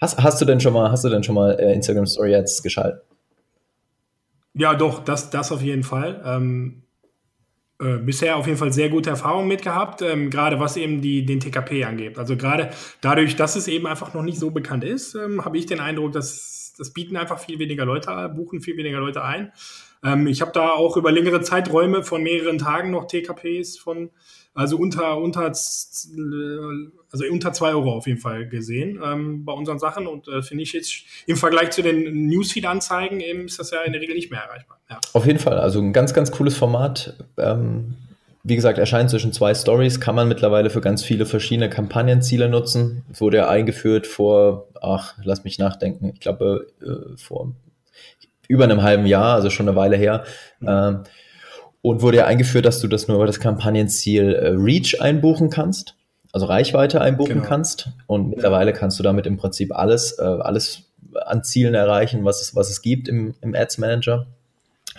Hast, 0.02 0.18
hast 0.18 0.41
du 0.41 0.45
denn 0.45 0.60
schon 0.60 0.74
mal, 0.74 0.91
hast 0.91 1.04
du 1.06 1.10
denn 1.10 1.24
schon 1.24 1.36
mal 1.36 1.52
äh, 1.60 1.74
Instagram 1.74 2.08
Story 2.08 2.36
Ads 2.36 2.64
geschaltet? 2.64 3.04
Ja, 4.54 4.74
doch, 4.74 5.04
das, 5.04 5.30
das 5.30 5.52
auf 5.52 5.62
jeden 5.62 5.84
Fall. 5.84 6.22
Ähm, 6.26 6.82
äh, 7.80 7.97
bisher 7.97 8.36
auf 8.36 8.47
jeden 8.47 8.58
Fall 8.58 8.74
sehr 8.74 8.89
gute 8.89 9.12
Erfahrungen 9.12 9.47
mit 9.47 9.62
gehabt, 9.62 10.02
ähm, 10.02 10.30
gerade 10.30 10.60
was 10.60 10.76
eben 10.76 11.02
die, 11.02 11.26
den 11.26 11.39
TKP 11.39 11.86
angeht. 11.86 12.18
Also 12.18 12.36
gerade 12.36 12.72
dadurch, 13.02 13.36
dass 13.36 13.56
es 13.56 13.68
eben 13.68 13.86
einfach 13.86 14.14
noch 14.14 14.24
nicht 14.24 14.39
so 14.39 14.49
bekannt 14.49 14.84
ist, 14.84 15.16
ähm, 15.16 15.45
habe 15.45 15.58
ich 15.58 15.68
den 15.68 15.80
Eindruck, 15.80 16.12
dass 16.12 16.74
das 16.78 16.93
bieten 16.93 17.16
einfach 17.16 17.39
viel 17.39 17.60
weniger 17.60 17.86
Leute, 17.86 18.32
buchen 18.36 18.62
viel 18.62 18.78
weniger 18.78 18.99
Leute 18.99 19.24
ein. 19.24 19.52
Ähm, 20.04 20.26
ich 20.26 20.41
habe 20.41 20.52
da 20.52 20.72
auch 20.72 20.97
über 20.97 21.12
längere 21.12 21.41
Zeiträume 21.41 22.04
von 22.04 22.24
mehreren 22.24 22.58
Tagen 22.58 22.89
noch 22.89 23.06
TKPs 23.06 23.78
von, 23.78 24.10
also 24.54 24.78
unter, 24.78 25.18
unter, 25.18 25.41
also 25.43 27.26
unter 27.30 27.54
zwei 27.54 27.70
Euro 27.70 27.93
auf 27.93 28.08
jeden 28.08 28.20
Fall 28.20 28.47
gesehen 28.47 28.99
ähm, 29.04 29.45
bei 29.45 29.54
unseren 29.54 29.80
Sachen 29.80 30.08
und 30.08 30.28
äh, 30.28 30.41
finde 30.41 30.64
ich 30.64 30.74
jetzt 30.74 31.04
im 31.26 31.38
Vergleich 31.38 31.72
zu 31.72 31.82
den 31.82 32.28
Newsfeed-Anzeigen 32.28 33.20
eben 33.22 33.45
ist 33.45 33.60
das 33.60 33.72
ja 33.72 33.82
in 33.82 33.93
der 33.93 34.02
Regel 34.02 34.16
nicht 34.16 34.30
mehr 34.32 34.41
erreichbar. 34.41 34.80
Ja. 34.89 34.99
Auf 35.14 35.26
jeden 35.26 35.39
Fall, 35.39 35.58
also 35.58 35.80
ein 35.80 35.93
ganz, 35.93 36.14
ganz 36.14 36.32
cooles 36.32 36.58
Format. 36.58 37.16
Ähm 37.38 37.95
wie 38.43 38.56
gesagt, 38.56 38.80
erscheint 38.80 39.10
zwischen 39.10 39.34
zwei 39.34 39.54
Stories, 39.54 39.99
kann 39.99 40.16
man 40.16 40.28
mittlerweile 40.28 40.72
für 40.72 40.82
ganz 40.82 41.04
viele 41.04 41.26
verschiedene 41.26 41.70
Kampagnenziele 41.70 42.49
nutzen. 42.49 43.04
Wurde 43.14 43.38
ja 43.38 43.49
eingeführt 43.49 44.08
vor, 44.08 44.68
ach, 44.82 45.14
lass 45.24 45.43
mich 45.43 45.60
nachdenken, 45.60 46.10
ich 46.14 46.20
glaube 46.20 46.68
äh, 46.82 47.18
vor 47.18 47.52
über 48.47 48.66
einem 48.66 48.82
halben 48.82 49.06
Jahr, 49.06 49.36
also 49.36 49.49
schon 49.49 49.68
eine 49.70 49.78
Weile 49.78 49.95
her. 49.95 50.26
Mhm. 50.60 50.68
Ähm, 50.68 51.04
und 51.82 52.02
wurde 52.02 52.18
ja 52.18 52.26
eingeführt, 52.26 52.66
dass 52.66 52.80
du 52.80 52.88
das 52.88 53.08
nur 53.08 53.18
über 53.18 53.26
das 53.26 53.40
Kampagnenziel 53.40 54.34
äh, 54.34 54.50
Reach 54.50 55.02
einbuchen 55.02 55.50
kannst, 55.50 55.96
also 56.32 56.46
Reichweite 56.46 57.02
einbuchen 57.02 57.36
genau. 57.36 57.48
kannst. 57.48 57.90
Und 58.08 58.30
mittlerweile 58.30 58.74
kannst 58.74 59.00
du 59.00 59.04
damit 59.04 59.26
im 59.26 59.38
Prinzip 59.38 59.76
alles, 59.76 60.18
äh, 60.20 60.24
alles 60.24 60.84
an 61.26 61.44
Zielen 61.44 61.74
erreichen, 61.74 62.24
was 62.24 62.42
es, 62.42 62.56
was 62.56 62.70
es 62.70 62.82
gibt 62.82 63.08
im, 63.08 63.34
im 63.42 63.56
Ads 63.56 63.80
Manager. 63.80 64.28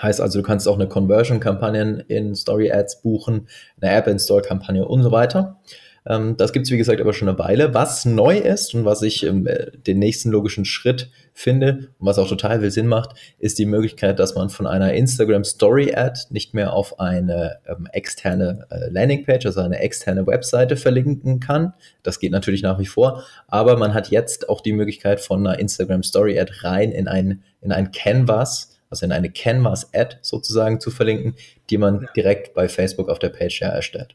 Heißt 0.01 0.21
also, 0.21 0.41
du 0.41 0.45
kannst 0.45 0.67
auch 0.67 0.75
eine 0.75 0.89
Conversion-Kampagne 0.89 2.05
in 2.09 2.35
Story 2.35 2.73
Ads 2.73 3.03
buchen, 3.03 3.49
eine 3.81 3.93
App-Install-Kampagne 3.93 4.87
und 4.87 5.03
so 5.03 5.13
weiter. 5.13 5.61
Ähm, 6.07 6.37
das 6.37 6.53
gibt 6.53 6.67
es, 6.67 6.73
wie 6.73 6.79
gesagt, 6.79 7.01
aber 7.01 7.13
schon 7.13 7.29
eine 7.29 7.39
Weile. 7.39 7.75
Was 7.75 8.05
neu 8.05 8.39
ist 8.39 8.75
und 8.75 8.85
was 8.85 9.03
ich 9.03 9.25
ähm, 9.25 9.49
den 9.87 9.99
nächsten 9.99 10.31
logischen 10.31 10.65
Schritt 10.65 11.11
finde 11.33 11.89
und 11.99 12.07
was 12.07 12.19
auch 12.19 12.29
total 12.29 12.61
viel 12.61 12.71
Sinn 12.71 12.87
macht, 12.87 13.17
ist 13.39 13.59
die 13.59 13.67
Möglichkeit, 13.67 14.19
dass 14.19 14.35
man 14.35 14.51
von 14.51 14.67
einer 14.67 14.93
Instagram 14.95 15.45
Story 15.45 15.95
Ad 15.95 16.21
nicht 16.31 16.55
mehr 16.55 16.73
auf 16.73 16.99
eine 16.99 17.59
ähm, 17.67 17.87
externe 17.93 18.67
äh, 18.71 18.91
Landingpage, 18.91 19.47
also 19.47 19.61
eine 19.61 19.79
externe 19.79 20.27
Webseite 20.27 20.77
verlinken 20.77 21.41
kann. 21.41 21.73
Das 22.03 22.19
geht 22.19 22.33
natürlich 22.33 22.63
nach 22.63 22.79
wie 22.79 22.87
vor, 22.87 23.25
aber 23.47 23.77
man 23.77 23.95
hat 23.95 24.11
jetzt 24.11 24.49
auch 24.49 24.61
die 24.61 24.73
Möglichkeit, 24.73 25.21
von 25.21 25.47
einer 25.47 25.59
Instagram 25.59 26.03
Story 26.03 26.39
Ad 26.39 26.53
rein 26.63 26.91
in 26.91 27.09
ein, 27.09 27.43
in 27.61 27.73
ein 27.73 27.93
Canvas 27.93 28.71
also 28.91 29.07
in 29.07 29.13
eine 29.13 29.31
Canvas-Ad 29.31 30.19
sozusagen 30.21 30.79
zu 30.79 30.91
verlinken, 30.91 31.35
die 31.71 31.79
man 31.79 32.03
ja. 32.03 32.09
direkt 32.15 32.53
bei 32.53 32.69
Facebook 32.69 33.09
auf 33.09 33.19
der 33.19 33.31
Page 33.31 33.63
ja 33.63 33.69
erstellt. 33.69 34.15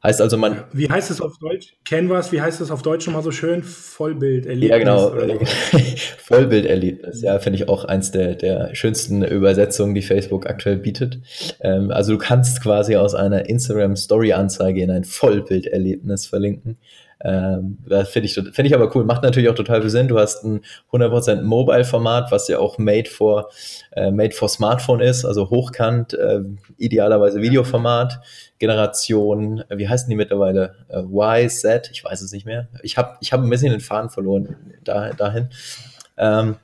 Heißt 0.00 0.20
also, 0.20 0.36
man. 0.36 0.64
Wie 0.72 0.88
heißt 0.88 1.10
es 1.10 1.20
auf 1.20 1.38
Deutsch? 1.38 1.74
Canvas, 1.84 2.30
wie 2.30 2.40
heißt 2.40 2.60
es 2.60 2.70
auf 2.70 2.82
Deutsch 2.82 3.06
nochmal 3.06 3.24
so 3.24 3.32
schön? 3.32 3.64
Vollbilderlebnis. 3.64 4.70
Ja, 4.70 4.78
genau. 4.78 5.12
Vollbilderlebnis. 6.18 7.22
Ja, 7.22 7.40
finde 7.40 7.58
ich 7.58 7.68
auch 7.68 7.84
eins 7.84 8.12
der, 8.12 8.36
der 8.36 8.74
schönsten 8.76 9.24
Übersetzungen, 9.24 9.96
die 9.96 10.02
Facebook 10.02 10.46
aktuell 10.46 10.76
bietet. 10.76 11.18
Ähm, 11.60 11.90
also, 11.90 12.12
du 12.12 12.18
kannst 12.18 12.62
quasi 12.62 12.94
aus 12.94 13.16
einer 13.16 13.48
Instagram-Story-Anzeige 13.48 14.80
in 14.80 14.90
ein 14.92 15.04
Vollbilderlebnis 15.04 16.26
verlinken. 16.26 16.78
Ähm, 17.24 17.78
das 17.86 18.10
finde 18.10 18.26
ich, 18.26 18.34
find 18.34 18.58
ich 18.66 18.74
aber 18.74 18.94
cool. 18.94 19.04
Macht 19.04 19.22
natürlich 19.22 19.48
auch 19.48 19.54
total 19.54 19.80
viel 19.80 19.90
Sinn. 19.90 20.08
Du 20.08 20.18
hast 20.18 20.44
ein 20.44 20.60
100% 20.92 21.42
Mobile-Format, 21.42 22.30
was 22.30 22.48
ja 22.48 22.58
auch 22.58 22.78
made 22.78 23.08
for, 23.10 23.50
äh, 23.92 24.10
made 24.10 24.32
for 24.32 24.48
Smartphone 24.48 25.00
ist, 25.00 25.24
also 25.24 25.50
hochkant, 25.50 26.14
äh, 26.14 26.40
idealerweise 26.76 27.40
Videoformat, 27.40 28.20
Generation, 28.58 29.64
äh, 29.68 29.78
wie 29.78 29.88
heißen 29.88 30.08
die 30.08 30.16
mittlerweile? 30.16 30.74
Äh, 30.88 31.00
y, 31.00 31.48
Z, 31.48 31.90
ich 31.92 32.04
weiß 32.04 32.22
es 32.22 32.32
nicht 32.32 32.46
mehr. 32.46 32.68
Ich 32.82 32.96
habe 32.96 33.16
ich 33.20 33.32
hab 33.32 33.40
ein 33.42 33.50
bisschen 33.50 33.72
den 33.72 33.80
Faden 33.80 34.10
verloren 34.10 34.56
da, 34.84 35.10
dahin. 35.10 35.48
Ähm, 36.16 36.56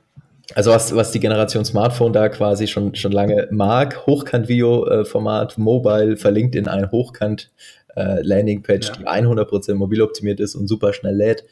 Also 0.55 0.71
was, 0.73 0.95
was 0.95 1.11
die 1.11 1.21
Generation 1.21 1.65
Smartphone 1.65 2.13
da 2.13 2.29
quasi 2.29 2.67
schon, 2.67 2.95
schon 2.95 3.13
lange 3.13 3.49
mag, 3.51 4.07
Hochkant-Video-Format, 4.07 5.57
Mobile, 5.57 6.19
verlinkt 6.19 6.55
in 6.55 6.69
ein 6.69 6.91
Hochkant 6.91 7.51
äh, 7.97 8.23
Landingpage, 8.23 8.89
ja. 8.89 8.95
die 8.97 9.07
100% 9.07 9.75
mobil 9.75 10.03
optimiert 10.03 10.41
ist 10.41 10.55
und 10.55 10.69
super 10.69 10.93
schnell 10.93 11.17
lädt. 11.17 11.45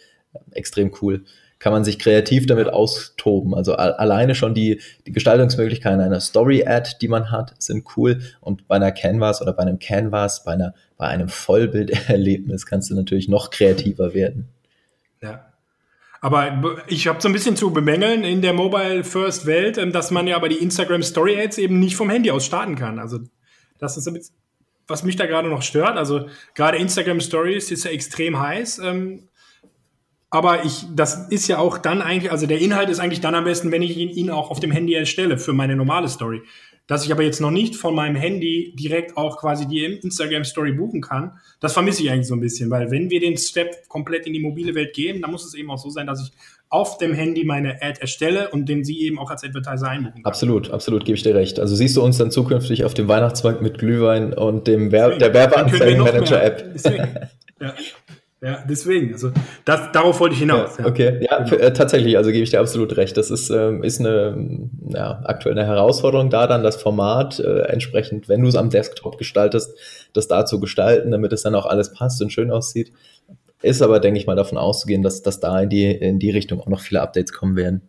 Extrem 0.53 0.93
cool. 1.01 1.25
Kann 1.59 1.73
man 1.73 1.85
sich 1.85 1.99
kreativ 1.99 2.47
damit 2.47 2.69
austoben. 2.69 3.55
Also 3.55 3.75
alleine 3.75 4.35
schon 4.35 4.53
die, 4.53 4.81
die 5.07 5.13
Gestaltungsmöglichkeiten 5.13 6.01
einer 6.01 6.21
Story-Ad, 6.21 6.97
die 7.01 7.09
man 7.09 7.31
hat, 7.31 7.55
sind 7.59 7.87
cool. 7.97 8.21
Und 8.41 8.67
bei 8.67 8.77
einer 8.77 8.91
Canvas 8.91 9.41
oder 9.41 9.53
bei 9.53 9.63
einem 9.63 9.79
Canvas, 9.79 10.43
bei, 10.43 10.53
einer, 10.53 10.75
bei 10.97 11.07
einem 11.07 11.29
Vollbilderlebnis 11.29 12.67
kannst 12.67 12.91
du 12.91 12.97
natürlich 12.97 13.29
noch 13.29 13.51
kreativer 13.51 14.13
werden. 14.13 14.49
Ja. 15.23 15.53
Aber 16.21 16.83
ich 16.87 17.09
habe 17.09 17.21
so 17.21 17.29
ein 17.29 17.33
bisschen 17.33 17.57
zu 17.57 17.73
bemängeln 17.73 18.23
in 18.23 18.43
der 18.43 18.53
Mobile 18.53 19.03
First 19.03 19.45
Welt, 19.45 19.77
ähm, 19.77 19.93
dass 19.93 20.13
man 20.13 20.29
ja 20.29 20.37
aber 20.37 20.49
die 20.49 20.63
Instagram 20.63 21.03
Story 21.03 21.39
Ads 21.39 21.59
eben 21.59 21.81
nicht 21.81 21.97
vom 21.97 22.11
Handy 22.11 22.31
aus 22.31 22.47
starten 22.47 22.77
kann. 22.77 23.01
Also 23.01 23.19
das 23.79 23.97
ist 23.97 24.07
ein 24.07 24.15
bisschen, 24.15 24.37
was 24.87 25.03
mich 25.03 25.17
da 25.17 25.27
gerade 25.27 25.49
noch 25.49 25.63
stört. 25.63 25.97
Also 25.97 26.27
gerade 26.55 26.79
Instagram 26.79 27.21
Stories 27.21 27.71
ist 27.71 27.85
ja 27.85 27.91
extrem 27.91 28.41
heiß. 28.41 28.79
Ähm, 28.81 29.29
aber 30.31 30.65
ich, 30.65 30.87
das 30.95 31.29
ist 31.29 31.47
ja 31.49 31.59
auch 31.59 31.77
dann 31.77 32.01
eigentlich, 32.01 32.33
also 32.33 32.47
der 32.47 32.59
Inhalt 32.59 32.89
ist 32.89 33.01
eigentlich 33.01 33.21
dann 33.21 33.35
am 33.35 33.45
besten, 33.45 33.71
wenn 33.71 33.83
ich 33.83 33.97
ihn, 33.99 34.09
ihn 34.09 34.31
auch 34.31 34.51
auf 34.51 34.61
dem 34.61 34.71
Handy 34.71 34.95
erstelle 34.95 35.37
für 35.37 35.53
meine 35.53 35.77
normale 35.77 36.09
Story. 36.09 36.43
Dass 36.87 37.05
ich 37.05 37.13
aber 37.13 37.23
jetzt 37.23 37.41
noch 37.41 37.51
nicht 37.51 37.77
von 37.77 37.95
meinem 37.95 38.17
Handy 38.17 38.75
direkt 38.77 39.17
auch 39.17 39.39
quasi 39.39 39.67
die 39.67 39.85
Instagram 39.85 40.45
Story 40.45 40.73
buchen 40.73 41.01
kann, 41.01 41.39
das 41.61 41.73
vermisse 41.73 42.03
ich 42.03 42.11
eigentlich 42.11 42.27
so 42.27 42.35
ein 42.35 42.41
bisschen, 42.41 42.71
weil 42.71 42.91
wenn 42.91 43.09
wir 43.09 43.21
den 43.21 43.37
Step 43.37 43.89
komplett 43.89 44.27
in 44.27 44.33
die 44.33 44.41
mobile 44.41 44.75
Welt 44.75 44.95
geben, 44.95 45.23
dann 45.23 45.31
muss 45.31 45.47
es 45.47 45.55
eben 45.55 45.71
auch 45.71 45.79
so 45.79 45.91
sein, 45.91 46.07
dass 46.07 46.21
ich 46.21 46.33
auf 46.73 46.97
dem 46.97 47.13
Handy 47.13 47.45
meine 47.45 47.83
Ad 47.83 48.01
erstelle 48.01 48.49
und 48.49 48.67
den 48.67 48.83
sie 48.83 49.03
eben 49.03 49.19
auch 49.19 49.31
als 49.31 49.45
Advertiser 49.45 49.89
einbuchen 49.89 50.23
kann. 50.23 50.25
Absolut, 50.25 50.71
absolut, 50.71 51.05
gebe 51.05 51.17
ich 51.17 51.23
dir 51.23 51.35
recht. 51.35 51.61
Also 51.61 51.77
siehst 51.77 51.97
du 51.97 52.03
uns 52.03 52.17
dann 52.17 52.31
zukünftig 52.31 52.85
auf 52.85 52.95
dem 52.95 53.09
Weihnachtsmarkt 53.09 53.61
mit 53.61 53.79
Glühwein 53.79 54.33
und 54.33 54.67
dem 54.67 54.91
Werb 54.91 55.19
der 55.19 55.35
Werbeanzeigenmanager-App. 55.35 56.81
Ja. 57.61 57.75
Ja, 58.43 58.65
deswegen, 58.69 59.13
also 59.13 59.31
das, 59.65 59.93
darauf 59.93 60.19
wollte 60.19 60.35
ich 60.35 60.41
hinaus. 60.41 60.77
Ja, 60.77 60.87
okay, 60.87 61.25
ja, 61.31 61.47
für, 61.47 61.61
äh, 61.61 61.73
tatsächlich, 61.73 62.17
also 62.17 62.33
gebe 62.33 62.43
ich 62.43 62.51
dir 62.51 62.59
absolut 62.59 62.97
recht. 62.97 63.17
Das 63.17 63.31
ist, 63.31 63.51
ähm, 63.51 63.85
ist 63.85 64.01
eine 64.01 64.69
ja, 64.89 65.21
aktuell 65.23 65.57
eine 65.57 65.65
Herausforderung, 65.65 66.29
da 66.29 66.49
dann 66.49 66.65
das 66.65 66.75
Format 66.75 67.39
äh, 67.39 67.61
entsprechend, 67.69 68.29
wenn 68.29 68.43
du 68.43 68.49
es 68.49 68.57
am 68.57 68.69
Desktop 68.69 69.17
gestaltest, 69.17 69.79
das 70.13 70.27
da 70.27 70.45
zu 70.45 70.59
gestalten, 70.59 71.13
damit 71.13 71.33
es 71.33 71.43
dann 71.43 71.55
auch 71.55 71.67
alles 71.67 71.93
passt 71.93 72.21
und 72.21 72.33
schön 72.33 72.51
aussieht. 72.51 72.93
Ist 73.63 73.81
aber, 73.81 74.01
denke 74.01 74.19
ich 74.19 74.27
mal, 74.27 74.35
davon 74.35 74.59
auszugehen, 74.59 75.03
dass, 75.03 75.23
dass 75.23 75.39
da 75.39 75.61
in 75.61 75.69
die, 75.69 75.93
in 75.93 76.19
die 76.19 76.33
Richtung 76.33 76.61
auch 76.61 76.67
noch 76.67 76.81
viele 76.81 77.01
Updates 77.01 77.33
kommen 77.33 77.55
werden. 77.55 77.83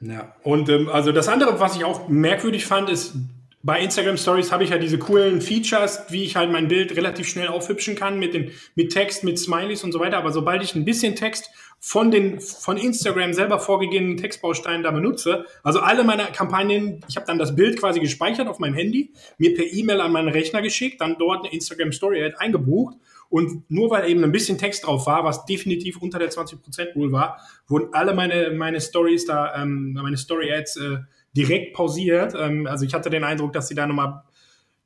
Ja, 0.00 0.34
und 0.42 0.68
ähm, 0.68 0.88
also 0.88 1.12
das 1.12 1.28
andere, 1.28 1.60
was 1.60 1.76
ich 1.76 1.84
auch 1.84 2.08
merkwürdig 2.08 2.66
fand, 2.66 2.90
ist, 2.90 3.14
bei 3.62 3.80
Instagram 3.80 4.16
Stories 4.16 4.52
habe 4.52 4.64
ich 4.64 4.70
ja 4.70 4.78
diese 4.78 4.98
coolen 4.98 5.42
Features, 5.42 6.04
wie 6.08 6.24
ich 6.24 6.36
halt 6.36 6.50
mein 6.50 6.68
Bild 6.68 6.96
relativ 6.96 7.28
schnell 7.28 7.48
aufhübschen 7.48 7.94
kann 7.94 8.18
mit 8.18 8.32
den, 8.32 8.52
mit 8.74 8.92
Text, 8.92 9.22
mit 9.22 9.38
Smileys 9.38 9.84
und 9.84 9.92
so 9.92 10.00
weiter. 10.00 10.16
Aber 10.16 10.32
sobald 10.32 10.62
ich 10.62 10.74
ein 10.74 10.86
bisschen 10.86 11.14
Text 11.14 11.50
von 11.78 12.10
den, 12.10 12.40
von 12.40 12.78
Instagram 12.78 13.34
selber 13.34 13.58
vorgegebenen 13.58 14.16
Textbausteinen 14.16 14.82
da 14.82 14.90
benutze, 14.90 15.44
also 15.62 15.80
alle 15.80 16.04
meine 16.04 16.24
Kampagnen, 16.24 17.04
ich 17.08 17.16
habe 17.16 17.26
dann 17.26 17.38
das 17.38 17.54
Bild 17.54 17.78
quasi 17.78 18.00
gespeichert 18.00 18.48
auf 18.48 18.60
meinem 18.60 18.74
Handy, 18.74 19.12
mir 19.36 19.54
per 19.54 19.66
E-Mail 19.66 20.00
an 20.00 20.12
meinen 20.12 20.28
Rechner 20.28 20.62
geschickt, 20.62 21.00
dann 21.00 21.16
dort 21.18 21.44
eine 21.44 21.52
Instagram 21.52 21.92
Story 21.92 22.24
Ad 22.24 22.36
eingebucht 22.38 22.96
und 23.28 23.70
nur 23.70 23.90
weil 23.90 24.10
eben 24.10 24.24
ein 24.24 24.32
bisschen 24.32 24.58
Text 24.58 24.86
drauf 24.86 25.06
war, 25.06 25.24
was 25.24 25.44
definitiv 25.44 25.98
unter 26.00 26.18
der 26.18 26.30
20% 26.30 26.94
Rule 26.94 27.12
war, 27.12 27.40
wurden 27.68 27.92
alle 27.92 28.14
meine, 28.14 28.50
meine 28.50 28.80
Stories 28.80 29.26
da, 29.26 29.54
ähm, 29.54 29.92
meine 29.92 30.16
Story 30.16 30.52
Ads, 30.52 30.76
äh, 30.76 30.98
direkt 31.36 31.74
pausiert. 31.74 32.34
Ähm, 32.36 32.66
also 32.66 32.84
ich 32.84 32.94
hatte 32.94 33.10
den 33.10 33.24
Eindruck, 33.24 33.52
dass 33.52 33.68
sie 33.68 33.74
da 33.74 33.86
nochmal 33.86 34.22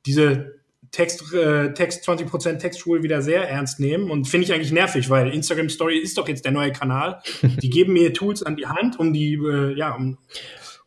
diese 0.05 0.55
Text, 0.91 1.33
äh, 1.33 1.73
Text 1.73 2.07
20% 2.07 2.57
Textschule 2.57 3.03
wieder 3.03 3.21
sehr 3.21 3.49
ernst 3.49 3.79
nehmen 3.79 4.09
und 4.09 4.27
finde 4.27 4.45
ich 4.45 4.53
eigentlich 4.53 4.71
nervig, 4.71 5.09
weil 5.09 5.33
Instagram 5.33 5.69
Story 5.69 5.97
ist 5.97 6.17
doch 6.17 6.27
jetzt 6.27 6.45
der 6.45 6.51
neue 6.51 6.71
Kanal. 6.71 7.21
Die 7.61 7.69
geben 7.69 7.93
mir 7.93 8.13
Tools 8.13 8.43
an 8.43 8.55
die 8.55 8.67
Hand, 8.67 8.99
um 8.99 9.11
die, 9.11 9.33
äh, 9.33 9.73
ja, 9.77 9.93
um, 9.93 10.17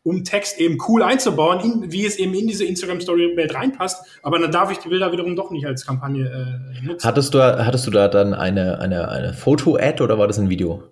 um 0.03 0.23
Text 0.23 0.59
eben 0.59 0.77
cool 0.87 1.03
einzubauen, 1.03 1.59
in, 1.59 1.91
wie 1.91 2.05
es 2.05 2.17
eben 2.17 2.33
in 2.33 2.47
diese 2.47 2.65
Instagram 2.65 3.01
Story 3.01 3.35
Welt 3.35 3.53
reinpasst. 3.53 4.03
Aber 4.23 4.39
dann 4.39 4.51
darf 4.51 4.71
ich 4.71 4.79
die 4.79 4.89
Bilder 4.89 5.11
wiederum 5.11 5.35
doch 5.35 5.51
nicht 5.51 5.65
als 5.65 5.85
Kampagne 5.85 6.25
äh, 6.25 6.85
nutzen. 6.85 7.07
Hattest 7.07 7.33
du, 7.33 7.39
hattest 7.39 7.85
du 7.85 7.91
da 7.91 8.07
dann 8.07 8.33
eine, 8.33 8.79
eine, 8.79 9.09
eine 9.09 9.33
Foto-Ad 9.33 10.01
oder 10.01 10.17
war 10.17 10.27
das 10.27 10.39
ein 10.39 10.49
Video? 10.49 10.83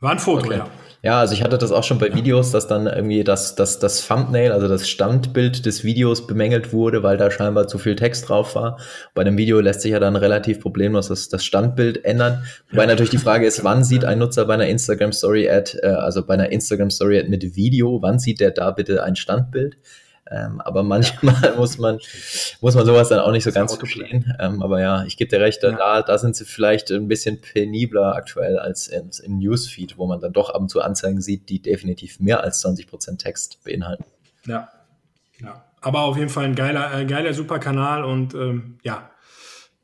War 0.00 0.10
ein 0.10 0.18
Foto, 0.18 0.46
okay. 0.46 0.58
ja. 0.58 0.70
Ja, 1.04 1.20
also 1.20 1.34
ich 1.34 1.42
hatte 1.42 1.58
das 1.58 1.70
auch 1.70 1.84
schon 1.84 1.98
bei 1.98 2.14
Videos, 2.14 2.50
dass 2.50 2.66
dann 2.66 2.86
irgendwie 2.86 3.24
das, 3.24 3.54
das, 3.56 3.78
das 3.78 4.08
Thumbnail, 4.08 4.52
also 4.52 4.68
das 4.68 4.88
Standbild 4.88 5.66
des 5.66 5.84
Videos 5.84 6.26
bemängelt 6.26 6.72
wurde, 6.72 7.02
weil 7.02 7.18
da 7.18 7.30
scheinbar 7.30 7.68
zu 7.68 7.76
viel 7.76 7.94
Text 7.94 8.30
drauf 8.30 8.54
war. 8.54 8.80
Bei 9.12 9.20
einem 9.20 9.36
Video 9.36 9.60
lässt 9.60 9.82
sich 9.82 9.92
ja 9.92 10.00
dann 10.00 10.16
relativ 10.16 10.60
problemlos 10.60 11.08
das, 11.08 11.28
das 11.28 11.44
Standbild 11.44 12.06
ändern. 12.06 12.46
Wobei 12.70 12.86
natürlich 12.86 13.10
die 13.10 13.18
Frage 13.18 13.46
ist, 13.46 13.62
wann 13.64 13.84
sieht 13.84 14.06
ein 14.06 14.18
Nutzer 14.18 14.46
bei 14.46 14.54
einer 14.54 14.66
Instagram 14.66 15.12
Story 15.12 15.50
Ad, 15.50 15.76
äh, 15.82 15.88
also 15.88 16.24
bei 16.24 16.32
einer 16.32 16.50
Instagram 16.50 16.88
Story 16.88 17.18
Ad 17.18 17.28
mit 17.28 17.54
Video, 17.54 18.00
wann 18.00 18.18
sieht 18.18 18.40
der 18.40 18.52
da 18.52 18.70
bitte 18.70 19.02
ein 19.02 19.14
Standbild? 19.14 19.76
Ähm, 20.30 20.60
aber 20.60 20.82
manchmal 20.82 21.34
ja. 21.42 21.54
muss 21.56 21.78
man 21.78 21.98
muss 22.60 22.74
man 22.74 22.86
sowas 22.86 23.08
dann 23.10 23.20
auch 23.20 23.30
nicht 23.30 23.44
so 23.44 23.52
ganz 23.52 23.74
verstehen. 23.74 24.34
Ähm, 24.40 24.62
aber 24.62 24.80
ja, 24.80 25.04
ich 25.04 25.16
gebe 25.16 25.28
dir 25.28 25.40
recht, 25.40 25.62
ja. 25.62 25.72
da, 25.72 26.02
da 26.02 26.18
sind 26.18 26.34
sie 26.34 26.44
vielleicht 26.44 26.90
ein 26.90 27.08
bisschen 27.08 27.40
penibler 27.40 28.14
aktuell 28.14 28.58
als 28.58 28.88
im, 28.88 29.10
im 29.22 29.38
Newsfeed, 29.38 29.98
wo 29.98 30.06
man 30.06 30.20
dann 30.20 30.32
doch 30.32 30.50
ab 30.50 30.60
und 30.60 30.70
zu 30.70 30.80
Anzeigen 30.80 31.20
sieht, 31.20 31.48
die 31.50 31.60
definitiv 31.60 32.20
mehr 32.20 32.42
als 32.42 32.64
20% 32.64 33.18
Text 33.18 33.62
beinhalten. 33.64 34.04
Ja, 34.46 34.68
ja. 35.40 35.64
Aber 35.80 36.02
auf 36.02 36.16
jeden 36.16 36.30
Fall 36.30 36.44
ein 36.46 36.54
geiler, 36.54 36.98
äh, 36.98 37.04
geiler 37.04 37.34
super 37.34 37.58
Kanal 37.58 38.04
und 38.04 38.34
ähm, 38.34 38.78
ja, 38.82 39.10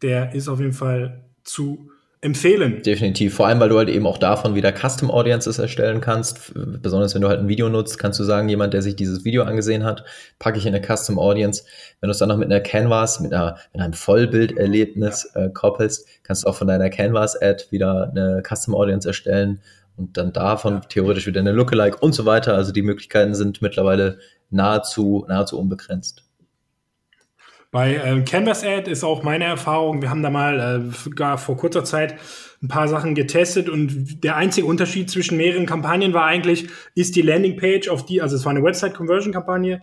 der 0.01 0.35
ist 0.35 0.49
auf 0.49 0.59
jeden 0.59 0.73
Fall 0.73 1.25
zu 1.45 1.90
empfehlen. 2.23 2.83
Definitiv. 2.83 3.35
Vor 3.35 3.47
allem, 3.47 3.61
weil 3.61 3.71
du 3.71 3.79
halt 3.79 3.89
eben 3.89 4.07
auch 4.07 4.19
davon 4.19 4.55
wieder 4.55 4.73
Custom 4.73 5.11
Audiences 5.11 5.59
erstellen 5.59 6.01
kannst. 6.01 6.53
Besonders 6.55 7.15
wenn 7.15 7.23
du 7.23 7.29
halt 7.29 7.41
ein 7.41 7.49
Video 7.49 7.69
nutzt, 7.69 7.99
kannst 7.99 8.21
du 8.21 8.25
sagen, 8.25 8.49
jemand, 8.49 8.75
der 8.75 8.83
sich 8.83 8.95
dieses 8.95 9.25
Video 9.25 9.45
angesehen 9.45 9.85
hat, 9.85 10.05
packe 10.39 10.59
ich 10.59 10.67
in 10.67 10.75
eine 10.75 10.85
Custom 10.85 11.19
Audience. 11.19 11.65
Wenn 12.01 12.09
du 12.09 12.13
es 12.13 12.19
dann 12.19 12.29
noch 12.29 12.37
mit 12.37 12.51
einer 12.51 12.61
Canvas, 12.61 13.21
mit, 13.21 13.33
einer, 13.33 13.57
mit 13.73 13.83
einem 13.83 13.95
Vollbilderlebnis 13.95 15.31
ja. 15.35 15.47
äh, 15.47 15.51
koppelst, 15.51 16.07
kannst 16.23 16.45
du 16.45 16.49
auch 16.49 16.55
von 16.55 16.69
deiner 16.69 16.91
Canvas-Ad 16.91 17.67
wieder 17.71 18.11
eine 18.11 18.43
Custom 18.47 18.75
Audience 18.75 19.09
erstellen 19.09 19.61
und 19.97 20.17
dann 20.17 20.33
davon 20.33 20.75
ja. 20.75 20.81
theoretisch 20.81 21.27
wieder 21.27 21.41
eine 21.41 21.53
Lookalike 21.53 21.99
und 22.01 22.15
so 22.15 22.27
weiter. 22.27 22.55
Also 22.55 22.73
die 22.73 22.83
Möglichkeiten 22.83 23.35
sind 23.35 23.63
mittlerweile 23.63 24.19
nahezu, 24.51 25.25
nahezu 25.27 25.59
unbegrenzt. 25.59 26.25
Bei 27.73 27.95
äh, 27.95 28.23
Canvas 28.23 28.65
Ad 28.65 28.91
ist 28.91 29.05
auch 29.05 29.23
meine 29.23 29.45
Erfahrung, 29.45 30.03
wir 30.03 30.11
haben 30.11 30.25
da 30.25 30.31
mal 30.31 30.93
äh, 31.07 31.11
gar 31.11 31.39
vor 31.39 31.57
kurzer 31.57 31.85
Zeit 31.85 32.17
ein 32.63 32.69
paar 32.69 32.89
Sachen 32.89 33.15
getestet 33.15 33.69
und 33.69 34.25
der 34.25 34.35
einzige 34.37 34.67
Unterschied 34.67 35.09
zwischen 35.09 35.37
mehreren 35.37 35.67
Kampagnen 35.67 36.13
war 36.13 36.25
eigentlich, 36.25 36.69
ist 36.97 37.15
die 37.15 37.23
Landingpage 37.23 37.89
auf 37.89 38.05
die, 38.05 38.21
also 38.21 38.35
es 38.35 38.45
war 38.45 38.51
eine 38.51 38.65
Website 38.65 38.95
Conversion 38.95 39.33
Kampagne. 39.33 39.83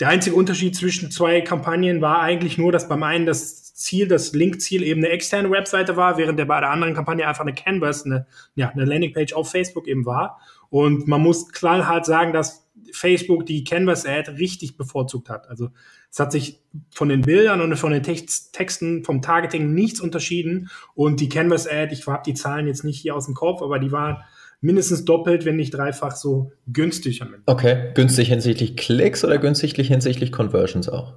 Der 0.00 0.08
einzige 0.08 0.34
Unterschied 0.34 0.74
zwischen 0.74 1.10
zwei 1.10 1.42
Kampagnen 1.42 2.00
war 2.00 2.20
eigentlich 2.20 2.56
nur, 2.56 2.72
dass 2.72 2.88
beim 2.88 3.02
einen 3.02 3.26
das 3.26 3.74
Ziel, 3.74 4.08
das 4.08 4.32
Linkziel 4.32 4.82
eben 4.82 5.04
eine 5.04 5.12
externe 5.12 5.50
Webseite 5.50 5.96
war, 5.96 6.16
während 6.16 6.38
der 6.38 6.46
bei 6.46 6.58
der 6.60 6.70
anderen 6.70 6.94
Kampagne 6.94 7.28
einfach 7.28 7.42
eine 7.42 7.54
Canvas, 7.54 8.06
eine, 8.06 8.26
ja, 8.54 8.70
eine 8.70 8.86
Landingpage 8.86 9.34
auf 9.34 9.50
Facebook 9.50 9.86
eben 9.88 10.06
war. 10.06 10.40
Und 10.70 11.06
man 11.06 11.20
muss 11.20 11.52
knallhart 11.52 12.06
sagen, 12.06 12.32
dass 12.32 12.69
Facebook 12.92 13.46
die 13.46 13.64
Canvas 13.64 14.06
Ad 14.06 14.30
richtig 14.32 14.76
bevorzugt 14.76 15.28
hat. 15.28 15.48
Also 15.48 15.70
es 16.10 16.18
hat 16.18 16.32
sich 16.32 16.60
von 16.90 17.08
den 17.08 17.22
Bildern 17.22 17.60
und 17.60 17.76
von 17.76 17.92
den 17.92 18.02
Text 18.02 18.52
Texten 18.52 19.04
vom 19.04 19.22
Targeting 19.22 19.72
nichts 19.72 20.00
unterschieden. 20.00 20.70
Und 20.94 21.20
die 21.20 21.28
Canvas 21.28 21.66
Ad, 21.66 21.92
ich 21.92 22.06
habe 22.06 22.22
die 22.24 22.34
Zahlen 22.34 22.66
jetzt 22.66 22.84
nicht 22.84 23.00
hier 23.00 23.14
aus 23.14 23.26
dem 23.26 23.34
Kopf, 23.34 23.62
aber 23.62 23.78
die 23.78 23.92
waren 23.92 24.18
mindestens 24.60 25.04
doppelt, 25.04 25.44
wenn 25.44 25.56
nicht 25.56 25.72
dreifach 25.72 26.16
so 26.16 26.52
günstig 26.66 27.22
am 27.22 27.34
Ende. 27.34 27.42
Okay, 27.46 27.92
günstig 27.94 28.28
hinsichtlich 28.28 28.76
Klicks 28.76 29.24
oder 29.24 29.38
günstig 29.38 29.74
hinsichtlich 29.74 30.32
Conversions 30.32 30.88
auch? 30.88 31.14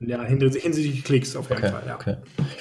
Ja, 0.00 0.22
hinsichtlich 0.22 1.02
Klicks 1.02 1.34
auf 1.34 1.50
jeden 1.50 1.60
okay, 1.60 1.72
Fall, 1.72 1.82
ja. 1.84 1.96
Okay. 1.96 2.16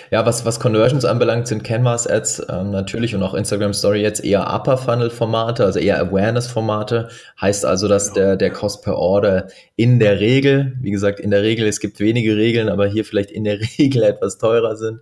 Ja, 0.10 0.26
was, 0.26 0.44
was 0.44 0.60
Conversions 0.60 1.06
anbelangt, 1.06 1.48
sind 1.48 1.64
Canvas-Ads 1.64 2.48
ähm, 2.50 2.72
natürlich 2.72 3.14
und 3.14 3.22
auch 3.22 3.36
Instagram 3.36 3.74
Story 3.74 4.02
jetzt 4.02 4.26
eher 4.26 4.52
Upper-Funnel-Formate, 4.52 5.64
also 5.64 5.78
eher 5.78 6.00
Awareness-Formate. 6.00 7.10
Heißt 7.40 7.64
also, 7.64 7.88
dass 7.88 8.14
genau. 8.14 8.16
der, 8.16 8.38
der 8.38 8.50
Cost 8.50 8.84
per 8.84 8.98
Order 8.98 9.50
in 9.76 10.00
der 10.00 10.20
Regel, 10.20 10.76
wie 10.82 10.90
gesagt, 10.90 11.20
in 11.20 11.30
der 11.30 11.44
Regel, 11.44 11.68
es 11.68 11.80
gibt 11.80 12.00
wenige 12.00 12.36
Regeln, 12.36 12.70
aber 12.70 12.88
hier 12.88 13.06
vielleicht 13.06 13.30
in 13.30 13.44
der 13.44 13.60
Regel 13.78 14.02
etwas 14.02 14.40
teurer 14.40 14.76
sind. 14.76 15.02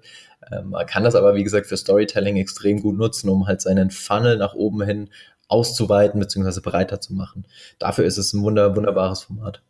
Ähm, 0.52 0.72
man 0.72 0.86
kann 0.86 1.06
das 1.06 1.16
aber, 1.16 1.36
wie 1.36 1.44
gesagt, 1.44 1.68
für 1.68 1.78
Storytelling 1.78 2.36
extrem 2.36 2.82
gut 2.82 2.98
nutzen, 2.98 3.30
um 3.30 3.48
halt 3.48 3.62
seinen 3.62 3.92
Funnel 3.92 4.36
nach 4.38 4.56
oben 4.56 4.82
hin 4.82 5.10
auszuweiten 5.48 6.20
bzw. 6.20 6.60
breiter 6.60 7.00
zu 7.00 7.14
machen. 7.14 7.46
Dafür 7.80 8.04
ist 8.04 8.18
es 8.18 8.34
ein 8.34 8.44
wunder, 8.44 8.76
wunderbares 8.76 9.24
Format. 9.24 9.62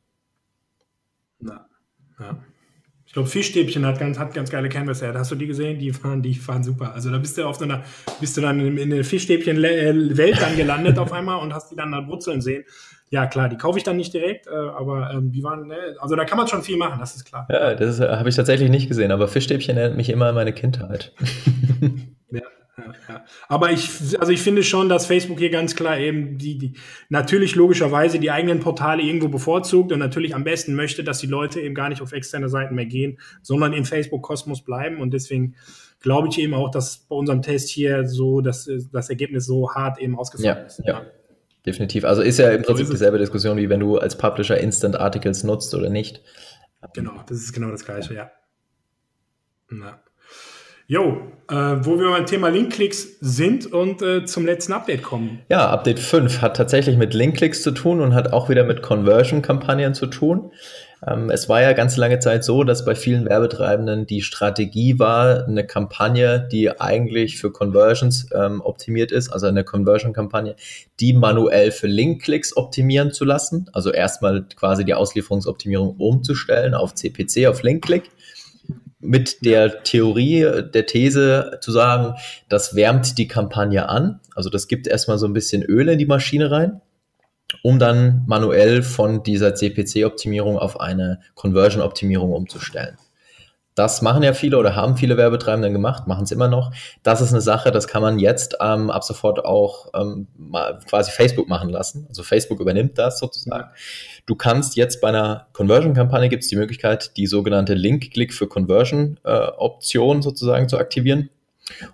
Ja. 1.41 1.67
ja. 2.19 2.39
Glaube, 3.15 3.29
Fischstäbchen 3.29 3.85
hat 3.85 3.97
ganz, 3.97 4.19
hat 4.19 4.33
ganz 4.33 4.51
geile 4.51 4.67
Canvas 4.67 5.01
Ad. 5.01 5.17
Hast 5.17 5.31
du 5.31 5.35
die 5.35 5.47
gesehen? 5.47 5.79
Die 5.79 5.91
fahren, 5.93 6.21
die 6.21 6.35
fahren 6.35 6.63
super. 6.63 6.93
Also 6.93 7.09
da 7.09 7.17
bist 7.17 7.37
du 7.37 7.45
auf 7.45 7.55
so 7.55 7.63
einer, 7.63 7.83
bist 8.19 8.35
du 8.35 8.41
dann 8.41 8.59
in, 8.77 8.89
der 8.89 9.05
Fischstäbchen-Welt 9.05 10.41
dann 10.41 10.57
gelandet 10.57 10.99
auf 10.99 11.13
einmal 11.13 11.41
und 11.41 11.53
hast 11.53 11.71
die 11.71 11.77
dann 11.77 11.93
da 11.93 12.05
Wurzeln 12.07 12.41
sehen. 12.41 12.65
Ja, 13.11 13.25
klar, 13.27 13.47
die 13.47 13.55
kaufe 13.55 13.77
ich 13.77 13.85
dann 13.85 13.95
nicht 13.95 14.13
direkt, 14.13 14.47
äh, 14.47 14.51
aber 14.51 15.11
ähm, 15.11 15.31
die 15.31 15.43
waren, 15.43 15.67
ne, 15.67 15.77
also 15.99 16.15
da 16.15 16.25
kann 16.25 16.37
man 16.37 16.47
schon 16.47 16.63
viel 16.63 16.75
machen, 16.75 16.99
das 16.99 17.15
ist 17.15 17.23
klar. 17.23 17.47
Ja, 17.49 17.73
das 17.75 18.01
äh, 18.01 18.09
habe 18.09 18.27
ich 18.27 18.35
tatsächlich 18.35 18.69
nicht 18.69 18.89
gesehen, 18.89 19.11
aber 19.11 19.29
Fischstäbchen 19.29 19.77
erinnert 19.77 19.95
mich 19.95 20.09
immer 20.09 20.27
an 20.27 20.35
meine 20.35 20.51
Kindheit. 20.51 21.13
ja. 22.77 22.83
Ja, 22.85 22.93
ja. 23.07 23.25
Aber 23.47 23.71
ich, 23.71 24.19
also 24.19 24.31
ich 24.31 24.41
finde 24.41 24.63
schon, 24.63 24.89
dass 24.89 25.05
Facebook 25.05 25.39
hier 25.39 25.49
ganz 25.49 25.75
klar 25.75 25.97
eben 25.97 26.37
die, 26.37 26.57
die, 26.57 26.73
natürlich 27.09 27.55
logischerweise 27.55 28.19
die 28.19 28.31
eigenen 28.31 28.59
Portale 28.59 29.01
irgendwo 29.01 29.29
bevorzugt 29.29 29.91
und 29.91 29.99
natürlich 29.99 30.35
am 30.35 30.43
besten 30.43 30.75
möchte, 30.75 31.03
dass 31.03 31.19
die 31.19 31.27
Leute 31.27 31.61
eben 31.61 31.75
gar 31.75 31.89
nicht 31.89 32.01
auf 32.01 32.11
externe 32.11 32.49
Seiten 32.49 32.75
mehr 32.75 32.85
gehen, 32.85 33.19
sondern 33.41 33.73
im 33.73 33.85
Facebook-Kosmos 33.85 34.63
bleiben. 34.63 34.99
Und 34.99 35.13
deswegen 35.13 35.55
glaube 36.01 36.27
ich 36.29 36.37
eben 36.37 36.53
auch, 36.53 36.69
dass 36.69 36.97
bei 36.97 37.15
unserem 37.15 37.41
Test 37.41 37.69
hier 37.69 38.07
so, 38.07 38.41
dass 38.41 38.69
das 38.91 39.09
Ergebnis 39.09 39.45
so 39.45 39.73
hart 39.73 39.99
eben 39.99 40.17
ausgefallen 40.17 40.57
ja, 40.57 40.63
ist. 40.63 40.81
Ja. 40.85 41.05
Definitiv. 41.65 42.05
Also 42.05 42.21
ist 42.21 42.37
ja 42.37 42.51
im 42.51 42.61
Prinzip 42.61 42.91
dieselbe 42.91 43.17
Diskussion, 43.17 43.57
wie 43.57 43.69
wenn 43.69 43.79
du 43.79 43.97
als 43.97 44.17
Publisher 44.17 44.59
Instant 44.59 44.99
Articles 44.99 45.43
nutzt 45.43 45.73
oder 45.73 45.89
nicht. 45.89 46.21
Genau, 46.93 47.23
das 47.27 47.37
ist 47.39 47.53
genau 47.53 47.71
das 47.71 47.83
Gleiche, 47.83 48.13
ja. 48.13 48.31
Na. 49.69 49.99
Jo, 50.87 51.17
äh, 51.49 51.55
wo 51.55 51.99
wir 51.99 52.11
beim 52.11 52.27
Thema 52.27 52.49
Linkklicks 52.49 53.17
sind 53.19 53.71
und 53.73 54.03
äh, 54.03 54.25
zum 54.25 54.45
letzten 54.45 54.71
Update 54.73 55.01
kommen. 55.01 55.39
Ja, 55.49 55.67
Update 55.69 55.99
5 55.99 56.41
hat 56.41 56.57
tatsächlich 56.57 56.95
mit 56.95 57.15
Linkklicks 57.15 57.63
zu 57.63 57.71
tun 57.71 58.01
und 58.01 58.13
hat 58.13 58.33
auch 58.33 58.49
wieder 58.49 58.63
mit 58.63 58.83
Conversion-Kampagnen 58.83 59.95
zu 59.95 60.05
tun. 60.05 60.51
Ähm, 61.07 61.31
es 61.31 61.49
war 61.49 61.59
ja 61.63 61.73
ganz 61.73 61.97
lange 61.97 62.19
Zeit 62.19 62.43
so, 62.43 62.63
dass 62.63 62.85
bei 62.85 62.93
vielen 62.93 63.25
Werbetreibenden 63.25 64.05
die 64.05 64.21
Strategie 64.21 64.99
war, 64.99 65.47
eine 65.47 65.65
Kampagne, 65.65 66.47
die 66.51 66.79
eigentlich 66.79 67.39
für 67.39 67.51
Conversions 67.51 68.29
ähm, 68.35 68.61
optimiert 68.61 69.11
ist, 69.11 69.29
also 69.29 69.47
eine 69.47 69.63
Conversion-Kampagne, 69.63 70.55
die 70.99 71.13
manuell 71.13 71.71
für 71.71 71.87
Linkklicks 71.87 72.55
optimieren 72.55 73.11
zu 73.11 73.25
lassen. 73.25 73.71
Also 73.73 73.91
erstmal 73.91 74.45
quasi 74.55 74.85
die 74.85 74.93
Auslieferungsoptimierung 74.93 75.95
umzustellen 75.97 76.75
auf 76.75 76.93
CPC, 76.93 77.47
auf 77.47 77.63
Linkklick 77.63 78.03
mit 79.05 79.45
der 79.45 79.83
Theorie, 79.83 80.63
der 80.73 80.85
These 80.85 81.59
zu 81.61 81.71
sagen, 81.71 82.15
das 82.49 82.75
wärmt 82.75 83.17
die 83.17 83.27
Kampagne 83.27 83.87
an. 83.89 84.19
Also 84.35 84.49
das 84.49 84.67
gibt 84.67 84.87
erstmal 84.87 85.17
so 85.17 85.27
ein 85.27 85.33
bisschen 85.33 85.63
Öl 85.63 85.87
in 85.89 85.97
die 85.97 86.05
Maschine 86.05 86.51
rein, 86.51 86.81
um 87.63 87.79
dann 87.79 88.23
manuell 88.27 88.83
von 88.83 89.23
dieser 89.23 89.55
CPC-Optimierung 89.55 90.57
auf 90.57 90.79
eine 90.79 91.21
Conversion-Optimierung 91.35 92.33
umzustellen. 92.33 92.97
Das 93.75 94.01
machen 94.01 94.23
ja 94.23 94.33
viele 94.33 94.57
oder 94.57 94.73
haben 94.75 94.95
viele 94.95 95.17
Werbetreibenden 95.17 95.73
gemacht, 95.73 96.07
machen 96.07 96.23
es 96.23 96.31
immer 96.31 96.47
noch. 96.47 96.71
Das 97.03 97.19
ist 97.19 97.33
eine 97.33 97.41
Sache, 97.41 97.71
das 97.71 97.87
kann 97.87 98.01
man 98.01 98.19
jetzt 98.19 98.57
ähm, 98.61 98.89
ab 98.89 99.03
sofort 99.03 99.43
auch 99.43 99.87
ähm, 99.93 100.27
quasi 100.89 101.11
Facebook 101.11 101.49
machen 101.49 101.69
lassen. 101.69 102.05
Also 102.07 102.23
Facebook 102.23 102.61
übernimmt 102.61 102.97
das 102.97 103.19
sozusagen. 103.19 103.69
Du 104.25 104.35
kannst 104.35 104.77
jetzt 104.77 105.01
bei 105.01 105.09
einer 105.09 105.47
Conversion-Kampagne 105.51 106.29
gibt 106.29 106.43
es 106.43 106.49
die 106.49 106.55
Möglichkeit, 106.55 107.17
die 107.17 107.27
sogenannte 107.27 107.73
Link-Click 107.73 108.33
für 108.33 108.47
Conversion-Option 108.47 110.19
äh, 110.19 110.21
sozusagen 110.21 110.69
zu 110.69 110.77
aktivieren. 110.77 111.29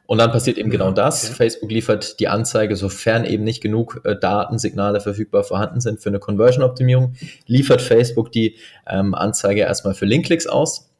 Und 0.06 0.18
dann 0.20 0.32
passiert 0.32 0.58
eben 0.58 0.70
genau 0.70 0.92
das. 0.92 1.26
Okay. 1.26 1.34
Facebook 1.36 1.72
liefert 1.72 2.20
die 2.20 2.28
Anzeige, 2.28 2.76
sofern 2.76 3.26
eben 3.26 3.44
nicht 3.44 3.62
genug 3.62 4.02
äh, 4.04 4.16
Datensignale 4.16 5.00
verfügbar 5.00 5.44
vorhanden 5.44 5.80
sind 5.80 6.00
für 6.00 6.10
eine 6.10 6.20
Conversion-Optimierung, 6.20 7.16
liefert 7.48 7.82
Facebook 7.82 8.32
die 8.32 8.58
ähm, 8.88 9.16
Anzeige 9.16 9.62
erstmal 9.62 9.96
für 9.96 10.06
Link-Klicks 10.06 10.46
aus 10.46 10.91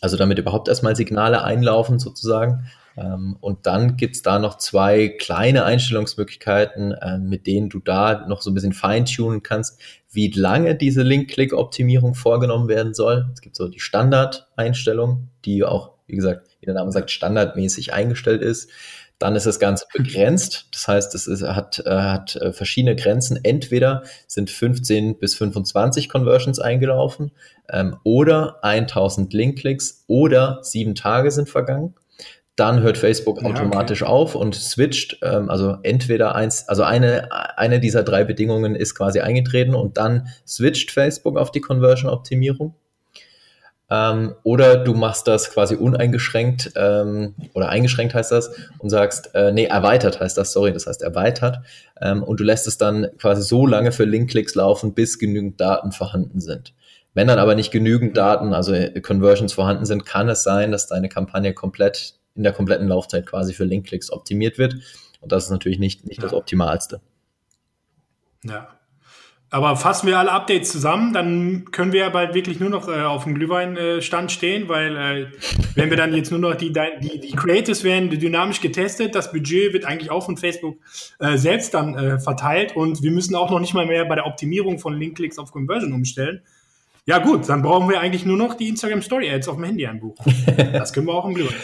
also 0.00 0.16
damit 0.16 0.38
überhaupt 0.38 0.68
erstmal 0.68 0.96
Signale 0.96 1.44
einlaufen 1.44 1.98
sozusagen. 1.98 2.66
Ähm, 2.96 3.36
und 3.40 3.66
dann 3.66 3.96
gibt's 3.96 4.22
da 4.22 4.38
noch 4.38 4.58
zwei 4.58 5.08
kleine 5.08 5.64
Einstellungsmöglichkeiten, 5.64 6.94
ähm, 7.00 7.28
mit 7.28 7.46
denen 7.46 7.68
du 7.68 7.80
da 7.80 8.26
noch 8.26 8.42
so 8.42 8.50
ein 8.50 8.54
bisschen 8.54 8.72
feintunen 8.72 9.42
kannst, 9.42 9.80
wie 10.10 10.30
lange 10.30 10.74
diese 10.74 11.02
Link-Click-Optimierung 11.02 12.14
vorgenommen 12.14 12.68
werden 12.68 12.94
soll. 12.94 13.28
Es 13.32 13.40
gibt 13.40 13.56
so 13.56 13.68
die 13.68 13.80
Standard-Einstellung, 13.80 15.28
die 15.44 15.64
auch, 15.64 15.92
wie 16.06 16.16
gesagt, 16.16 16.48
wie 16.60 16.66
der 16.66 16.74
Name 16.74 16.92
sagt, 16.92 17.10
standardmäßig 17.10 17.94
eingestellt 17.94 18.42
ist. 18.42 18.70
Dann 19.20 19.36
ist 19.36 19.46
das 19.46 19.60
Ganze 19.60 19.84
begrenzt. 19.94 20.66
Das 20.72 20.88
heißt, 20.88 21.14
es 21.14 21.28
ist, 21.28 21.42
hat, 21.42 21.80
äh, 21.86 21.90
hat 21.90 22.34
äh, 22.36 22.52
verschiedene 22.52 22.96
Grenzen. 22.96 23.38
Entweder 23.44 24.02
sind 24.26 24.50
15 24.50 25.18
bis 25.18 25.36
25 25.36 26.08
Conversions 26.08 26.58
eingelaufen 26.58 27.30
ähm, 27.68 27.96
oder 28.02 28.64
1000 28.64 29.32
Link-Klicks 29.32 30.04
oder 30.08 30.58
sieben 30.62 30.96
Tage 30.96 31.30
sind 31.30 31.48
vergangen. 31.48 31.94
Dann 32.56 32.82
hört 32.82 32.98
Facebook 32.98 33.42
automatisch 33.44 34.02
okay. 34.02 34.10
auf 34.10 34.34
und 34.34 34.54
switcht. 34.54 35.18
Ähm, 35.22 35.50
also 35.50 35.76
entweder 35.82 36.34
eins, 36.34 36.68
also 36.68 36.82
eine, 36.82 37.28
eine 37.58 37.78
dieser 37.78 38.02
drei 38.02 38.24
Bedingungen 38.24 38.74
ist 38.74 38.94
quasi 38.94 39.20
eingetreten 39.20 39.74
und 39.74 39.98
dann 39.98 40.28
switcht 40.46 40.90
Facebook 40.90 41.38
auf 41.38 41.52
die 41.52 41.60
Conversion-Optimierung. 41.60 42.74
Ähm, 43.90 44.34
oder 44.44 44.76
du 44.76 44.94
machst 44.94 45.26
das 45.26 45.50
quasi 45.50 45.74
uneingeschränkt 45.74 46.72
ähm, 46.76 47.34
oder 47.54 47.68
eingeschränkt 47.68 48.14
heißt 48.14 48.30
das 48.30 48.52
und 48.78 48.88
sagst, 48.88 49.34
äh, 49.34 49.50
nee, 49.50 49.64
erweitert 49.64 50.20
heißt 50.20 50.38
das, 50.38 50.52
sorry, 50.52 50.72
das 50.72 50.86
heißt 50.86 51.02
erweitert. 51.02 51.58
Ähm, 52.00 52.22
und 52.22 52.38
du 52.38 52.44
lässt 52.44 52.68
es 52.68 52.78
dann 52.78 53.08
quasi 53.18 53.42
so 53.42 53.66
lange 53.66 53.90
für 53.90 54.04
Linkklicks 54.04 54.54
laufen, 54.54 54.94
bis 54.94 55.18
genügend 55.18 55.60
Daten 55.60 55.90
vorhanden 55.90 56.40
sind. 56.40 56.72
Wenn 57.14 57.26
dann 57.26 57.40
aber 57.40 57.56
nicht 57.56 57.72
genügend 57.72 58.16
Daten, 58.16 58.54
also 58.54 58.72
Conversions 59.02 59.52
vorhanden 59.52 59.84
sind, 59.84 60.06
kann 60.06 60.28
es 60.28 60.44
sein, 60.44 60.70
dass 60.70 60.86
deine 60.86 61.08
Kampagne 61.08 61.52
komplett 61.52 62.14
in 62.36 62.44
der 62.44 62.52
kompletten 62.52 62.86
Laufzeit 62.86 63.26
quasi 63.26 63.52
für 63.52 63.64
Linkklicks 63.64 64.12
optimiert 64.12 64.56
wird. 64.56 64.76
Und 65.20 65.32
das 65.32 65.44
ist 65.44 65.50
natürlich 65.50 65.80
nicht, 65.80 66.06
nicht 66.06 66.18
ja. 66.18 66.22
das 66.22 66.32
Optimalste. 66.32 67.00
Ja, 68.44 68.68
aber 69.52 69.74
fassen 69.74 70.06
wir 70.06 70.16
alle 70.18 70.30
Updates 70.30 70.70
zusammen, 70.70 71.12
dann 71.12 71.64
können 71.72 71.92
wir 71.92 72.00
ja 72.00 72.08
bald 72.08 72.34
wirklich 72.34 72.60
nur 72.60 72.70
noch 72.70 72.88
äh, 72.88 73.02
auf 73.02 73.24
dem 73.24 73.34
Glühweinstand 73.34 74.30
stehen, 74.30 74.68
weil 74.68 74.96
äh, 74.96 75.26
wenn 75.74 75.90
wir 75.90 75.96
dann 75.96 76.14
jetzt 76.14 76.30
nur 76.30 76.38
noch 76.38 76.54
die, 76.54 76.72
die, 76.72 77.20
die 77.20 77.32
Creatives 77.32 77.82
werden 77.82 78.10
dynamisch 78.10 78.60
getestet, 78.60 79.16
das 79.16 79.32
Budget 79.32 79.72
wird 79.72 79.84
eigentlich 79.84 80.10
auch 80.10 80.24
von 80.24 80.36
Facebook 80.36 80.76
äh, 81.18 81.36
selbst 81.36 81.74
dann 81.74 81.96
äh, 81.96 82.20
verteilt 82.20 82.76
und 82.76 83.02
wir 83.02 83.10
müssen 83.10 83.34
auch 83.34 83.50
noch 83.50 83.58
nicht 83.58 83.74
mal 83.74 83.86
mehr 83.86 84.04
bei 84.04 84.14
der 84.14 84.26
Optimierung 84.26 84.78
von 84.78 84.96
Linkklicks 84.96 85.38
auf 85.38 85.50
Conversion 85.50 85.92
umstellen. 85.92 86.42
Ja 87.06 87.18
gut, 87.18 87.48
dann 87.48 87.62
brauchen 87.62 87.88
wir 87.88 87.98
eigentlich 87.98 88.24
nur 88.24 88.36
noch 88.36 88.54
die 88.54 88.68
Instagram 88.68 89.02
Story 89.02 89.32
Ads 89.32 89.48
auf 89.48 89.56
dem 89.56 89.64
Handy 89.64 89.84
einbuchen. 89.84 90.32
Das 90.72 90.92
können 90.92 91.08
wir 91.08 91.14
auch 91.14 91.24
im 91.24 91.34
Glühwein. 91.34 91.56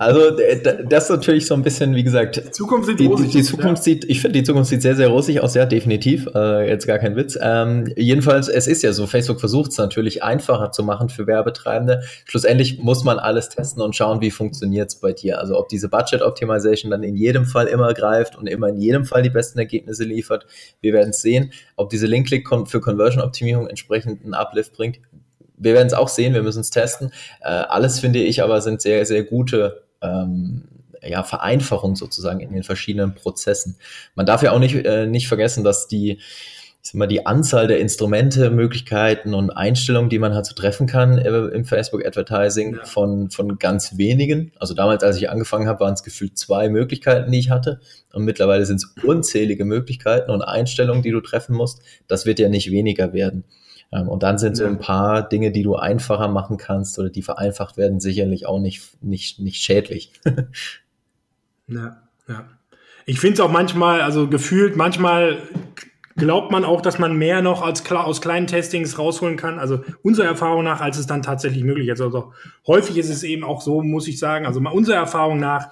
Also 0.00 0.30
das 0.30 1.04
ist 1.04 1.10
natürlich 1.10 1.46
so 1.46 1.54
ein 1.54 1.62
bisschen, 1.62 1.96
wie 1.96 2.04
gesagt, 2.04 2.36
die 2.36 2.50
Zukunft 2.52 2.86
sieht 2.86 3.00
die, 3.00 3.08
die, 3.08 3.26
die 3.30 3.42
Zukunft 3.42 3.82
sieht, 3.82 4.04
ich 4.04 4.20
finde 4.20 4.38
die 4.38 4.44
Zukunft 4.44 4.70
sieht 4.70 4.80
sehr, 4.80 4.94
sehr 4.94 5.08
rosig 5.08 5.40
aus, 5.40 5.56
ja, 5.56 5.66
definitiv. 5.66 6.28
Äh, 6.36 6.68
jetzt 6.68 6.86
gar 6.86 7.00
kein 7.00 7.16
Witz. 7.16 7.36
Ähm, 7.42 7.92
jedenfalls, 7.96 8.46
es 8.46 8.68
ist 8.68 8.84
ja 8.84 8.92
so, 8.92 9.08
Facebook 9.08 9.40
versucht 9.40 9.72
es 9.72 9.78
natürlich 9.78 10.22
einfacher 10.22 10.70
zu 10.70 10.84
machen 10.84 11.08
für 11.08 11.26
Werbetreibende. 11.26 12.02
Schlussendlich 12.26 12.78
muss 12.78 13.02
man 13.02 13.18
alles 13.18 13.48
testen 13.48 13.82
und 13.82 13.96
schauen, 13.96 14.20
wie 14.20 14.30
funktioniert 14.30 14.88
es 14.88 15.00
bei 15.00 15.12
dir. 15.12 15.40
Also 15.40 15.58
ob 15.58 15.68
diese 15.68 15.88
Budget 15.88 16.22
Optimization 16.22 16.92
dann 16.92 17.02
in 17.02 17.16
jedem 17.16 17.44
Fall 17.44 17.66
immer 17.66 17.92
greift 17.92 18.38
und 18.38 18.46
immer 18.46 18.68
in 18.68 18.76
jedem 18.76 19.04
Fall 19.04 19.22
die 19.22 19.30
besten 19.30 19.58
Ergebnisse 19.58 20.04
liefert. 20.04 20.46
Wir 20.80 20.92
werden 20.92 21.10
es 21.10 21.22
sehen. 21.22 21.50
Ob 21.74 21.90
diese 21.90 22.06
Link-Click 22.06 22.48
für 22.66 22.80
Conversion 22.80 23.20
Optimierung 23.20 23.66
entsprechend 23.66 24.22
einen 24.22 24.34
Uplift 24.34 24.74
bringt. 24.74 25.00
Wir 25.56 25.74
werden 25.74 25.88
es 25.88 25.92
auch 25.92 26.06
sehen, 26.06 26.34
wir 26.34 26.44
müssen 26.44 26.60
es 26.60 26.70
testen. 26.70 27.10
Äh, 27.40 27.48
alles 27.48 27.98
finde 27.98 28.20
ich 28.20 28.44
aber 28.44 28.60
sind 28.60 28.80
sehr, 28.80 29.04
sehr 29.04 29.24
gute 29.24 29.87
ähm, 30.02 30.64
ja, 31.02 31.22
Vereinfachung 31.22 31.96
sozusagen 31.96 32.40
in 32.40 32.52
den 32.52 32.62
verschiedenen 32.62 33.14
Prozessen. 33.14 33.76
Man 34.14 34.26
darf 34.26 34.42
ja 34.42 34.52
auch 34.52 34.58
nicht, 34.58 34.74
äh, 34.74 35.06
nicht 35.06 35.28
vergessen, 35.28 35.64
dass 35.64 35.86
die, 35.86 36.12
ich 36.12 36.90
sag 36.90 36.94
mal, 36.94 37.06
die 37.06 37.26
Anzahl 37.26 37.66
der 37.66 37.80
Instrumente, 37.80 38.50
Möglichkeiten 38.50 39.34
und 39.34 39.50
Einstellungen, 39.50 40.10
die 40.10 40.18
man 40.18 40.34
halt 40.34 40.46
so 40.46 40.54
treffen 40.54 40.86
kann 40.86 41.18
äh, 41.18 41.28
im 41.28 41.64
Facebook 41.64 42.04
Advertising 42.04 42.76
ja. 42.76 42.84
von, 42.84 43.30
von 43.30 43.58
ganz 43.58 43.96
wenigen. 43.96 44.52
Also 44.58 44.74
damals, 44.74 45.02
als 45.02 45.16
ich 45.16 45.30
angefangen 45.30 45.68
habe, 45.68 45.80
waren 45.80 45.94
es 45.94 46.02
gefühlt 46.02 46.38
zwei 46.38 46.68
Möglichkeiten, 46.68 47.30
die 47.30 47.38
ich 47.38 47.50
hatte. 47.50 47.80
Und 48.12 48.24
mittlerweile 48.24 48.66
sind 48.66 48.76
es 48.76 48.94
unzählige 49.04 49.64
Möglichkeiten 49.64 50.30
und 50.30 50.42
Einstellungen, 50.42 51.02
die 51.02 51.10
du 51.10 51.20
treffen 51.20 51.54
musst. 51.54 51.82
Das 52.06 52.26
wird 52.26 52.38
ja 52.38 52.48
nicht 52.48 52.70
weniger 52.70 53.12
werden. 53.12 53.44
Ähm, 53.92 54.08
und 54.08 54.22
dann 54.22 54.38
sind 54.38 54.56
so 54.56 54.64
ein 54.64 54.78
paar 54.78 55.28
Dinge, 55.28 55.50
die 55.50 55.62
du 55.62 55.76
einfacher 55.76 56.28
machen 56.28 56.56
kannst 56.56 56.98
oder 56.98 57.10
die 57.10 57.22
vereinfacht 57.22 57.76
werden, 57.76 58.00
sicherlich 58.00 58.46
auch 58.46 58.60
nicht, 58.60 59.02
nicht, 59.02 59.40
nicht 59.40 59.62
schädlich. 59.62 60.12
ja, 61.66 62.02
ja. 62.28 62.44
Ich 63.06 63.20
finde 63.20 63.34
es 63.34 63.40
auch 63.40 63.50
manchmal, 63.50 64.02
also 64.02 64.28
gefühlt, 64.28 64.76
manchmal 64.76 65.38
glaubt 66.16 66.50
man 66.50 66.64
auch, 66.64 66.82
dass 66.82 66.98
man 66.98 67.16
mehr 67.16 67.40
noch 67.40 67.62
als 67.62 67.90
aus 67.90 68.20
kleinen 68.20 68.46
Testings 68.46 68.98
rausholen 68.98 69.36
kann. 69.36 69.58
Also 69.58 69.82
unserer 70.02 70.26
Erfahrung 70.26 70.64
nach, 70.64 70.80
als 70.82 70.98
es 70.98 71.06
dann 71.06 71.22
tatsächlich 71.22 71.64
möglich 71.64 71.88
ist. 71.88 72.02
Also 72.02 72.32
häufig 72.66 72.98
ist 72.98 73.08
es 73.08 73.22
eben 73.22 73.44
auch 73.44 73.62
so, 73.62 73.82
muss 73.82 74.08
ich 74.08 74.18
sagen, 74.18 74.44
also 74.44 74.60
unserer 74.60 74.96
Erfahrung 74.96 75.38
nach, 75.38 75.70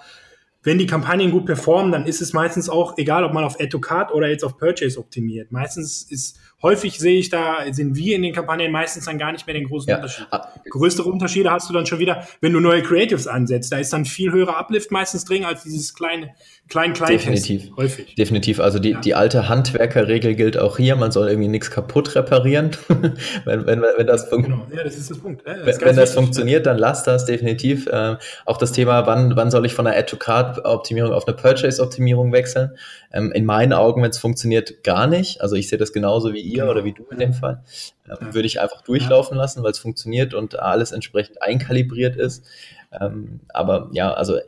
wenn 0.63 0.79
die 0.79 0.87
Kampagnen 0.87 1.31
gut 1.31 1.47
performen, 1.47 1.93
dann 1.93 2.07
ist 2.07 2.21
es 2.23 2.33
meistens 2.33 2.69
auch 2.69 2.97
egal, 2.97 3.23
ob 3.25 3.33
man 3.33 3.45
auf 3.45 3.61
Add 3.61 3.69
to 3.69 3.81
Card 3.81 4.13
oder 4.13 4.29
jetzt 4.29 4.45
auf 4.45 4.57
Purchase 4.57 4.99
optimiert. 4.99 5.53
Meistens 5.53 6.03
ist 6.03 6.41
häufig 6.63 6.99
sehe 6.99 7.19
ich 7.19 7.29
da, 7.29 7.59
sind 7.71 7.97
wir 7.97 8.17
in 8.17 8.23
den 8.23 8.33
Kampagnen 8.33 8.73
meistens 8.73 9.05
dann 9.05 9.19
gar 9.19 9.33
nicht 9.33 9.47
mehr 9.47 9.55
den 9.55 9.69
großen 9.69 9.91
ja. 9.91 9.97
Unterschied. 9.97 10.27
Ah. 10.31 10.49
Größere 10.69 11.09
Unterschiede 11.09 11.51
hast 11.51 11.69
du 11.69 11.75
dann 11.75 11.87
schon 11.87 11.99
wieder, 11.99 12.27
wenn 12.41 12.53
du 12.53 12.61
neue 12.61 12.83
Creatives 12.83 13.27
ansetzt. 13.27 13.73
Da 13.73 13.79
ist 13.79 13.93
dann 13.93 14.05
viel 14.05 14.33
höherer 14.33 14.57
Uplift 14.57 14.91
meistens 14.91 15.25
drin 15.25 15.45
als 15.45 15.65
dieses 15.65 15.95
kleine, 15.95 16.35
klein, 16.69 16.95
klein 16.95 17.13
Definitiv. 17.13 17.71
Häufig. 17.77 18.15
Definitiv. 18.15 18.61
Also 18.61 18.79
die, 18.79 18.91
ja. 18.91 19.01
die 19.01 19.15
alte 19.15 19.49
Handwerkerregel 19.49 20.35
gilt 20.35 20.59
auch 20.59 20.79
hier. 20.79 20.97
Man 20.97 21.13
soll 21.13 21.29
irgendwie 21.29 21.49
nichts 21.49 21.71
kaputt 21.71 22.15
reparieren. 22.15 22.71
wenn, 23.45 23.67
wenn, 23.67 23.83
wenn 23.83 24.07
das, 24.07 24.29
fun 24.29 24.43
genau. 24.43 24.67
ja, 24.75 24.83
das 24.83 24.97
ist 24.97 25.11
das 25.11 25.19
Punkt. 25.19 25.47
Ja, 25.47 25.55
das 25.55 25.81
wenn, 25.81 25.89
wenn 25.89 25.97
das 25.97 26.15
funktioniert, 26.15 26.67
dann 26.67 26.79
lass 26.79 27.05
das 27.05 27.27
definitiv. 27.27 27.87
Ähm, 27.93 28.17
auch 28.47 28.57
das 28.57 28.73
Thema, 28.73 29.07
wann, 29.07 29.37
wann 29.37 29.51
soll 29.51 29.67
ich 29.67 29.75
von 29.75 29.87
einer 29.87 29.97
Add-to-Card-Optimierung 29.97 31.13
auf 31.13 31.29
eine 31.29 31.37
Purchase-Optimierung 31.37 32.33
wechseln? 32.33 32.71
Ähm, 33.13 33.31
in 33.33 33.45
meinen 33.45 33.73
Augen, 33.73 34.03
wenn 34.03 34.11
es 34.11 34.19
funktioniert, 34.19 34.83
gar 34.83 35.07
nicht. 35.07 35.41
Also 35.43 35.57
ich 35.57 35.69
sehe 35.69 35.79
das 35.79 35.93
genauso 35.93 36.33
wie 36.33 36.46
ihr 36.47 36.61
genau. 36.61 36.71
oder 36.71 36.85
wie 36.85 36.93
du 36.93 37.05
in 37.11 37.19
dem 37.19 37.33
Fall. 37.33 37.63
Ähm, 38.09 38.35
würde 38.35 38.47
ich 38.47 38.61
einfach 38.61 38.83
durchlaufen 38.83 39.37
lassen, 39.37 39.63
weil 39.63 39.73
es 39.73 39.79
funktioniert 39.79 40.35
und 40.35 40.59
alles 40.59 40.93
entsprechend 40.93 41.43
einkalibriert 41.43 42.17
ist. 42.17 42.47
Ähm, 42.93 43.41
aber 43.49 43.89
ja, 43.93 44.13
also 44.13 44.39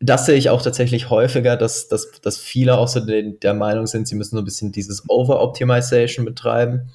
das 0.00 0.26
sehe 0.26 0.36
ich 0.36 0.50
auch 0.50 0.62
tatsächlich 0.62 1.10
häufiger, 1.10 1.56
dass, 1.56 1.88
dass, 1.88 2.10
dass 2.20 2.38
viele 2.38 2.78
auch 2.78 2.88
so 2.88 3.00
de, 3.00 3.38
der 3.38 3.54
Meinung 3.54 3.86
sind, 3.86 4.08
sie 4.08 4.14
müssen 4.14 4.36
so 4.36 4.42
ein 4.42 4.44
bisschen 4.44 4.72
dieses 4.72 5.08
Over-Optimization 5.08 6.24
betreiben. 6.24 6.90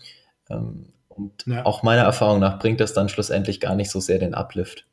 Ähm, 0.50 0.88
und 1.10 1.46
ja. 1.46 1.66
auch 1.66 1.84
meiner 1.84 2.04
Erfahrung 2.04 2.40
nach 2.40 2.60
bringt 2.60 2.82
das 2.82 2.94
dann 2.94 3.08
schlussendlich 3.08 3.60
gar 3.60 3.76
nicht 3.76 3.90
so 3.90 4.00
sehr 4.00 4.20
den 4.20 4.34
Uplift. 4.34 4.86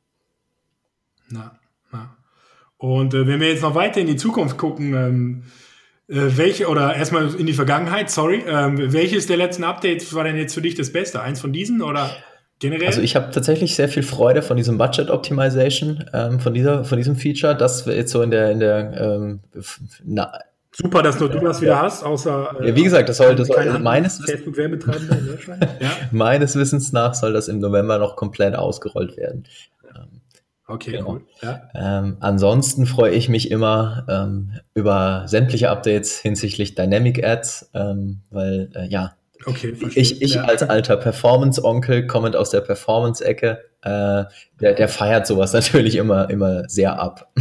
Na, 1.29 1.59
na. 1.91 2.17
Und 2.77 3.15
äh, 3.15 3.27
wenn 3.27 3.41
wir 3.41 3.49
jetzt 3.49 3.63
noch 3.63 3.75
weiter 3.75 4.01
in 4.01 4.07
die 4.07 4.17
Zukunft 4.17 4.57
gucken, 4.59 4.95
ähm, 4.95 5.43
äh, 6.09 6.37
welche, 6.37 6.69
oder 6.69 6.95
erstmal 6.95 7.35
in 7.35 7.47
die 7.47 7.53
Vergangenheit, 7.53 8.11
sorry, 8.11 8.45
ähm, 8.47 8.93
welches 8.93 9.27
der 9.27 9.37
letzten 9.37 9.65
Updates 9.65 10.15
war 10.15 10.25
denn 10.25 10.37
jetzt 10.37 10.55
für 10.55 10.63
dich 10.63 10.75
das 10.75 10.93
Beste? 10.93 11.21
Eins 11.21 11.41
von 11.41 11.53
diesen 11.53 11.83
oder? 11.83 12.11
Generell? 12.59 12.87
Also 12.87 13.01
ich 13.01 13.17
habe 13.17 13.31
tatsächlich 13.33 13.75
sehr 13.75 13.89
viel 13.89 14.05
Freude 14.05 14.41
von 14.41 14.57
diesem 14.57 14.79
Budget 14.79 15.11
Optimization, 15.11 16.05
ähm, 16.13 16.39
von, 16.39 16.55
dieser, 16.55 16.85
von 16.85 16.97
diesem 16.99 17.17
Feature, 17.17 17.57
das 17.57 17.87
wir 17.87 17.97
jetzt 17.97 18.13
so 18.13 18.23
in 18.23 18.31
der, 18.31 18.51
in 18.53 18.61
der 18.61 19.01
ähm, 19.01 19.41
na, 20.05 20.33
Super, 20.75 21.03
dass 21.03 21.21
nur 21.21 21.29
du 21.29 21.39
das 21.41 21.61
wieder 21.61 21.73
ja. 21.73 21.83
hast, 21.83 22.03
außer 22.03 22.57
äh, 22.61 22.69
ja, 22.69 22.77
wie 22.77 22.85
gesagt, 22.85 23.07
das 23.07 23.19
soll, 23.19 23.37
das 23.37 23.49
soll 23.49 23.79
meines, 23.81 24.25
Facebook 24.25 24.57
ja? 25.81 25.91
meines 26.13 26.57
Wissens 26.57 26.93
nach 26.93 27.13
soll 27.13 27.35
das 27.35 27.49
im 27.49 27.59
November 27.59 27.99
noch 27.99 28.17
komplett 28.17 28.55
ausgerollt 28.55 29.19
werden. 29.19 29.45
Ähm, 29.95 30.22
okay, 30.67 30.93
genau. 30.93 31.13
cool. 31.13 31.27
Ja. 31.43 31.69
Ähm, 31.75 32.17
ansonsten 32.21 32.87
freue 32.87 33.13
ich 33.13 33.29
mich 33.29 33.51
immer 33.51 34.07
ähm, 34.09 34.61
über 34.75 35.25
sämtliche 35.27 35.71
Updates 35.71 36.19
hinsichtlich 36.19 36.75
Dynamic 36.75 37.25
Ads, 37.25 37.71
ähm, 37.75 38.21
weil 38.31 38.71
äh, 38.75 38.87
ja, 38.87 39.17
Okay, 39.45 39.75
ich, 39.95 40.23
ich 40.23 40.35
ja. 40.35 40.45
als 40.45 40.63
alter 40.63 40.97
Performance-Onkel, 40.97 42.07
kommend 42.07 42.37
aus 42.37 42.51
der 42.51 42.61
Performance-Ecke, 42.61 43.59
äh, 43.83 44.25
der, 44.61 44.75
der 44.75 44.89
feiert 44.89 45.27
sowas 45.27 45.53
natürlich 45.53 45.97
immer, 45.97 46.31
immer 46.31 46.69
sehr 46.69 46.99
ab. 46.99 47.33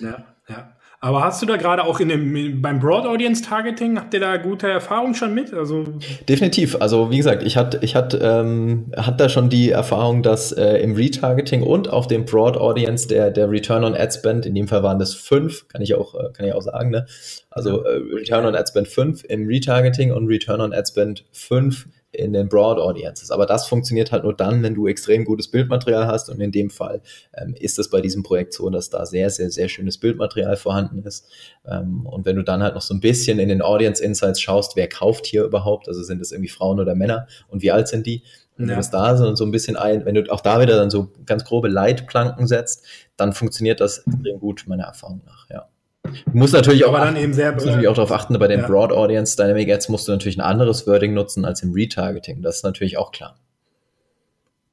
ja, 0.00 0.24
ja. 0.48 0.75
Aber 1.06 1.22
hast 1.22 1.40
du 1.40 1.46
da 1.46 1.56
gerade 1.56 1.84
auch 1.84 2.00
in 2.00 2.08
dem, 2.08 2.60
beim 2.60 2.80
Broad 2.80 3.06
Audience 3.06 3.40
Targeting, 3.40 3.96
habt 3.96 4.12
ihr 4.12 4.18
da 4.18 4.38
gute 4.38 4.68
Erfahrungen 4.68 5.14
schon 5.14 5.34
mit? 5.34 5.54
Also 5.54 5.84
Definitiv. 6.28 6.76
Also 6.80 7.12
wie 7.12 7.18
gesagt, 7.18 7.44
ich 7.44 7.56
hatte 7.56 7.78
ich 7.82 7.94
hatte, 7.94 8.18
ähm, 8.20 8.90
hatte 8.96 9.16
da 9.16 9.28
schon 9.28 9.48
die 9.48 9.70
Erfahrung, 9.70 10.24
dass 10.24 10.50
äh, 10.50 10.78
im 10.78 10.96
Retargeting 10.96 11.62
und 11.62 11.88
auf 11.88 12.08
dem 12.08 12.24
Broad 12.24 12.56
Audience 12.56 13.06
der, 13.06 13.30
der 13.30 13.48
Return 13.48 13.84
on 13.84 13.94
Ad 13.94 14.14
Spend, 14.14 14.46
in 14.46 14.56
dem 14.56 14.66
Fall 14.66 14.82
waren 14.82 14.98
das 14.98 15.14
fünf, 15.14 15.68
kann 15.68 15.80
ich 15.80 15.94
auch, 15.94 16.16
äh, 16.16 16.32
kann 16.32 16.44
ich 16.44 16.52
auch 16.52 16.62
sagen, 16.62 16.90
ne? 16.90 17.06
Also 17.50 17.84
äh, 17.84 18.00
Return 18.12 18.44
on 18.44 18.56
Ad 18.56 18.68
Spend 18.68 18.88
5 18.88 19.24
im 19.28 19.46
Retargeting 19.46 20.12
und 20.12 20.26
Return 20.26 20.60
on 20.60 20.72
Ad 20.74 20.88
Spend 20.88 21.24
5 21.30 21.86
in 22.12 22.32
den 22.32 22.48
Broad 22.48 22.78
Audiences. 22.78 23.30
Aber 23.30 23.46
das 23.46 23.66
funktioniert 23.68 24.12
halt 24.12 24.24
nur 24.24 24.34
dann, 24.34 24.62
wenn 24.62 24.74
du 24.74 24.86
extrem 24.86 25.24
gutes 25.24 25.50
Bildmaterial 25.50 26.06
hast. 26.06 26.28
Und 26.30 26.40
in 26.40 26.52
dem 26.52 26.70
Fall 26.70 27.02
ähm, 27.34 27.54
ist 27.58 27.78
es 27.78 27.90
bei 27.90 28.00
diesem 28.00 28.22
Projekt 28.22 28.54
so, 28.54 28.70
dass 28.70 28.90
da 28.90 29.06
sehr, 29.06 29.30
sehr, 29.30 29.50
sehr 29.50 29.68
schönes 29.68 29.98
Bildmaterial 29.98 30.56
vorhanden 30.56 31.02
ist. 31.02 31.28
Ähm, 31.66 32.06
und 32.06 32.24
wenn 32.24 32.36
du 32.36 32.42
dann 32.42 32.62
halt 32.62 32.74
noch 32.74 32.82
so 32.82 32.94
ein 32.94 33.00
bisschen 33.00 33.38
in 33.38 33.48
den 33.48 33.62
Audience 33.62 34.02
Insights 34.02 34.40
schaust, 34.40 34.76
wer 34.76 34.88
kauft 34.88 35.26
hier 35.26 35.44
überhaupt? 35.44 35.88
Also 35.88 36.02
sind 36.02 36.20
es 36.20 36.32
irgendwie 36.32 36.50
Frauen 36.50 36.80
oder 36.80 36.94
Männer? 36.94 37.26
Und 37.48 37.62
wie 37.62 37.72
alt 37.72 37.88
sind 37.88 38.06
die? 38.06 38.22
Wenn 38.56 38.68
ja. 38.68 38.74
du 38.74 38.80
das 38.80 38.90
da 38.90 39.16
so, 39.16 39.34
so 39.34 39.44
ein 39.44 39.50
bisschen 39.50 39.76
ein, 39.76 40.06
wenn 40.06 40.14
du 40.14 40.32
auch 40.32 40.40
da 40.40 40.60
wieder 40.60 40.76
dann 40.76 40.90
so 40.90 41.12
ganz 41.26 41.44
grobe 41.44 41.68
Leitplanken 41.68 42.46
setzt, 42.46 42.84
dann 43.16 43.32
funktioniert 43.34 43.80
das 43.80 43.98
extrem 43.98 44.40
gut, 44.40 44.64
meiner 44.66 44.84
Erfahrung 44.84 45.22
nach, 45.26 45.48
ja. 45.50 45.68
Du 46.06 46.38
musst 46.38 46.54
natürlich 46.54 46.84
auch, 46.84 46.94
dann 46.94 47.16
eben 47.16 47.32
sehr, 47.32 47.52
musst 47.52 47.66
natürlich 47.66 47.88
auch 47.88 47.94
darauf 47.94 48.12
achten, 48.12 48.38
bei 48.38 48.48
den 48.48 48.60
ja. 48.60 48.66
Broad 48.66 48.92
Audience 48.92 49.36
Dynamic 49.36 49.70
Ads 49.70 49.88
musst 49.88 50.08
du 50.08 50.12
natürlich 50.12 50.38
ein 50.38 50.42
anderes 50.42 50.86
Wording 50.86 51.14
nutzen 51.14 51.44
als 51.44 51.62
im 51.62 51.72
Retargeting. 51.72 52.42
Das 52.42 52.56
ist 52.56 52.64
natürlich 52.64 52.98
auch 52.98 53.12
klar. 53.12 53.36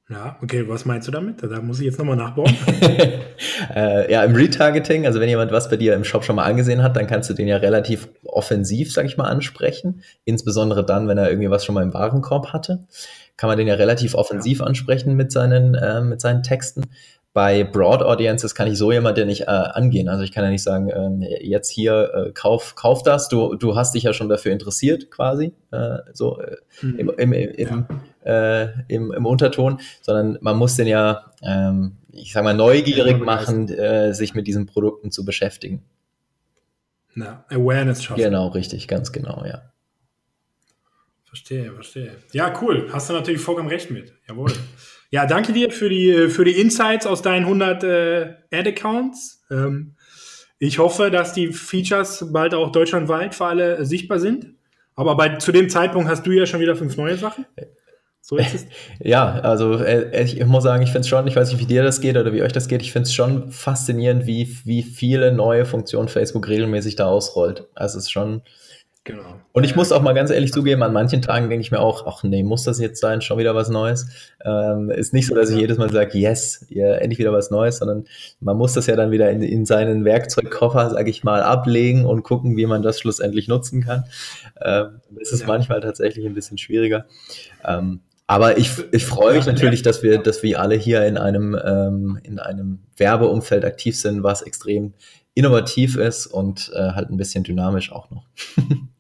Ja, 0.10 0.38
okay, 0.42 0.68
was 0.68 0.86
meinst 0.86 1.08
du 1.08 1.12
damit? 1.12 1.42
Da 1.42 1.62
muss 1.62 1.80
ich 1.80 1.86
jetzt 1.86 1.98
nochmal 1.98 2.18
nachbauen. 2.18 2.54
äh, 3.76 4.12
ja, 4.12 4.24
im 4.24 4.36
Retargeting, 4.36 5.06
also 5.06 5.20
wenn 5.22 5.30
jemand 5.30 5.52
was 5.52 5.70
bei 5.70 5.78
dir 5.78 5.96
im 5.96 6.04
Shop 6.04 6.26
schon 6.26 6.36
mal 6.36 6.44
angesehen 6.44 6.84
hat, 6.84 6.98
dann 6.98 7.08
kannst 7.08 7.30
du 7.30 7.34
den 7.34 7.48
ja 7.48 7.58
relativ 7.58 8.10
offensiv, 8.26 8.92
sag 8.92 9.06
ich 9.06 9.18
mal, 9.18 9.30
ansprechen. 9.30 10.04
Insbesondere 10.26 10.86
dann, 10.86 11.08
wenn 11.08 11.18
er 11.18 11.30
irgendwie 11.30 11.50
was 11.50 11.64
schon 11.64 11.74
mal 11.74 11.84
im 11.84 11.94
Warenkorb 11.94 12.52
hatte, 12.52 12.86
kann 13.38 13.48
man 13.48 13.58
den 13.58 13.68
ja 13.68 13.76
relativ 13.76 14.14
offensiv 14.14 14.60
ja. 14.60 14.66
ansprechen 14.66 15.16
mit 15.16 15.32
seinen, 15.32 15.74
äh, 15.74 16.02
mit 16.02 16.20
seinen 16.20 16.44
Texten 16.44 16.84
bei 17.34 17.64
Broad 17.64 18.04
Audiences 18.04 18.54
kann 18.54 18.68
ich 18.68 18.78
so 18.78 18.92
jemand 18.92 19.18
ja 19.18 19.26
nicht 19.26 19.42
äh, 19.42 19.46
angehen. 19.46 20.08
Also 20.08 20.24
ich 20.24 20.32
kann 20.32 20.44
ja 20.44 20.52
nicht 20.52 20.62
sagen, 20.62 20.92
ähm, 20.96 21.22
jetzt 21.42 21.70
hier 21.70 22.12
äh, 22.14 22.32
kauf, 22.32 22.76
kauf 22.76 23.02
das, 23.02 23.28
du, 23.28 23.56
du 23.56 23.76
hast 23.76 23.96
dich 23.96 24.04
ja 24.04 24.14
schon 24.14 24.30
dafür 24.30 24.52
interessiert, 24.52 25.10
quasi, 25.10 25.54
äh, 25.72 25.98
so 26.14 26.40
äh, 26.40 26.58
mhm. 26.84 27.00
im, 27.00 27.10
im, 27.18 27.34
im, 27.34 27.86
ja. 28.24 28.64
äh, 28.64 28.70
im, 28.88 29.12
im 29.12 29.26
Unterton, 29.26 29.82
sondern 30.02 30.38
man 30.42 30.58
muss 30.58 30.76
den 30.76 30.86
ja, 30.86 31.32
ähm, 31.42 31.98
ich 32.12 32.34
sag 32.34 32.44
mal, 32.44 32.54
neugierig 32.54 33.18
ja, 33.18 33.24
machen, 33.24 33.68
äh, 33.68 34.14
sich 34.14 34.36
mit 34.36 34.46
diesen 34.46 34.68
Produkten 34.68 35.10
zu 35.10 35.26
beschäftigen. 35.26 35.84
Na, 37.16 37.46
Awareness 37.50 38.04
schaffen. 38.04 38.22
Genau, 38.22 38.48
richtig, 38.50 38.88
ganz 38.88 39.12
genau, 39.12 39.44
ja. 39.44 39.64
Verstehe, 41.26 41.74
verstehe. 41.74 42.12
Ja, 42.32 42.54
cool. 42.62 42.90
Hast 42.94 43.10
du 43.10 43.14
natürlich 43.14 43.42
vollkommen 43.42 43.70
recht 43.70 43.90
mit. 43.90 44.14
Jawohl. 44.28 44.52
Ja, 45.14 45.28
danke 45.28 45.54
dir 45.54 45.70
für 45.70 45.90
die, 45.90 46.28
für 46.28 46.44
die 46.44 46.60
Insights 46.60 47.06
aus 47.06 47.22
deinen 47.22 47.44
100 47.44 47.84
äh, 47.84 48.34
Ad-Accounts. 48.52 49.44
Ähm, 49.52 49.94
ich 50.58 50.80
hoffe, 50.80 51.12
dass 51.12 51.34
die 51.34 51.54
Features 51.54 52.32
bald 52.34 52.56
auch 52.56 52.72
deutschlandweit 52.72 53.36
für 53.36 53.46
alle 53.46 53.78
äh, 53.78 53.86
sichtbar 53.86 54.18
sind. 54.18 54.56
Aber 54.96 55.16
bei, 55.16 55.36
zu 55.36 55.52
dem 55.52 55.70
Zeitpunkt 55.70 56.10
hast 56.10 56.26
du 56.26 56.32
ja 56.32 56.48
schon 56.48 56.62
wieder 56.62 56.76
fünf 56.76 56.98
neue 56.98 57.16
Sachen. 57.16 57.46
So 58.22 58.38
ist 58.38 58.56
es. 58.56 58.66
Ja, 59.04 59.34
also 59.42 59.76
äh, 59.76 60.24
ich 60.24 60.44
muss 60.48 60.64
sagen, 60.64 60.82
ich 60.82 60.90
finde 60.90 61.02
es 61.02 61.10
schon, 61.10 61.28
ich 61.28 61.36
weiß 61.36 61.52
nicht, 61.52 61.62
wie 61.62 61.68
dir 61.68 61.84
das 61.84 62.02
geht 62.02 62.18
oder 62.18 62.34
wie 62.34 62.42
euch 62.42 62.54
das 62.54 62.68
geht, 62.68 62.82
ich 62.82 62.92
finde 62.92 63.08
es 63.08 63.14
schon 63.14 63.52
faszinierend, 63.52 64.26
wie, 64.26 64.58
wie 64.66 64.82
viele 64.82 65.32
neue 65.32 65.66
Funktionen 65.66 66.08
Facebook 66.08 66.48
regelmäßig 66.48 66.96
da 66.96 67.06
ausrollt. 67.06 67.68
Also 67.76 68.00
es 68.00 68.06
ist 68.06 68.12
schon, 68.12 68.42
Genau. 69.06 69.42
Und 69.52 69.66
ich 69.66 69.76
muss 69.76 69.92
auch 69.92 70.02
mal 70.02 70.14
ganz 70.14 70.32
ehrlich 70.32 70.54
zugeben, 70.54 70.82
an 70.82 70.94
manchen 70.94 71.22
Tagen 71.22 71.50
denke 71.50 71.62
ich 71.62 71.72
mir 71.72 71.82
auch, 71.82 72.08
ach 72.08 72.24
nee, 72.24 72.42
muss 72.42 72.64
das 72.64 72.80
jetzt 72.80 73.02
sein, 73.02 73.22
schon 73.22 73.38
wieder 73.38 73.54
was 73.54 73.68
Neues. 73.68 74.08
Ähm, 74.46 74.90
ist 74.90 75.14
nicht 75.14 75.28
so, 75.28 75.36
dass 75.36 75.50
ich 75.50 75.58
jedes 75.58 75.78
Mal 75.78 75.92
sage, 75.92 76.18
yes, 76.18 76.66
ja, 76.70 76.94
endlich 76.94 77.20
wieder 77.20 77.34
was 77.34 77.52
Neues, 77.52 77.78
sondern 77.80 78.06
man 78.40 78.56
muss 78.56 78.74
das 78.74 78.88
ja 78.88 78.96
dann 78.96 79.12
wieder 79.12 79.30
in, 79.30 79.42
in 79.42 79.66
seinen 79.66 80.06
Werkzeugkoffer, 80.06 80.92
sage 80.92 81.10
ich 81.10 81.26
mal, 81.26 81.44
ablegen 81.44 82.06
und 82.06 82.24
gucken, 82.24 82.56
wie 82.56 82.66
man 82.66 82.82
das 82.82 82.98
schlussendlich 82.98 83.50
nutzen 83.50 83.84
kann. 83.84 84.06
Ähm, 84.62 85.02
das 85.10 85.34
ist 85.34 85.42
ja. 85.42 85.48
manchmal 85.48 85.82
tatsächlich 85.82 86.26
ein 86.26 86.34
bisschen 86.34 86.58
schwieriger. 86.58 87.06
Ähm, 87.66 88.00
aber 88.26 88.58
ich, 88.58 88.72
ich 88.94 89.06
freue 89.06 89.36
mich 89.36 89.46
natürlich, 89.46 89.82
dass 89.82 90.02
wir, 90.02 90.18
dass 90.18 90.44
wir 90.44 90.62
alle 90.62 90.76
hier 90.76 91.06
in 91.06 91.18
einem, 91.18 91.60
ähm, 91.62 92.20
in 92.24 92.40
einem 92.40 92.80
Werbeumfeld 92.96 93.66
aktiv 93.66 93.98
sind, 94.00 94.24
was 94.24 94.42
extrem 94.44 94.94
innovativ 95.36 95.96
ist 95.96 96.28
und 96.28 96.72
äh, 96.76 96.92
halt 96.92 97.10
ein 97.10 97.18
bisschen 97.18 97.44
dynamisch 97.44 97.92
auch 97.92 98.10
noch. 98.12 98.26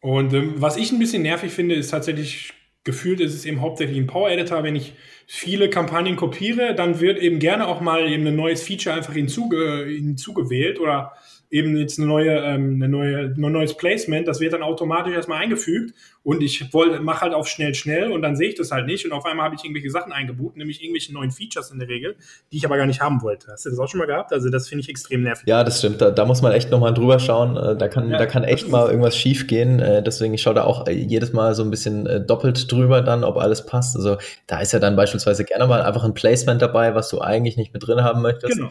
Und 0.00 0.32
ähm, 0.32 0.54
was 0.56 0.76
ich 0.76 0.92
ein 0.92 0.98
bisschen 0.98 1.22
nervig 1.22 1.52
finde, 1.52 1.74
ist 1.74 1.90
tatsächlich 1.90 2.54
gefühlt 2.84 3.20
ist 3.20 3.34
es 3.34 3.44
eben 3.44 3.60
hauptsächlich 3.60 3.98
ein 3.98 4.06
Power 4.06 4.30
Editor. 4.30 4.62
Wenn 4.62 4.76
ich 4.76 4.94
viele 5.26 5.68
Kampagnen 5.68 6.16
kopiere, 6.16 6.74
dann 6.74 7.00
wird 7.00 7.18
eben 7.18 7.38
gerne 7.38 7.66
auch 7.66 7.80
mal 7.80 8.10
eben 8.10 8.26
ein 8.26 8.36
neues 8.36 8.62
Feature 8.62 8.94
einfach 8.96 9.12
hinzuge 9.12 9.84
hinzugewählt 9.86 10.80
oder 10.80 11.12
eben 11.50 11.76
jetzt 11.76 11.98
eine 11.98 12.06
neue, 12.06 12.30
ähm, 12.30 12.74
eine 12.76 12.88
neue, 12.88 13.34
ein 13.36 13.52
neues 13.52 13.74
Placement, 13.76 14.28
das 14.28 14.40
wird 14.40 14.52
dann 14.52 14.62
automatisch 14.62 15.12
erstmal 15.12 15.42
eingefügt 15.42 15.94
und 16.22 16.42
ich 16.42 16.72
wollte, 16.72 17.00
mache 17.00 17.22
halt 17.22 17.34
auf 17.34 17.48
schnell, 17.48 17.74
schnell 17.74 18.12
und 18.12 18.22
dann 18.22 18.36
sehe 18.36 18.50
ich 18.50 18.54
das 18.54 18.70
halt 18.70 18.86
nicht 18.86 19.04
und 19.04 19.12
auf 19.12 19.24
einmal 19.24 19.46
habe 19.46 19.56
ich 19.56 19.64
irgendwelche 19.64 19.90
Sachen 19.90 20.12
eingebucht, 20.12 20.56
nämlich 20.56 20.82
irgendwelche 20.82 21.12
neuen 21.12 21.32
Features 21.32 21.70
in 21.70 21.80
der 21.80 21.88
Regel, 21.88 22.16
die 22.52 22.58
ich 22.58 22.64
aber 22.64 22.76
gar 22.76 22.86
nicht 22.86 23.00
haben 23.00 23.22
wollte. 23.22 23.48
Hast 23.50 23.66
du 23.66 23.70
das 23.70 23.78
auch 23.78 23.88
schon 23.88 23.98
mal 23.98 24.06
gehabt? 24.06 24.32
Also 24.32 24.48
das 24.48 24.68
finde 24.68 24.82
ich 24.82 24.88
extrem 24.88 25.22
nervig. 25.22 25.46
Ja, 25.48 25.64
das 25.64 25.78
stimmt. 25.78 26.00
Da, 26.00 26.10
da 26.10 26.24
muss 26.24 26.40
man 26.40 26.52
echt 26.52 26.70
nochmal 26.70 26.94
drüber 26.94 27.18
schauen. 27.18 27.56
Äh, 27.56 27.76
da 27.76 27.88
kann, 27.88 28.10
ja, 28.10 28.18
da 28.18 28.26
kann 28.26 28.44
echt 28.44 28.68
mal 28.68 28.88
irgendwas 28.88 29.16
schief 29.16 29.46
gehen. 29.46 29.80
Äh, 29.80 30.02
deswegen, 30.02 30.34
ich 30.34 30.42
schaue 30.42 30.54
da 30.54 30.64
auch 30.64 30.86
äh, 30.86 30.92
jedes 30.92 31.32
Mal 31.32 31.54
so 31.54 31.64
ein 31.64 31.70
bisschen 31.70 32.26
doppelt 32.26 32.70
drüber 32.70 33.02
dann, 33.02 33.24
ob 33.24 33.36
alles 33.36 33.66
passt. 33.66 33.96
Also 33.96 34.18
da 34.46 34.60
ist 34.60 34.72
ja 34.72 34.78
dann 34.78 34.96
beispielsweise 34.96 35.44
gerne 35.44 35.66
mal 35.66 35.82
einfach 35.82 36.04
ein 36.04 36.14
Placement 36.14 36.62
dabei, 36.62 36.94
was 36.94 37.08
du 37.08 37.20
eigentlich 37.20 37.56
nicht 37.56 37.72
mit 37.72 37.86
drin 37.86 38.02
haben 38.04 38.22
möchtest. 38.22 38.56
Genau. 38.56 38.70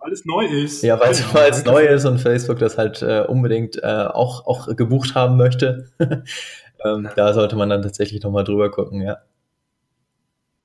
Weil 0.00 0.12
es 0.12 0.24
neu 0.24 0.46
ist. 0.46 0.82
Ja, 0.82 1.00
weil 1.00 1.12
genau, 1.12 1.48
es 1.48 1.64
neu 1.64 1.86
ist 1.86 2.04
und 2.04 2.18
Facebook 2.18 2.58
das 2.58 2.78
halt 2.78 3.02
äh, 3.02 3.24
unbedingt 3.26 3.82
äh, 3.82 3.86
auch, 3.86 4.46
auch 4.46 4.74
gebucht 4.76 5.14
haben 5.14 5.36
möchte. 5.36 5.88
ähm, 5.98 7.04
ja. 7.04 7.12
Da 7.16 7.34
sollte 7.34 7.56
man 7.56 7.68
dann 7.68 7.82
tatsächlich 7.82 8.22
nochmal 8.22 8.44
drüber 8.44 8.70
gucken, 8.70 9.02
ja. 9.02 9.18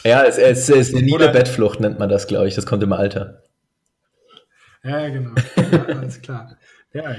ja 0.04 0.24
es, 0.24 0.38
es, 0.38 0.70
es 0.70 0.88
ist 0.88 0.94
eine 0.94 1.04
niede 1.04 1.28
Bettflucht, 1.28 1.80
nennt 1.80 1.98
man 1.98 2.08
das, 2.08 2.26
glaube 2.26 2.48
ich. 2.48 2.54
Das 2.54 2.64
kommt 2.64 2.82
im 2.82 2.94
Alter. 2.94 3.42
Ja, 4.82 5.06
genau. 5.08 5.32
Ja, 5.56 5.84
alles 5.84 6.22
klar. 6.22 6.56
Ja, 6.94 7.16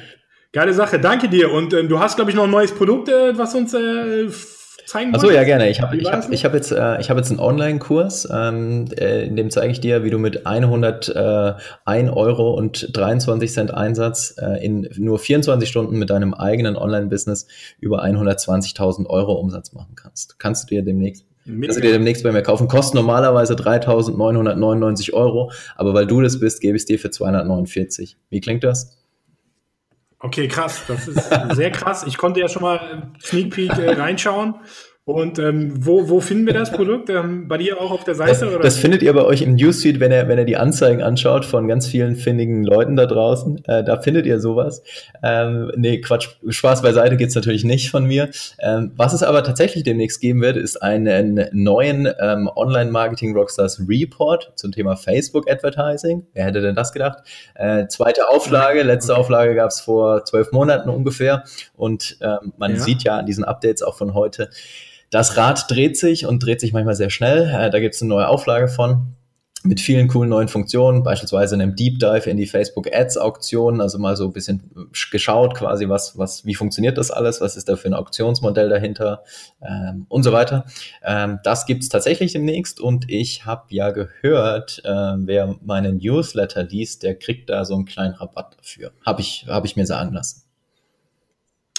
geile 0.51 0.73
Sache. 0.73 0.99
Danke 0.99 1.29
dir. 1.29 1.51
Und 1.51 1.73
äh, 1.73 1.83
du 1.83 1.99
hast, 1.99 2.15
glaube 2.15 2.31
ich, 2.31 2.37
noch 2.37 2.45
ein 2.45 2.51
neues 2.51 2.73
Produkt, 2.73 3.09
äh, 3.09 3.37
was 3.37 3.53
uns 3.53 3.75
äh, 3.75 4.27
zeigen 4.85 5.13
Achso, 5.13 5.29
ja, 5.29 5.43
gerne. 5.43 5.69
Ich 5.69 5.81
habe 5.81 5.97
ich 5.97 6.11
hab, 6.11 6.31
ich 6.31 6.45
hab 6.45 6.53
jetzt, 6.53 6.71
äh, 6.71 6.75
hab 6.75 7.17
jetzt 7.17 7.29
einen 7.29 7.39
Online-Kurs, 7.39 8.27
ähm, 8.31 8.85
äh, 8.97 9.25
in 9.25 9.35
dem 9.35 9.49
zeige 9.49 9.71
ich 9.71 9.79
dir, 9.79 10.03
wie 10.03 10.09
du 10.09 10.17
mit 10.17 10.45
101 10.45 11.09
äh, 11.09 12.09
Euro 12.09 12.53
und 12.53 12.95
23 12.95 13.51
Cent 13.51 13.73
Einsatz 13.73 14.35
äh, 14.41 14.63
in 14.65 14.89
nur 14.97 15.19
24 15.19 15.67
Stunden 15.67 15.97
mit 15.97 16.09
deinem 16.09 16.33
eigenen 16.33 16.75
Online-Business 16.75 17.47
über 17.79 18.03
120.000 18.03 19.07
Euro 19.07 19.33
Umsatz 19.33 19.73
machen 19.73 19.95
kannst. 19.95 20.39
Kannst 20.39 20.63
du 20.63 20.75
dir 20.75 20.83
demnächst 20.83 21.25
Kannst 21.45 21.77
du 21.77 21.81
dir 21.81 21.91
demnächst 21.91 22.23
bei 22.23 22.31
mir 22.31 22.43
kaufen. 22.43 22.67
Kostet 22.67 22.95
normalerweise 22.95 23.55
3.999 23.55 25.13
Euro, 25.13 25.51
aber 25.75 25.93
weil 25.95 26.05
du 26.05 26.21
das 26.21 26.39
bist, 26.39 26.61
gebe 26.61 26.75
ich 26.75 26.83
es 26.83 26.85
dir 26.85 26.99
für 26.99 27.09
249. 27.09 28.17
Wie 28.29 28.41
klingt 28.41 28.63
das? 28.63 29.00
Okay, 30.23 30.47
krass. 30.47 30.83
Das 30.87 31.07
ist 31.07 31.29
sehr 31.51 31.71
krass. 31.71 32.03
Ich 32.05 32.17
konnte 32.17 32.39
ja 32.39 32.47
schon 32.47 32.61
mal 32.61 33.11
Sneak 33.21 33.53
Peek 33.53 33.77
äh, 33.77 33.93
reinschauen. 33.93 34.55
Und 35.03 35.39
ähm, 35.39 35.73
wo, 35.83 36.09
wo 36.09 36.19
finden 36.19 36.45
wir 36.45 36.53
das 36.53 36.71
Produkt? 36.71 37.09
Ähm, 37.09 37.47
bei 37.47 37.57
dir 37.57 37.81
auch 37.81 37.89
auf 37.89 38.03
der 38.03 38.13
Seite? 38.13 38.31
Das, 38.31 38.43
oder? 38.43 38.59
das 38.59 38.77
findet 38.77 39.01
ihr 39.01 39.11
bei 39.13 39.23
euch 39.23 39.41
im 39.41 39.55
Newsfeed, 39.55 39.99
wenn 39.99 40.11
ihr, 40.11 40.27
wenn 40.27 40.37
ihr 40.37 40.45
die 40.45 40.57
Anzeigen 40.57 41.01
anschaut 41.01 41.43
von 41.43 41.67
ganz 41.67 41.87
vielen 41.87 42.15
findigen 42.15 42.63
Leuten 42.63 42.95
da 42.95 43.07
draußen. 43.07 43.65
Äh, 43.65 43.83
da 43.83 43.99
findet 43.99 44.27
ihr 44.27 44.39
sowas. 44.39 44.83
Ähm, 45.23 45.71
nee, 45.75 46.01
Quatsch, 46.01 46.29
Spaß 46.47 46.83
beiseite 46.83 47.17
geht's 47.17 47.33
natürlich 47.33 47.63
nicht 47.63 47.89
von 47.89 48.05
mir. 48.05 48.29
Ähm, 48.59 48.91
was 48.95 49.13
es 49.13 49.23
aber 49.23 49.43
tatsächlich 49.43 49.83
demnächst 49.83 50.21
geben 50.21 50.39
wird, 50.41 50.55
ist 50.55 50.83
einen 50.83 51.49
neuen 51.51 52.07
ähm, 52.19 52.47
Online-Marketing-Rockstars 52.55 53.81
Report 53.89 54.53
zum 54.55 54.71
Thema 54.71 54.95
Facebook-Advertising. 54.97 56.27
Wer 56.33 56.45
hätte 56.45 56.61
denn 56.61 56.75
das 56.75 56.93
gedacht? 56.93 57.23
Äh, 57.55 57.87
zweite 57.87 58.29
Auflage, 58.29 58.83
letzte. 58.83 59.17
Auflage 59.17 59.55
gab's 59.55 59.81
vor 59.81 60.25
zwölf 60.25 60.51
Monaten 60.51 60.89
ungefähr. 60.89 61.43
Und 61.75 62.17
ähm, 62.21 62.53
man 62.57 62.75
ja. 62.75 62.79
sieht 62.79 63.01
ja 63.01 63.17
an 63.17 63.25
diesen 63.25 63.43
Updates 63.43 63.81
auch 63.81 63.97
von 63.97 64.13
heute, 64.13 64.51
das 65.11 65.37
Rad 65.37 65.69
dreht 65.69 65.97
sich 65.97 66.25
und 66.25 66.43
dreht 66.43 66.59
sich 66.59 66.73
manchmal 66.73 66.95
sehr 66.95 67.11
schnell. 67.11 67.43
Äh, 67.53 67.69
da 67.69 67.79
gibt 67.79 67.93
es 67.93 68.01
eine 68.01 68.09
neue 68.09 68.27
Auflage 68.27 68.67
von 68.67 69.13
mit 69.63 69.79
vielen 69.79 70.07
coolen 70.07 70.29
neuen 70.29 70.47
Funktionen, 70.47 71.03
beispielsweise 71.03 71.53
einem 71.55 71.75
Deep 71.75 71.99
Dive 71.99 72.27
in 72.29 72.37
die 72.37 72.47
Facebook 72.47 72.91
Ads 72.91 73.17
Auktion, 73.17 73.79
also 73.79 73.99
mal 73.99 74.15
so 74.15 74.25
ein 74.25 74.33
bisschen 74.33 74.89
geschaut 75.11 75.53
quasi, 75.53 75.87
was, 75.87 76.17
was, 76.17 76.45
wie 76.45 76.55
funktioniert 76.55 76.97
das 76.97 77.11
alles, 77.11 77.41
was 77.41 77.57
ist 77.57 77.69
da 77.69 77.75
für 77.75 77.87
ein 77.87 77.93
Auktionsmodell 77.93 78.69
dahinter 78.69 79.23
ähm, 79.61 80.07
und 80.09 80.23
so 80.23 80.31
weiter. 80.31 80.65
Ähm, 81.03 81.39
das 81.43 81.65
gibt's 81.65 81.89
tatsächlich 81.89 82.31
demnächst 82.31 82.79
und 82.79 83.05
ich 83.09 83.45
habe 83.45 83.65
ja 83.69 83.91
gehört, 83.91 84.81
äh, 84.83 84.89
wer 84.89 85.55
meinen 85.61 85.97
Newsletter 85.97 86.63
liest, 86.63 87.03
der 87.03 87.15
kriegt 87.15 87.49
da 87.49 87.63
so 87.63 87.75
einen 87.75 87.85
kleinen 87.85 88.15
Rabatt 88.15 88.57
dafür. 88.57 88.91
Habe 89.05 89.21
ich, 89.21 89.45
hab 89.47 89.65
ich 89.65 89.75
mir 89.75 89.85
sagen 89.85 90.13
lassen. 90.13 90.43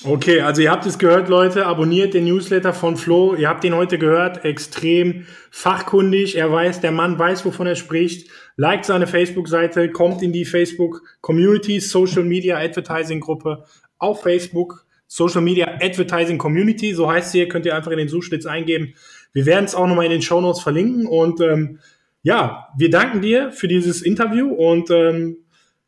Okay, 0.04 0.40
also 0.40 0.62
ihr 0.62 0.70
habt 0.72 0.84
es 0.84 0.98
gehört, 0.98 1.28
Leute. 1.28 1.64
Abonniert 1.64 2.12
den 2.12 2.24
Newsletter 2.24 2.72
von 2.72 2.96
Flo. 2.96 3.36
Ihr 3.36 3.48
habt 3.48 3.62
ihn 3.62 3.74
heute 3.76 3.98
gehört. 3.98 4.44
Extrem 4.44 5.26
fachkundig. 5.52 6.36
Er 6.36 6.50
weiß, 6.50 6.80
der 6.80 6.90
Mann 6.90 7.18
weiß, 7.20 7.44
wovon 7.44 7.68
er 7.68 7.76
spricht. 7.76 8.28
Liked 8.56 8.84
seine 8.84 9.06
Facebook-Seite, 9.06 9.90
kommt 9.90 10.20
in 10.22 10.32
die 10.32 10.44
Facebook 10.44 11.02
Community 11.20 11.78
Social 11.78 12.24
Media 12.24 12.58
Advertising 12.58 13.20
Gruppe 13.20 13.64
auf 13.98 14.22
Facebook. 14.22 14.84
Social 15.06 15.40
Media 15.40 15.78
Advertising 15.80 16.38
Community, 16.38 16.94
so 16.94 17.08
heißt 17.08 17.30
sie. 17.30 17.46
Könnt 17.46 17.66
ihr 17.66 17.76
einfach 17.76 17.92
in 17.92 17.98
den 17.98 18.08
Suchschlitz 18.08 18.44
eingeben. 18.44 18.94
Wir 19.32 19.46
werden 19.46 19.66
es 19.66 19.74
auch 19.76 19.86
nochmal 19.86 20.06
in 20.06 20.10
den 20.10 20.22
Show 20.22 20.40
Notes 20.40 20.62
verlinken. 20.62 21.06
Und 21.06 21.40
ähm, 21.40 21.78
ja, 22.22 22.68
wir 22.76 22.90
danken 22.90 23.20
dir 23.20 23.52
für 23.52 23.68
dieses 23.68 24.02
Interview 24.02 24.52
und 24.52 24.90
ähm, 24.90 25.41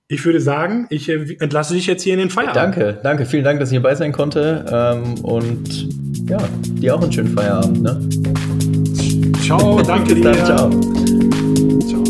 ich 0.07 0.25
würde 0.25 0.41
sagen, 0.41 0.87
ich 0.91 1.09
äh, 1.09 1.37
entlasse 1.41 1.73
dich 1.75 1.87
jetzt 1.87 2.03
hier 2.03 2.13
in 2.13 2.19
den 2.19 2.31
Feierabend. 2.31 2.57
Danke, 2.57 3.01
danke. 3.03 3.25
Vielen 3.25 3.45
Dank, 3.45 3.59
dass 3.61 3.71
ich 3.71 3.75
hierbei 3.75 3.95
sein 3.95 4.13
konnte. 4.13 4.65
Ähm, 4.71 5.25
und 5.25 5.89
ja, 6.29 6.39
dir 6.63 6.95
auch 6.95 7.03
einen 7.03 7.13
schönen 7.13 7.35
Feierabend. 7.35 7.83
Ne? 7.83 8.01
Ciao, 9.43 9.81
danke 9.87 10.15
dir. 10.15 10.25
Dann, 10.25 10.45
ciao. 10.45 10.71
ciao. 11.81 12.05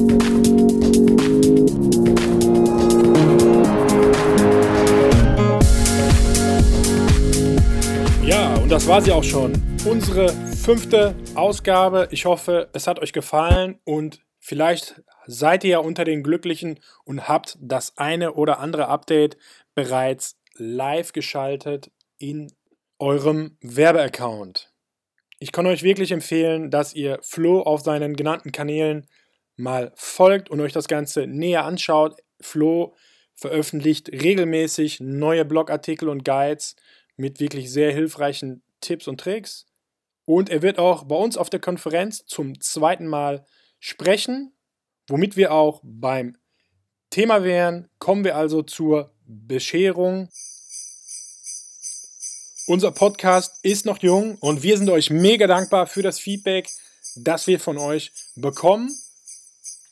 Ja, 8.25 8.55
und 8.57 8.71
das 8.71 8.89
war 8.89 9.03
sie 9.03 9.13
auch 9.13 9.23
schon. 9.23 9.53
Unsere 9.85 10.31
fünfte 10.31 11.15
Ausgabe. 11.37 12.09
Ich 12.11 12.25
hoffe, 12.25 12.69
es 12.73 12.89
hat 12.89 12.99
euch 12.99 13.13
gefallen 13.13 13.77
und 13.85 14.21
vielleicht 14.41 15.01
seid 15.27 15.65
ihr 15.65 15.71
ja 15.71 15.79
unter 15.79 16.05
den 16.05 16.23
Glücklichen 16.23 16.81
und 17.05 17.29
habt 17.29 17.57
das 17.61 17.97
eine 17.97 18.35
oder 18.35 18.59
andere 18.59 18.89
Update 18.89 19.37
bereits 19.75 20.37
live 20.57 21.13
geschaltet 21.13 21.91
in 22.19 22.53
eurem 22.99 23.57
Werbeaccount. 23.61 24.73
Ich 25.39 25.53
kann 25.53 25.67
euch 25.67 25.83
wirklich 25.83 26.13
empfehlen, 26.13 26.71
dass 26.71 26.95
ihr 26.95 27.19
Flo 27.23 27.61
auf 27.61 27.81
seinen 27.83 28.17
genannten 28.17 28.53
Kanälen 28.53 29.07
mal 29.57 29.93
folgt 29.97 30.49
und 30.49 30.61
euch 30.61 30.73
das 30.73 30.89
Ganze 30.89 31.27
näher 31.27 31.65
anschaut. 31.65 32.21
Flo 32.41 32.95
veröffentlicht 33.35 34.11
regelmäßig 34.11 35.01
neue 35.01 35.45
Blogartikel 35.45 36.09
und 36.09 36.25
Guides 36.25 36.77
mit 37.17 37.41
wirklich 37.41 37.71
sehr 37.71 37.93
hilfreichen 37.93 38.63
Tipps 38.81 39.09
und 39.09 39.21
Tricks. 39.21 39.67
Und 40.25 40.49
er 40.49 40.63
wird 40.63 40.79
auch 40.79 41.05
bei 41.05 41.17
uns 41.17 41.37
auf 41.37 41.51
der 41.51 41.61
Konferenz 41.61 42.25
zum 42.27 42.61
zweiten 42.61 43.07
Mal 43.07 43.45
sprechen 43.81 44.54
Womit 45.09 45.37
wir 45.37 45.53
auch 45.53 45.81
beim 45.83 46.37
Thema 47.11 47.45
wären, 47.45 47.89
kommen 47.99 48.25
wir 48.25 48.37
also 48.37 48.63
zur 48.63 49.13
Bescherung. 49.27 50.29
Unser 52.67 52.93
Podcast 52.93 53.53
ist 53.63 53.85
noch 53.85 53.99
jung 54.03 54.37
und 54.41 54.63
wir 54.63 54.79
sind 54.79 54.89
euch 54.89 55.11
mega 55.11 55.47
dankbar 55.47 55.87
für 55.87 56.03
das 56.03 56.19
Feedback, 56.19 56.69
das 57.17 57.47
wir 57.47 57.61
von 57.61 57.77
euch 57.77 58.13
bekommen. 58.37 58.91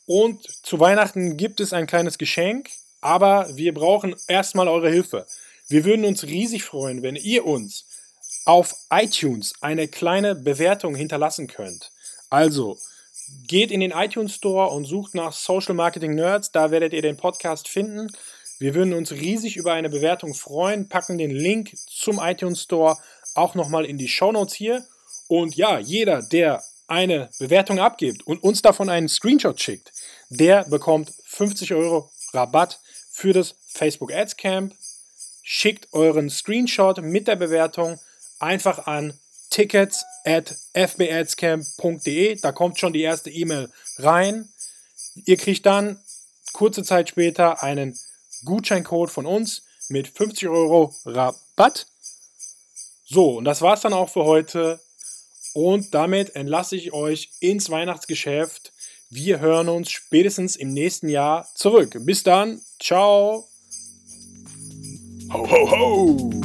Und 0.07 0.43
zu 0.65 0.81
Weihnachten 0.81 1.37
gibt 1.37 1.61
es 1.61 1.73
ein 1.73 1.87
kleines 1.87 2.17
Geschenk, 2.17 2.71
aber 3.03 3.55
wir 3.55 3.75
brauchen 3.75 4.17
erstmal 4.29 4.69
eure 4.69 4.91
Hilfe. 4.91 5.27
Wir 5.69 5.85
würden 5.85 6.07
uns 6.07 6.25
riesig 6.25 6.65
freuen, 6.65 7.03
wenn 7.03 7.17
ihr 7.17 7.45
uns 7.45 7.85
auf 8.47 8.75
iTunes 8.91 9.53
eine 9.61 9.89
kleine 9.89 10.35
Bewertung 10.35 10.95
hinterlassen 10.95 11.47
könnt. 11.47 11.91
Also 12.31 12.79
Geht 13.47 13.71
in 13.71 13.81
den 13.81 13.91
iTunes 13.91 14.35
Store 14.35 14.71
und 14.71 14.85
sucht 14.85 15.15
nach 15.15 15.33
Social 15.33 15.75
Marketing 15.75 16.15
Nerds, 16.15 16.53
da 16.53 16.71
werdet 16.71 16.93
ihr 16.93 17.03
den 17.03 17.17
Podcast 17.17 17.69
finden. 17.69 18.09
Wir 18.59 18.75
würden 18.75 18.95
uns 18.95 19.13
riesig 19.13 19.57
über 19.57 19.73
eine 19.73 19.91
Bewertung 19.91 20.35
freuen, 20.35 20.89
packen 20.89 21.19
den 21.19 21.31
Link 21.31 21.75
zum 21.89 22.19
iTunes 22.19 22.63
Store 22.63 22.97
auch 23.35 23.55
nochmal 23.55 23.85
in 23.85 23.99
die 23.99 24.09
Show 24.09 24.33
Notes 24.33 24.55
hier. 24.55 24.85
Und 25.29 25.57
ja, 25.57 25.79
jeder, 25.79 26.23
der 26.23 26.63
eine 26.87 27.31
Bewertung 27.39 27.81
abgibt 27.81 28.27
und 28.27 28.43
uns 28.43 28.63
davon 28.63 28.89
einen 28.89 29.09
Screenshot 29.09 29.61
schickt, 29.61 29.93
der 30.29 30.65
bekommt 30.65 31.13
50 31.25 31.75
Euro 31.75 32.11
Rabatt 32.33 32.81
für 33.11 33.33
das 33.33 33.55
Facebook 33.67 34.13
Ads 34.13 34.37
Camp. 34.37 34.75
Schickt 35.43 35.93
euren 35.93 36.31
Screenshot 36.31 37.03
mit 37.03 37.29
der 37.29 37.37
Bewertung 37.37 37.99
einfach 38.39 38.87
an 38.87 39.15
tickets 39.53 40.05
at 40.25 40.55
fbadscamp.de. 40.75 42.41
Da 42.41 42.53
kommt 42.53 42.79
schon 42.79 42.93
die 42.93 43.03
erste 43.03 43.31
E-Mail 43.31 43.71
rein. 43.99 44.49
Ihr 45.27 45.37
kriegt 45.37 45.67
dann 45.67 46.01
kurze 46.53 46.83
Zeit 46.83 47.11
später 47.11 47.63
einen 47.63 47.97
Gutscheincode 48.45 49.11
von 49.11 49.27
uns 49.27 49.63
mit 49.89 50.09
50 50.09 50.49
Euro 50.49 50.95
Rabatt. 51.05 51.87
So, 53.05 53.39
und 53.39 53.45
das 53.45 53.61
war 53.61 53.75
es 53.75 53.81
dann 53.81 53.93
auch 53.93 54.09
für 54.09 54.25
heute. 54.25 54.81
Und 55.55 55.95
damit 55.95 56.35
entlasse 56.35 56.77
ich 56.77 56.93
euch 56.93 57.31
ins 57.41 57.69
Weihnachtsgeschäft. 57.69 58.73
Wir 59.11 59.41
hören 59.41 59.69
uns 59.69 59.91
spätestens 59.91 60.57
im 60.57 60.73
nächsten 60.73 61.09
Jahr 61.09 61.47
zurück. 61.55 61.95
Bis 62.01 62.23
dann. 62.23 62.63
Ciao. 62.81 63.49
Ho, 65.31 65.51
ho, 65.51 65.71
ho. 65.71 66.42